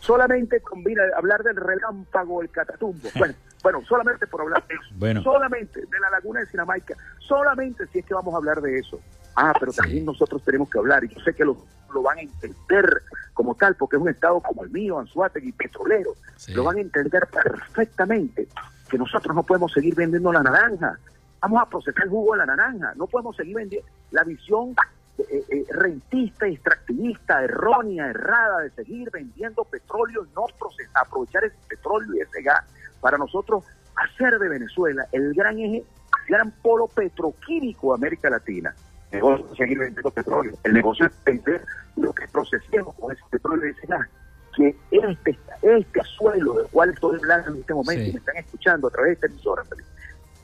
Solamente 0.00 0.60
combina 0.60 1.02
hablar 1.16 1.42
del 1.42 1.56
relámpago, 1.56 2.42
el 2.42 2.50
catatumbo. 2.50 3.08
Bueno, 3.16 3.34
bueno, 3.64 3.82
solamente 3.88 4.26
por 4.26 4.42
hablar 4.42 4.62
de 4.66 4.74
eso. 4.74 5.22
Solamente 5.22 5.80
de 5.80 5.98
la 5.98 6.10
laguna 6.10 6.40
de 6.40 6.46
Sinamaica. 6.46 6.94
Solamente 7.18 7.86
si 7.86 8.00
es 8.00 8.04
que 8.04 8.12
vamos 8.12 8.34
a 8.34 8.36
hablar 8.36 8.60
de 8.60 8.78
eso. 8.78 9.00
Ah, 9.36 9.54
pero 9.58 9.72
también 9.72 10.04
nosotros 10.04 10.42
tenemos 10.44 10.68
que 10.68 10.78
hablar, 10.78 11.02
y 11.02 11.08
yo 11.08 11.18
sé 11.20 11.32
que 11.32 11.46
lo, 11.46 11.56
lo, 11.94 12.02
van 12.02 12.18
a 12.18 12.20
entender 12.20 13.02
como 13.32 13.54
tal, 13.54 13.74
porque 13.74 13.96
es 13.96 14.02
un 14.02 14.10
estado 14.10 14.38
como 14.40 14.64
el 14.64 14.70
mío, 14.70 14.98
Anzuategui, 14.98 15.52
petrolero. 15.52 16.14
Lo 16.48 16.62
van 16.62 16.76
a 16.76 16.80
entender 16.82 17.26
perfectamente 17.26 18.48
que 18.90 18.98
nosotros 18.98 19.34
no 19.34 19.42
podemos 19.42 19.72
seguir 19.72 19.94
vendiendo 19.94 20.30
la 20.30 20.42
naranja. 20.42 20.98
Vamos 21.40 21.62
a 21.62 21.66
procesar 21.70 22.04
el 22.04 22.10
jugo 22.10 22.32
de 22.32 22.40
la 22.40 22.46
naranja. 22.46 22.92
No 22.96 23.06
podemos 23.06 23.34
seguir 23.34 23.56
vendiendo 23.56 23.88
la 24.10 24.24
visión 24.24 24.76
eh, 25.16 25.44
eh, 25.48 25.64
rentista, 25.70 26.46
extractivista, 26.46 27.44
errónea, 27.44 28.08
errada 28.08 28.62
de 28.62 28.70
seguir 28.70 29.10
vendiendo 29.12 29.64
petróleo, 29.64 30.26
no 30.34 30.46
procesar, 30.58 31.06
aprovechar 31.06 31.44
ese 31.44 31.56
petróleo 31.68 32.16
y 32.16 32.20
ese 32.20 32.42
gas 32.42 32.64
para 33.00 33.16
nosotros 33.16 33.64
hacer 33.94 34.38
de 34.40 34.48
Venezuela 34.48 35.06
el 35.12 35.32
gran 35.34 35.58
eje, 35.58 35.78
el 35.78 36.26
gran 36.28 36.50
polo 36.62 36.88
petroquímico 36.88 37.92
de 37.92 37.94
América 37.94 38.28
Latina. 38.28 38.74
El 39.12 39.20
negocio 39.20 39.46
es 39.52 39.56
seguir 39.56 39.78
vendiendo 39.78 40.10
petróleo. 40.10 40.58
El 40.64 40.72
negocio 40.72 41.06
es 41.06 41.12
vender 41.24 41.64
lo 41.96 42.12
que 42.12 42.26
procesemos 42.26 42.94
con 42.96 43.12
ese 43.12 43.22
petróleo 43.30 43.68
y 43.68 43.70
ese 43.70 43.86
gas. 43.86 44.08
Que 44.56 44.76
este, 44.90 45.38
este 45.62 46.00
suelo 46.16 46.54
del 46.54 46.66
cual 46.68 46.90
estoy 46.90 47.18
hablando 47.18 47.52
en 47.52 47.60
este 47.60 47.74
momento 47.74 48.02
y 48.02 48.12
me 48.12 48.18
están 48.18 48.36
escuchando 48.36 48.88
a 48.88 48.90
través 48.90 49.08
de 49.08 49.14
esta 49.14 49.26
emisora, 49.26 49.62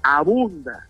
abunda 0.02 0.86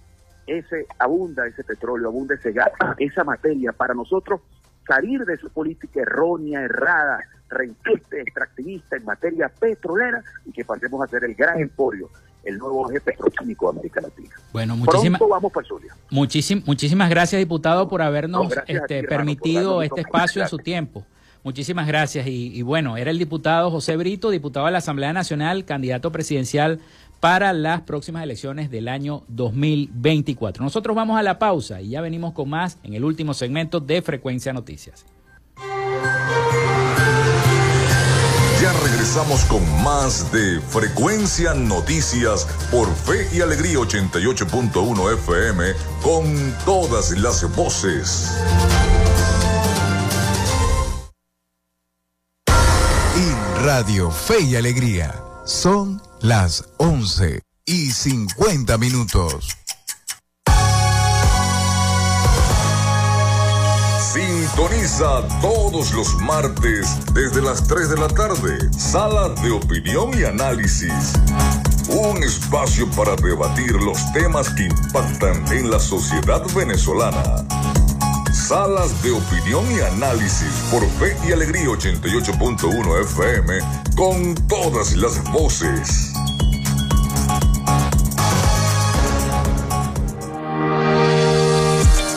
ese, 0.58 0.86
abunda 0.98 1.46
ese 1.46 1.64
petróleo, 1.64 2.08
abunda 2.08 2.34
ese 2.34 2.52
gas, 2.52 2.70
esa 2.98 3.24
materia 3.24 3.72
para 3.72 3.94
nosotros 3.94 4.40
salir 4.86 5.24
de 5.24 5.34
esa 5.34 5.48
política 5.48 6.00
errónea, 6.00 6.62
errada, 6.62 7.20
rentista, 7.48 8.16
extractivista 8.16 8.96
en 8.96 9.04
materia 9.04 9.48
petrolera 9.48 10.22
y 10.44 10.52
que 10.52 10.64
pasemos 10.64 11.02
a 11.02 11.06
ser 11.06 11.24
el 11.24 11.34
gran 11.34 11.60
emporio, 11.60 12.10
el 12.42 12.58
nuevo 12.58 12.90
eje 12.90 13.00
petroquímico 13.00 13.66
de 13.66 13.78
América 13.78 14.00
Latina. 14.00 14.34
Bueno, 14.52 14.76
muchísimas, 14.76 15.20
vamos 15.20 15.52
para 15.52 15.66
muchísimas 16.10 17.10
gracias, 17.10 17.38
diputado, 17.38 17.88
por 17.88 18.02
habernos 18.02 18.52
este, 18.66 19.04
permitido 19.04 19.82
este 19.82 20.00
espacio 20.00 20.42
en 20.42 20.48
su 20.48 20.58
tiempo. 20.58 21.04
Muchísimas 21.42 21.86
gracias. 21.86 22.26
Y, 22.26 22.54
y, 22.54 22.62
bueno, 22.62 22.98
era 22.98 23.10
el 23.10 23.18
diputado 23.18 23.70
José 23.70 23.96
Brito, 23.96 24.30
diputado 24.30 24.66
de 24.66 24.72
la 24.72 24.78
Asamblea 24.78 25.12
Nacional, 25.14 25.64
candidato 25.64 26.12
presidencial 26.12 26.80
para 27.20 27.52
las 27.52 27.82
próximas 27.82 28.24
elecciones 28.24 28.70
del 28.70 28.88
año 28.88 29.22
2024. 29.28 30.64
Nosotros 30.64 30.96
vamos 30.96 31.18
a 31.18 31.22
la 31.22 31.38
pausa 31.38 31.80
y 31.82 31.90
ya 31.90 32.00
venimos 32.00 32.32
con 32.32 32.48
más 32.48 32.78
en 32.82 32.94
el 32.94 33.04
último 33.04 33.34
segmento 33.34 33.78
de 33.78 34.02
Frecuencia 34.02 34.52
Noticias. 34.52 35.04
Ya 38.60 38.72
regresamos 38.82 39.44
con 39.44 39.62
más 39.82 40.30
de 40.32 40.60
Frecuencia 40.60 41.54
Noticias 41.54 42.46
por 42.70 42.88
Fe 42.94 43.26
y 43.34 43.40
Alegría 43.40 43.78
88.1 43.78 45.14
FM 45.14 45.64
con 46.02 46.54
todas 46.64 47.10
las 47.18 47.54
voces. 47.54 48.38
En 53.16 53.64
Radio 53.64 54.10
Fe 54.10 54.40
y 54.42 54.56
Alegría 54.56 55.29
son 55.44 56.00
las 56.20 56.64
11 56.78 57.40
y 57.66 57.90
50 57.90 58.78
minutos. 58.78 59.56
Sintoniza 64.12 65.22
todos 65.40 65.92
los 65.92 66.14
martes 66.22 66.88
desde 67.14 67.40
las 67.42 67.66
3 67.68 67.90
de 67.90 67.96
la 67.96 68.08
tarde. 68.08 68.58
Sala 68.76 69.28
de 69.42 69.52
opinión 69.52 70.10
y 70.18 70.24
análisis. 70.24 71.12
Un 71.88 72.22
espacio 72.22 72.90
para 72.90 73.16
debatir 73.16 73.72
los 73.72 73.98
temas 74.12 74.48
que 74.50 74.64
impactan 74.64 75.46
en 75.52 75.70
la 75.70 75.78
sociedad 75.78 76.42
venezolana. 76.54 77.44
Salas 78.50 79.00
de 79.04 79.12
opinión 79.12 79.64
y 79.70 79.78
análisis 79.78 80.52
por 80.72 80.84
Fe 80.98 81.16
y 81.24 81.30
Alegría 81.30 81.66
88.1 81.66 83.00
FM 83.04 83.60
con 83.94 84.34
todas 84.48 84.96
las 84.96 85.22
voces. 85.30 86.12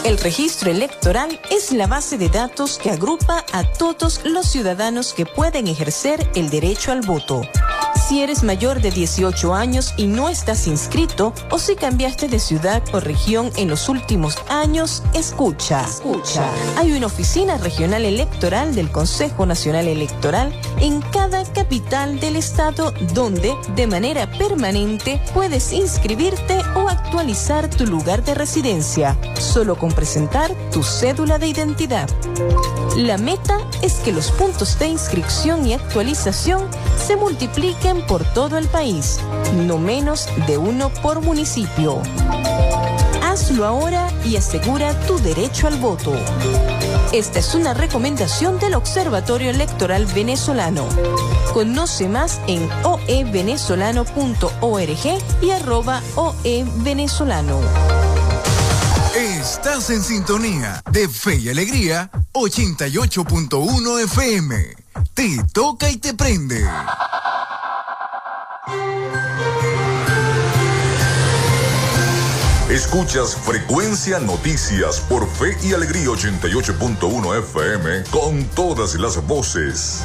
El 0.03 0.17
registro 0.17 0.71
electoral 0.71 1.39
es 1.51 1.71
la 1.71 1.85
base 1.85 2.17
de 2.17 2.29
datos 2.29 2.79
que 2.79 2.89
agrupa 2.89 3.45
a 3.51 3.63
todos 3.73 4.25
los 4.25 4.47
ciudadanos 4.47 5.13
que 5.13 5.27
pueden 5.27 5.67
ejercer 5.67 6.27
el 6.33 6.49
derecho 6.49 6.91
al 6.91 7.01
voto 7.01 7.43
si 8.13 8.21
eres 8.21 8.43
mayor 8.43 8.79
de 8.79 8.91
18 8.91 9.55
años 9.55 9.95
y 9.97 10.05
no 10.05 10.29
estás 10.29 10.67
inscrito 10.67 11.33
o 11.49 11.57
si 11.57 11.75
cambiaste 11.75 12.27
de 12.27 12.37
ciudad 12.37 12.83
o 12.93 12.99
región 12.99 13.49
en 13.57 13.69
los 13.69 13.89
últimos 13.89 14.37
años, 14.49 15.01
escucha. 15.15 15.81
Escucha. 15.81 16.47
Hay 16.77 16.91
una 16.91 17.07
oficina 17.07 17.57
regional 17.57 18.05
electoral 18.05 18.75
del 18.75 18.91
Consejo 18.91 19.47
Nacional 19.47 19.87
Electoral 19.87 20.53
en 20.79 21.01
cada 21.01 21.43
capital 21.53 22.19
del 22.19 22.35
estado 22.35 22.93
donde 23.15 23.55
de 23.75 23.87
manera 23.87 24.29
permanente 24.29 25.19
puedes 25.33 25.73
inscribirte 25.73 26.59
o 26.75 26.89
actualizar 26.89 27.67
tu 27.67 27.87
lugar 27.87 28.23
de 28.23 28.35
residencia, 28.35 29.17
solo 29.39 29.75
con 29.75 29.91
presentar 29.91 30.51
tu 30.73 30.83
cédula 30.83 31.37
de 31.37 31.47
identidad. 31.47 32.09
La 32.97 33.17
meta 33.17 33.57
es 33.81 33.93
que 33.95 34.11
los 34.11 34.31
puntos 34.31 34.77
de 34.79 34.87
inscripción 34.87 35.65
y 35.67 35.73
actualización 35.73 36.67
se 36.97 37.15
multipliquen 37.15 38.05
por 38.07 38.25
todo 38.33 38.57
el 38.57 38.67
país, 38.67 39.19
no 39.67 39.77
menos 39.77 40.27
de 40.47 40.57
uno 40.57 40.89
por 41.01 41.21
municipio. 41.21 42.01
Hazlo 43.21 43.65
ahora 43.65 44.09
y 44.25 44.35
asegura 44.35 44.99
tu 45.05 45.19
derecho 45.19 45.67
al 45.67 45.77
voto. 45.77 46.13
Esta 47.11 47.37
es 47.39 47.53
una 47.53 47.75
recomendación 47.75 48.59
del 48.59 48.73
Observatorio 48.73 49.51
Electoral 49.51 50.07
Venezolano. 50.07 50.87
Conoce 51.53 52.09
más 52.09 52.41
en 52.47 52.67
oevenezolano.org 52.83 55.21
y 55.41 55.51
arroba 55.51 56.01
oevenezolano. 56.15 57.59
Estás 59.15 59.91
en 59.91 60.01
sintonía 60.01 60.81
de 60.91 61.07
Fe 61.07 61.35
y 61.35 61.49
Alegría 61.49 62.09
88.1 62.31 64.03
FM. 64.05 64.75
Te 65.13 65.37
toca 65.53 65.87
y 65.87 65.97
te 65.97 66.15
prende. 66.15 66.67
Escuchas 72.71 73.35
Frecuencia 73.35 74.17
Noticias 74.17 74.99
por 75.01 75.29
Fe 75.29 75.55
y 75.61 75.73
Alegría 75.73 76.07
88.1 76.07 77.37
FM 77.37 78.03
con 78.09 78.43
todas 78.45 78.95
las 78.95 79.23
voces. 79.27 80.01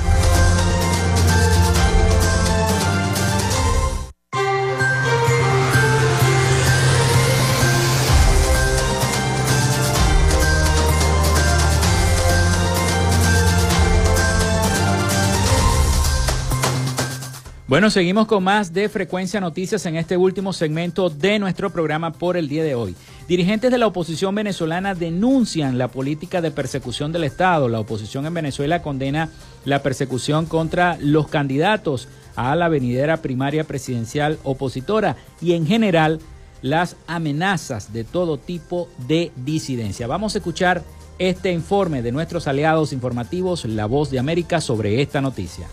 Bueno, 17.68 17.90
seguimos 17.90 18.26
con 18.26 18.44
más 18.44 18.72
de 18.72 18.88
Frecuencia 18.88 19.42
Noticias 19.42 19.84
en 19.84 19.96
este 19.96 20.16
último 20.16 20.54
segmento 20.54 21.10
de 21.10 21.38
nuestro 21.38 21.68
programa 21.68 22.14
por 22.14 22.38
el 22.38 22.48
día 22.48 22.64
de 22.64 22.74
hoy. 22.74 22.96
Dirigentes 23.28 23.70
de 23.70 23.76
la 23.76 23.86
oposición 23.86 24.34
venezolana 24.34 24.94
denuncian 24.94 25.76
la 25.76 25.88
política 25.88 26.40
de 26.40 26.50
persecución 26.50 27.12
del 27.12 27.24
Estado. 27.24 27.68
La 27.68 27.78
oposición 27.78 28.24
en 28.24 28.32
Venezuela 28.32 28.80
condena 28.80 29.28
la 29.66 29.82
persecución 29.82 30.46
contra 30.46 30.96
los 30.98 31.28
candidatos 31.28 32.08
a 32.36 32.56
la 32.56 32.70
venidera 32.70 33.18
primaria 33.18 33.64
presidencial 33.64 34.38
opositora 34.44 35.16
y 35.42 35.52
en 35.52 35.66
general 35.66 36.20
las 36.62 36.96
amenazas 37.06 37.92
de 37.92 38.04
todo 38.04 38.38
tipo 38.38 38.88
de 39.06 39.30
disidencia. 39.44 40.06
Vamos 40.06 40.34
a 40.34 40.38
escuchar 40.38 40.84
este 41.18 41.52
informe 41.52 42.00
de 42.00 42.12
nuestros 42.12 42.48
aliados 42.48 42.94
informativos, 42.94 43.66
La 43.66 43.84
Voz 43.84 44.10
de 44.10 44.20
América, 44.20 44.62
sobre 44.62 45.02
esta 45.02 45.20
noticia. 45.20 45.68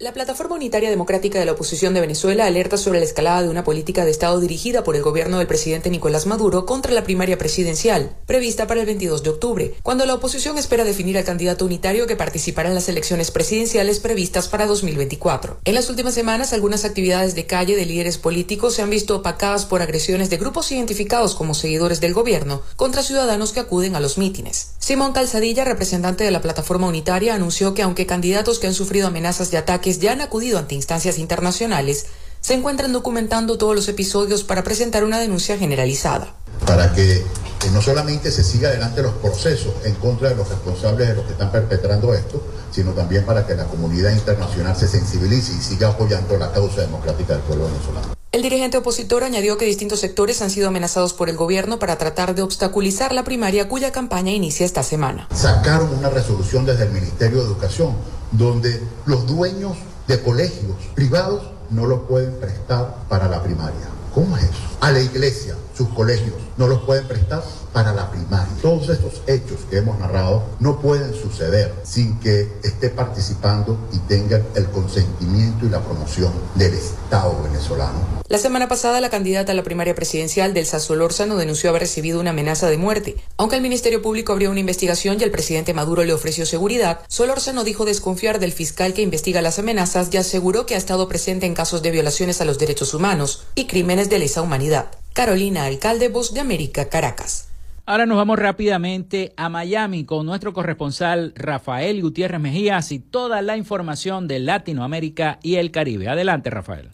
La 0.00 0.12
Plataforma 0.12 0.54
Unitaria 0.54 0.90
Democrática 0.90 1.40
de 1.40 1.44
la 1.44 1.50
Oposición 1.50 1.92
de 1.92 2.00
Venezuela 2.00 2.46
alerta 2.46 2.76
sobre 2.76 3.00
la 3.00 3.04
escalada 3.04 3.42
de 3.42 3.48
una 3.48 3.64
política 3.64 4.04
de 4.04 4.12
Estado 4.12 4.38
dirigida 4.38 4.84
por 4.84 4.94
el 4.94 5.02
gobierno 5.02 5.38
del 5.38 5.48
presidente 5.48 5.90
Nicolás 5.90 6.24
Maduro 6.24 6.66
contra 6.66 6.92
la 6.92 7.02
primaria 7.02 7.36
presidencial, 7.36 8.14
prevista 8.24 8.68
para 8.68 8.78
el 8.78 8.86
22 8.86 9.24
de 9.24 9.30
octubre, 9.30 9.74
cuando 9.82 10.06
la 10.06 10.14
oposición 10.14 10.56
espera 10.56 10.84
definir 10.84 11.18
al 11.18 11.24
candidato 11.24 11.64
unitario 11.64 12.06
que 12.06 12.14
participará 12.14 12.68
en 12.68 12.76
las 12.76 12.88
elecciones 12.88 13.32
presidenciales 13.32 13.98
previstas 13.98 14.46
para 14.46 14.66
2024. 14.66 15.58
En 15.64 15.74
las 15.74 15.90
últimas 15.90 16.14
semanas, 16.14 16.52
algunas 16.52 16.84
actividades 16.84 17.34
de 17.34 17.46
calle 17.46 17.74
de 17.74 17.84
líderes 17.84 18.18
políticos 18.18 18.76
se 18.76 18.82
han 18.82 18.90
visto 18.90 19.16
opacadas 19.16 19.64
por 19.64 19.82
agresiones 19.82 20.30
de 20.30 20.36
grupos 20.36 20.70
identificados 20.70 21.34
como 21.34 21.54
seguidores 21.54 22.00
del 22.00 22.14
gobierno 22.14 22.62
contra 22.76 23.02
ciudadanos 23.02 23.50
que 23.50 23.58
acuden 23.58 23.96
a 23.96 24.00
los 24.00 24.16
mítines. 24.16 24.74
Simón 24.78 25.12
Calzadilla, 25.12 25.64
representante 25.64 26.22
de 26.22 26.30
la 26.30 26.40
Plataforma 26.40 26.86
Unitaria, 26.86 27.34
anunció 27.34 27.74
que 27.74 27.82
aunque 27.82 28.06
candidatos 28.06 28.60
que 28.60 28.68
han 28.68 28.74
sufrido 28.74 29.08
amenazas 29.08 29.50
de 29.50 29.58
ataque 29.58 29.87
ya 29.96 30.12
han 30.12 30.20
acudido 30.20 30.58
ante 30.58 30.74
instancias 30.74 31.18
internacionales, 31.18 32.06
se 32.40 32.54
encuentran 32.54 32.92
documentando 32.92 33.56
todos 33.56 33.74
los 33.74 33.88
episodios 33.88 34.44
para 34.44 34.62
presentar 34.62 35.04
una 35.04 35.18
denuncia 35.18 35.56
generalizada. 35.56 36.34
Para 36.66 36.92
que 36.92 37.24
no 37.72 37.82
solamente 37.82 38.30
se 38.30 38.44
siga 38.44 38.68
adelante 38.68 39.02
los 39.02 39.14
procesos 39.14 39.74
en 39.84 39.94
contra 39.94 40.28
de 40.28 40.36
los 40.36 40.48
responsables 40.48 41.08
de 41.08 41.14
los 41.14 41.24
que 41.24 41.32
están 41.32 41.50
perpetrando 41.50 42.14
esto, 42.14 42.42
sino 42.78 42.92
también 42.92 43.26
para 43.26 43.44
que 43.44 43.56
la 43.56 43.64
comunidad 43.64 44.12
internacional 44.12 44.76
se 44.76 44.86
sensibilice 44.86 45.52
y 45.52 45.60
siga 45.60 45.88
apoyando 45.88 46.38
la 46.38 46.52
causa 46.52 46.82
democrática 46.82 47.32
del 47.32 47.42
pueblo 47.42 47.64
venezolano. 47.64 48.14
El 48.30 48.40
dirigente 48.40 48.76
opositor 48.76 49.24
añadió 49.24 49.58
que 49.58 49.64
distintos 49.64 49.98
sectores 49.98 50.42
han 50.42 50.50
sido 50.50 50.68
amenazados 50.68 51.12
por 51.12 51.28
el 51.28 51.36
gobierno 51.36 51.80
para 51.80 51.98
tratar 51.98 52.36
de 52.36 52.42
obstaculizar 52.42 53.12
la 53.12 53.24
primaria 53.24 53.68
cuya 53.68 53.90
campaña 53.90 54.30
inicia 54.30 54.64
esta 54.64 54.84
semana. 54.84 55.26
Sacaron 55.34 55.92
una 55.92 56.08
resolución 56.08 56.66
desde 56.66 56.84
el 56.84 56.92
Ministerio 56.92 57.38
de 57.38 57.46
Educación 57.46 57.96
donde 58.30 58.80
los 59.06 59.26
dueños 59.26 59.76
de 60.06 60.22
colegios 60.22 60.76
privados 60.94 61.50
no 61.70 61.84
lo 61.84 62.06
pueden 62.06 62.38
prestar 62.38 62.94
para 63.08 63.28
la 63.28 63.42
primaria. 63.42 63.88
¿Cómo 64.14 64.36
es 64.36 64.44
eso? 64.44 64.52
A 64.80 64.92
la 64.92 65.00
iglesia, 65.00 65.56
sus 65.76 65.88
colegios, 65.88 66.36
no 66.56 66.68
los 66.68 66.82
pueden 66.82 67.08
prestar 67.08 67.42
para 67.78 67.92
la 67.92 68.10
primaria. 68.10 68.52
Todos 68.60 68.88
estos 68.88 69.22
hechos 69.28 69.60
que 69.70 69.76
hemos 69.76 69.96
narrado 70.00 70.42
no 70.58 70.80
pueden 70.80 71.14
suceder 71.14 71.72
sin 71.84 72.18
que 72.18 72.48
esté 72.64 72.90
participando 72.90 73.78
y 73.92 73.98
tenga 73.98 74.42
el 74.56 74.66
consentimiento 74.70 75.64
y 75.64 75.68
la 75.68 75.80
promoción 75.80 76.32
del 76.56 76.74
Estado 76.74 77.40
venezolano. 77.40 78.00
La 78.26 78.38
semana 78.38 78.66
pasada, 78.66 79.00
la 79.00 79.10
candidata 79.10 79.52
a 79.52 79.54
la 79.54 79.62
primaria 79.62 79.94
presidencial 79.94 80.54
del 80.54 80.66
Solórzano 80.66 81.36
denunció 81.36 81.70
haber 81.70 81.82
recibido 81.82 82.18
una 82.18 82.30
amenaza 82.30 82.68
de 82.68 82.78
muerte. 82.78 83.14
Aunque 83.36 83.54
el 83.54 83.62
Ministerio 83.62 84.02
Público 84.02 84.32
abrió 84.32 84.50
una 84.50 84.58
investigación 84.58 85.18
y 85.20 85.22
el 85.22 85.30
presidente 85.30 85.72
Maduro 85.72 86.02
le 86.02 86.12
ofreció 86.12 86.46
seguridad, 86.46 87.02
Solórzano 87.06 87.62
dijo 87.62 87.84
desconfiar 87.84 88.40
del 88.40 88.50
fiscal 88.50 88.92
que 88.92 89.02
investiga 89.02 89.40
las 89.40 89.60
amenazas 89.60 90.08
y 90.10 90.16
aseguró 90.16 90.66
que 90.66 90.74
ha 90.74 90.78
estado 90.78 91.06
presente 91.06 91.46
en 91.46 91.54
casos 91.54 91.80
de 91.82 91.92
violaciones 91.92 92.40
a 92.40 92.44
los 92.44 92.58
derechos 92.58 92.92
humanos 92.92 93.44
y 93.54 93.68
crímenes 93.68 94.10
de 94.10 94.18
lesa 94.18 94.42
humanidad. 94.42 94.90
Carolina 95.12 95.64
Alcalde, 95.64 96.08
Voz 96.08 96.34
de 96.34 96.40
América, 96.40 96.88
Caracas. 96.88 97.47
Ahora 97.88 98.04
nos 98.04 98.18
vamos 98.18 98.38
rápidamente 98.38 99.32
a 99.38 99.48
Miami 99.48 100.04
con 100.04 100.26
nuestro 100.26 100.52
corresponsal 100.52 101.32
Rafael 101.34 102.02
Gutiérrez 102.02 102.38
Mejías 102.38 102.92
y 102.92 102.98
toda 102.98 103.40
la 103.40 103.56
información 103.56 104.28
de 104.28 104.40
Latinoamérica 104.40 105.38
y 105.42 105.54
el 105.54 105.70
Caribe. 105.70 106.06
Adelante, 106.06 106.50
Rafael. 106.50 106.90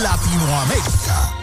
Latinoamérica. 0.00 1.39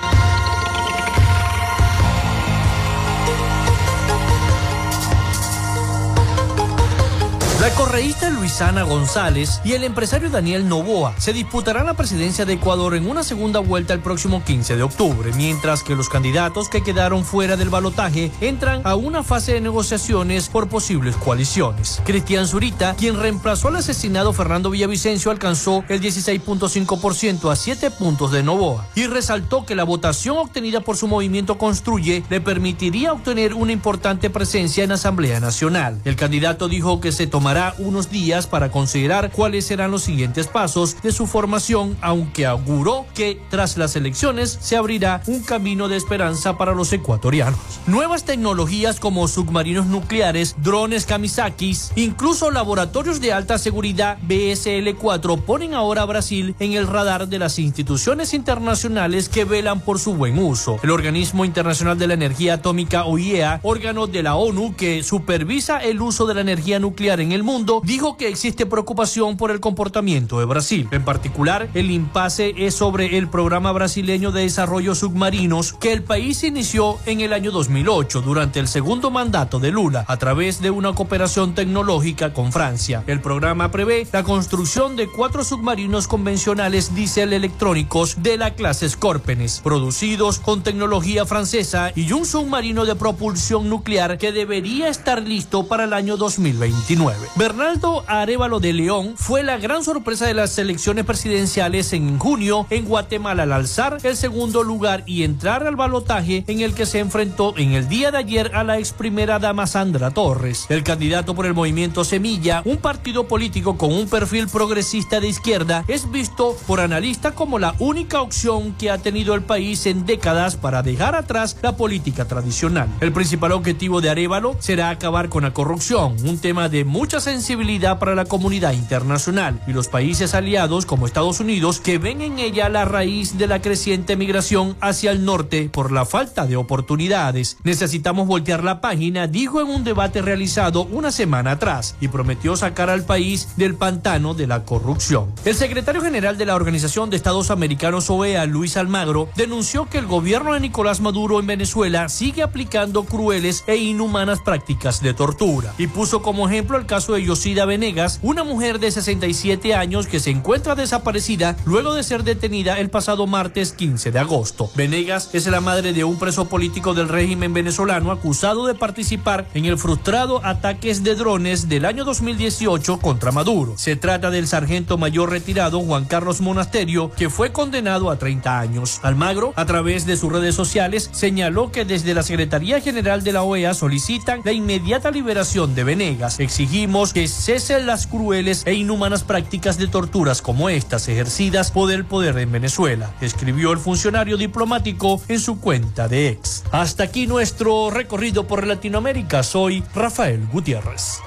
La 7.60 7.72
correísta 7.72 8.30
Luisana 8.30 8.84
González 8.84 9.62
y 9.66 9.72
el 9.72 9.84
empresario 9.84 10.30
Daniel 10.30 10.70
Novoa 10.70 11.16
se 11.18 11.34
disputarán 11.34 11.88
la 11.88 11.96
presidencia 11.96 12.46
de 12.46 12.54
Ecuador 12.54 12.94
en 12.94 13.10
una 13.10 13.24
segunda 13.24 13.60
vuelta 13.60 13.96
el 13.96 14.00
próximo 14.00 14.44
15 14.44 14.76
de 14.76 14.84
octubre, 14.84 15.32
mientras 15.36 15.82
que 15.82 15.96
los 15.96 16.08
candidatos 16.08 16.70
que 16.70 16.84
quedaron 16.84 17.26
fuera 17.26 17.58
del 17.58 17.70
balotaje 17.70 18.32
entran 18.42 18.82
a 18.84 18.94
una 18.94 19.24
fase 19.24 19.54
de 19.54 19.62
negociaciones 19.62 20.50
por 20.50 20.70
posibles 20.70 21.16
coaliciones. 21.16 22.00
Cristian 22.06 22.46
Zurita, 22.46 22.94
quien 22.94 23.20
reemplazó 23.20 23.70
al 23.70 23.78
asesinado 23.78 24.34
Fernando 24.34 24.70
Villavicencio, 24.70 25.32
alcanzó 25.32 25.84
el 25.90 26.00
16.5% 26.00 27.52
a 27.52 27.56
7 27.56 27.90
puntos 27.90 28.32
de 28.32 28.44
Novoa 28.44 28.86
y 28.94 29.08
resaltó 29.08 29.66
que 29.66 29.74
la 29.74 29.84
votación 29.84 30.38
obtenida 30.38 30.82
por 30.82 30.96
su 30.96 31.08
movimiento 31.08 31.58
Construye 31.58 32.24
le 32.30 32.40
permitiría 32.40 33.14
obtener 33.14 33.56
una 33.56 33.72
importante 33.72 34.30
presencia 34.30 34.84
en 34.84 34.92
Asamblea 34.92 35.40
Nacional. 35.40 36.00
El 36.06 36.16
candidato 36.16 36.68
dijo 36.68 37.02
que 37.02 37.12
se 37.12 37.26
tomará 37.26 37.48
unos 37.80 38.10
días 38.12 38.46
para 38.46 38.70
considerar 38.72 39.32
cuáles 39.32 39.66
serán 39.66 39.92
los 39.92 40.04
siguientes 40.04 40.48
pasos 40.48 41.02
de 41.02 41.12
su 41.12 41.26
formación, 41.26 41.98
aunque 42.02 42.46
auguró 42.46 43.06
que 43.16 43.40
tras 43.50 43.78
las 43.78 43.96
elecciones 43.96 44.58
se 44.62 44.78
abrirá 44.78 45.22
un 45.28 45.42
camino 45.42 45.88
de 45.88 45.98
esperanza 45.98 46.58
para 46.58 46.74
los 46.74 46.94
ecuatorianos. 46.94 47.60
Nuevas 47.88 48.26
tecnologías 48.26 49.00
como 49.00 49.28
submarinos 49.28 49.88
nucleares, 49.88 50.56
drones 50.62 51.06
Kamisakis, 51.06 51.92
incluso 51.96 52.52
laboratorios 52.52 53.20
de 53.22 53.34
alta 53.34 53.58
seguridad 53.58 54.18
BSL-4 54.28 55.42
ponen 55.42 55.74
ahora 55.74 56.04
a 56.04 56.06
Brasil 56.06 56.56
en 56.60 56.74
el 56.74 56.88
radar 56.88 57.28
de 57.28 57.40
las 57.40 57.58
instituciones 57.58 58.34
internacionales 58.34 59.30
que 59.30 59.46
velan 59.46 59.80
por 59.80 60.00
su 60.00 60.14
buen 60.14 60.38
uso. 60.38 60.80
El 60.84 60.92
Organismo 60.92 61.44
Internacional 61.44 61.98
de 61.98 62.08
la 62.08 62.14
Energía 62.14 62.56
Atómica 62.56 63.06
OIEA, 63.06 63.60
órgano 63.64 64.06
de 64.06 64.22
la 64.22 64.36
ONU 64.36 64.76
que 64.76 65.02
supervisa 65.02 65.80
el 65.80 66.02
uso 66.02 66.28
de 66.28 66.36
la 66.36 66.42
energía 66.42 66.80
nuclear 66.80 67.20
en 67.20 67.32
el 67.32 67.37
el 67.38 67.44
mundo, 67.44 67.82
dijo 67.86 68.18
que 68.18 68.28
existe 68.28 68.66
preocupación 68.66 69.38
por 69.38 69.52
el 69.52 69.60
comportamiento 69.60 70.40
de 70.40 70.46
Brasil. 70.46 70.88
En 70.92 71.06
particular, 71.06 71.70
el 71.76 71.92
impasse 71.92 72.56
es 72.58 72.74
sobre 72.74 73.20
el 73.20 73.30
programa 73.30 73.72
brasileño 73.72 74.32
de 74.32 74.42
desarrollo 74.42 74.96
submarinos 74.96 75.74
que 75.74 75.94
el 75.94 76.02
país 76.02 76.44
inició 76.44 76.98
en 77.06 77.22
el 77.22 77.34
año 77.34 77.52
2008 77.52 78.22
durante 78.22 78.60
el 78.60 78.68
segundo 78.68 79.12
mandato 79.12 79.60
de 79.60 79.72
Lula 79.72 80.04
a 80.08 80.18
través 80.18 80.62
de 80.62 80.72
una 80.72 80.94
cooperación 80.94 81.54
tecnológica 81.54 82.34
con 82.34 82.52
Francia. 82.52 83.04
El 83.06 83.22
programa 83.22 83.70
prevé 83.70 84.08
la 84.12 84.24
construcción 84.24 84.96
de 84.96 85.08
cuatro 85.08 85.44
submarinos 85.44 86.08
convencionales 86.08 86.96
diésel 86.96 87.34
electrónicos 87.34 88.24
de 88.24 88.38
la 88.38 88.56
clase 88.56 88.90
Scorpenes, 88.90 89.62
producidos 89.64 90.40
con 90.40 90.64
tecnología 90.64 91.28
francesa 91.28 91.92
y 91.96 92.12
un 92.14 92.26
submarino 92.26 92.86
de 92.86 92.96
propulsión 92.96 93.70
nuclear 93.70 94.18
que 94.18 94.32
debería 94.32 94.90
estar 94.90 95.22
listo 95.22 95.68
para 95.68 95.84
el 95.84 95.94
año 95.94 96.18
2029. 96.18 97.27
Bernardo 97.36 98.04
Arevalo 98.08 98.60
de 98.60 98.74
León 98.74 99.14
fue 99.16 99.44
la 99.44 99.58
gran 99.58 99.84
sorpresa 99.84 100.26
de 100.26 100.34
las 100.34 100.58
elecciones 100.58 101.06
presidenciales 101.06 101.94
en 101.94 102.18
junio 102.18 102.66
en 102.70 102.86
Guatemala 102.86 103.44
al 103.44 103.54
alzar 103.54 103.98
el 104.04 104.18
segundo 104.18 104.64
lugar 104.64 105.04
y 105.06 105.24
entrar 105.24 105.66
al 105.68 105.76
balotaje 105.76 106.44
en 106.48 106.62
el 106.62 106.74
que 106.74 106.86
se 106.86 107.00
enfrentó 107.00 107.56
en 107.58 107.74
el 107.74 107.88
día 107.88 108.12
de 108.12 108.18
ayer 108.18 108.52
a 108.56 108.64
la 108.64 108.80
ex 108.80 108.94
primera 108.94 109.40
dama 109.40 109.68
Sandra 109.68 110.12
Torres. 110.12 110.66
El 110.70 110.84
candidato 110.84 111.36
por 111.36 111.46
el 111.46 111.54
movimiento 111.54 112.04
Semilla, 112.04 112.62
un 112.66 112.78
partido 112.78 113.28
político 113.28 113.78
con 113.78 113.94
un 113.94 114.10
perfil 114.10 114.48
progresista 114.48 115.20
de 115.20 115.28
izquierda, 115.28 115.84
es 115.88 116.10
visto 116.10 116.58
por 116.66 116.80
analistas 116.80 117.34
como 117.34 117.60
la 117.60 117.76
única 117.80 118.22
opción 118.22 118.74
que 118.74 118.90
ha 118.90 118.98
tenido 118.98 119.36
el 119.36 119.42
país 119.42 119.86
en 119.86 120.06
décadas 120.06 120.56
para 120.56 120.82
dejar 120.82 121.16
atrás 121.16 121.58
la 121.62 121.78
política 121.78 122.26
tradicional. 122.26 122.88
El 123.02 123.12
principal 123.12 123.52
objetivo 123.52 124.02
de 124.02 124.10
Arevalo 124.10 124.56
será 124.60 124.90
acabar 124.90 125.30
con 125.30 125.44
la 125.44 125.54
corrupción, 125.54 126.16
un 126.24 126.40
tema 126.40 126.70
de 126.70 126.84
mucha 126.84 127.17
sensibilidad 127.20 128.00
para 128.00 128.16
la 128.16 128.26
comunidad 128.26 128.74
internacional 128.74 129.62
y 129.68 129.74
los 129.74 129.88
países 129.88 130.34
aliados 130.34 130.86
como 130.86 131.06
Estados 131.06 131.40
Unidos 131.40 131.80
que 131.80 131.98
ven 131.98 132.22
en 132.22 132.40
ella 132.40 132.70
la 132.70 132.86
raíz 132.86 133.38
de 133.38 133.48
la 133.48 133.62
creciente 133.62 134.16
migración 134.16 134.76
hacia 134.82 135.12
el 135.12 135.26
norte 135.26 135.70
por 135.72 135.92
la 135.92 136.06
falta 136.06 136.46
de 136.46 136.58
oportunidades. 136.58 137.58
Necesitamos 137.64 138.28
voltear 138.28 138.64
la 138.64 138.82
página, 138.82 139.28
dijo 139.28 139.62
en 139.62 139.68
un 139.68 139.84
debate 139.84 140.22
realizado 140.22 140.84
una 140.86 141.12
semana 141.12 141.52
atrás 141.52 141.96
y 142.00 142.08
prometió 142.08 142.56
sacar 142.56 142.90
al 142.90 143.04
país 143.04 143.50
del 143.58 143.76
pantano 143.76 144.34
de 144.34 144.48
la 144.48 144.64
corrupción. 144.64 145.34
El 145.46 145.56
secretario 145.56 146.02
general 146.02 146.38
de 146.38 146.46
la 146.46 146.56
Organización 146.56 147.10
de 147.10 147.18
Estados 147.18 147.52
Americanos 147.52 148.10
OEA, 148.10 148.46
Luis 148.46 148.78
Almagro, 148.78 149.30
denunció 149.36 149.90
que 149.90 149.98
el 149.98 150.08
gobierno 150.08 150.54
de 150.54 150.60
Nicolás 150.60 151.02
Maduro 151.02 151.40
en 151.40 151.48
Venezuela 151.48 152.10
sigue 152.10 152.44
aplicando 152.44 153.04
crueles 153.04 153.64
e 153.68 153.78
inhumanas 153.78 154.40
prácticas 154.40 155.02
de 155.02 155.14
tortura 155.14 155.74
y 155.78 155.88
puso 155.88 156.22
como 156.22 156.48
ejemplo 156.48 156.78
el 156.78 156.86
caso 156.86 157.07
caso 157.08 157.18
Yosida 157.18 157.66
Venegas, 157.66 158.20
una 158.22 158.44
mujer 158.44 158.80
de 158.80 158.92
67 158.92 159.74
años 159.74 160.08
que 160.08 160.20
se 160.20 160.30
encuentra 160.30 160.76
desaparecida 160.76 161.56
luego 161.64 161.94
de 161.94 162.04
ser 162.04 162.24
detenida 162.24 162.80
el 162.80 162.90
pasado 162.90 163.28
martes 163.28 163.72
15 163.72 164.12
de 164.12 164.20
agosto. 164.20 164.70
Venegas 164.76 165.30
es 165.32 165.48
la 165.48 165.62
madre 165.62 165.94
de 165.94 166.04
un 166.04 166.20
preso 166.20 166.50
político 166.50 166.94
del 166.94 167.08
régimen 167.08 167.54
venezolano 167.54 168.12
acusado 168.12 168.66
de 168.66 168.76
participar 168.76 169.48
en 169.54 169.64
el 169.64 169.78
frustrado 169.78 170.46
ataques 170.46 171.04
de 171.04 171.16
drones 171.16 171.70
del 171.70 171.86
año 171.86 172.04
2018 172.04 173.00
contra 173.00 173.32
Maduro. 173.32 173.78
Se 173.78 173.96
trata 173.96 174.30
del 174.30 174.48
sargento 174.48 174.98
mayor 174.98 175.30
retirado 175.30 175.80
Juan 175.80 176.06
Carlos 176.06 176.42
Monasterio, 176.42 177.12
que 177.12 177.30
fue 177.30 177.54
condenado 177.54 178.12
a 178.12 178.20
30 178.20 178.60
años. 178.60 179.00
Almagro, 179.04 179.54
a 179.56 179.66
través 179.66 180.06
de 180.06 180.18
sus 180.18 180.32
redes 180.32 180.56
sociales, 180.56 181.10
señaló 181.14 181.72
que 181.72 181.86
desde 181.86 182.14
la 182.14 182.24
Secretaría 182.24 182.82
General 182.82 183.24
de 183.24 183.32
la 183.32 183.44
OEA 183.44 183.74
solicitan 183.74 184.42
la 184.44 184.52
inmediata 184.52 185.10
liberación 185.10 185.74
de 185.74 185.86
Venegas. 185.86 186.42
Exigimos 186.42 186.97
que 187.06 187.28
cesen 187.28 187.86
las 187.86 188.08
crueles 188.08 188.64
e 188.66 188.74
inhumanas 188.74 189.24
prácticas 189.24 189.78
de 189.78 189.88
torturas 189.88 190.42
como 190.42 190.68
estas 190.68 191.08
ejercidas 191.08 191.70
por 191.70 191.92
el 191.92 192.06
poder 192.06 192.40
en 192.40 192.52
Venezuela, 192.52 193.14
escribió 193.22 193.72
el 193.72 193.78
funcionario 193.78 194.36
diplomático 194.36 195.22
en 195.28 195.40
su 195.40 195.60
cuenta 195.60 196.08
de 196.08 196.30
ex. 196.30 196.64
Hasta 196.72 197.04
aquí 197.04 197.28
nuestro 197.28 197.92
recorrido 197.92 198.48
por 198.48 198.66
Latinoamérica. 198.66 199.44
Soy 199.44 199.84
Rafael 199.94 200.48
Gutiérrez. 200.52 201.20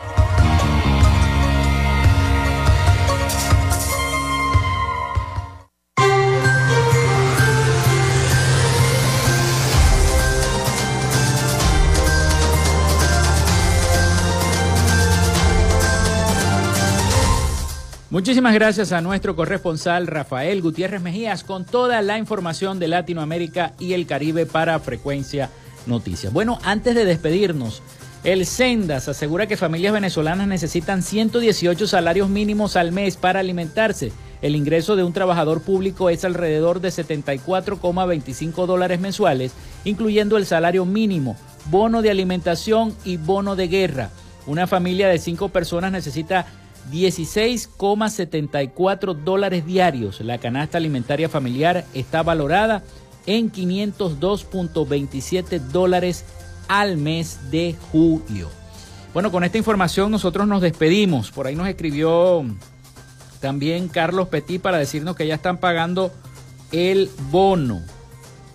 Muchísimas 18.10 18.54
gracias 18.54 18.90
a 18.90 19.00
nuestro 19.00 19.36
corresponsal 19.36 20.08
Rafael 20.08 20.62
Gutiérrez 20.62 21.00
Mejías 21.00 21.44
con 21.44 21.64
toda 21.64 22.02
la 22.02 22.18
información 22.18 22.80
de 22.80 22.88
Latinoamérica 22.88 23.72
y 23.78 23.92
el 23.92 24.04
Caribe 24.08 24.46
para 24.46 24.80
Frecuencia 24.80 25.48
Noticias. 25.86 26.32
Bueno, 26.32 26.58
antes 26.64 26.96
de 26.96 27.04
despedirnos, 27.04 27.84
el 28.24 28.46
Sendas 28.46 29.06
asegura 29.06 29.46
que 29.46 29.56
familias 29.56 29.92
venezolanas 29.92 30.48
necesitan 30.48 31.04
118 31.04 31.86
salarios 31.86 32.28
mínimos 32.28 32.74
al 32.74 32.90
mes 32.90 33.16
para 33.16 33.38
alimentarse. 33.38 34.10
El 34.42 34.56
ingreso 34.56 34.96
de 34.96 35.04
un 35.04 35.12
trabajador 35.12 35.62
público 35.62 36.10
es 36.10 36.24
alrededor 36.24 36.80
de 36.80 36.88
74,25 36.88 38.66
dólares 38.66 38.98
mensuales, 38.98 39.52
incluyendo 39.84 40.36
el 40.36 40.46
salario 40.46 40.84
mínimo, 40.84 41.36
bono 41.66 42.02
de 42.02 42.10
alimentación 42.10 42.92
y 43.04 43.18
bono 43.18 43.54
de 43.54 43.68
guerra. 43.68 44.10
Una 44.48 44.66
familia 44.66 45.08
de 45.08 45.18
cinco 45.18 45.50
personas 45.50 45.92
necesita 45.92 46.46
16,74 46.90 49.14
dólares 49.14 49.66
diarios. 49.66 50.20
La 50.20 50.38
canasta 50.38 50.78
alimentaria 50.78 51.28
familiar 51.28 51.84
está 51.94 52.22
valorada 52.22 52.82
en 53.26 53.52
502.27 53.52 55.58
dólares 55.58 56.24
al 56.68 56.96
mes 56.96 57.50
de 57.50 57.76
julio. 57.92 58.48
Bueno, 59.12 59.30
con 59.32 59.44
esta 59.44 59.58
información 59.58 60.10
nosotros 60.10 60.46
nos 60.46 60.62
despedimos. 60.62 61.30
Por 61.30 61.46
ahí 61.46 61.56
nos 61.56 61.68
escribió 61.68 62.46
también 63.40 63.88
Carlos 63.88 64.28
Petit 64.28 64.62
para 64.62 64.78
decirnos 64.78 65.16
que 65.16 65.26
ya 65.26 65.34
están 65.34 65.58
pagando 65.58 66.10
el 66.72 67.10
bono. 67.30 67.82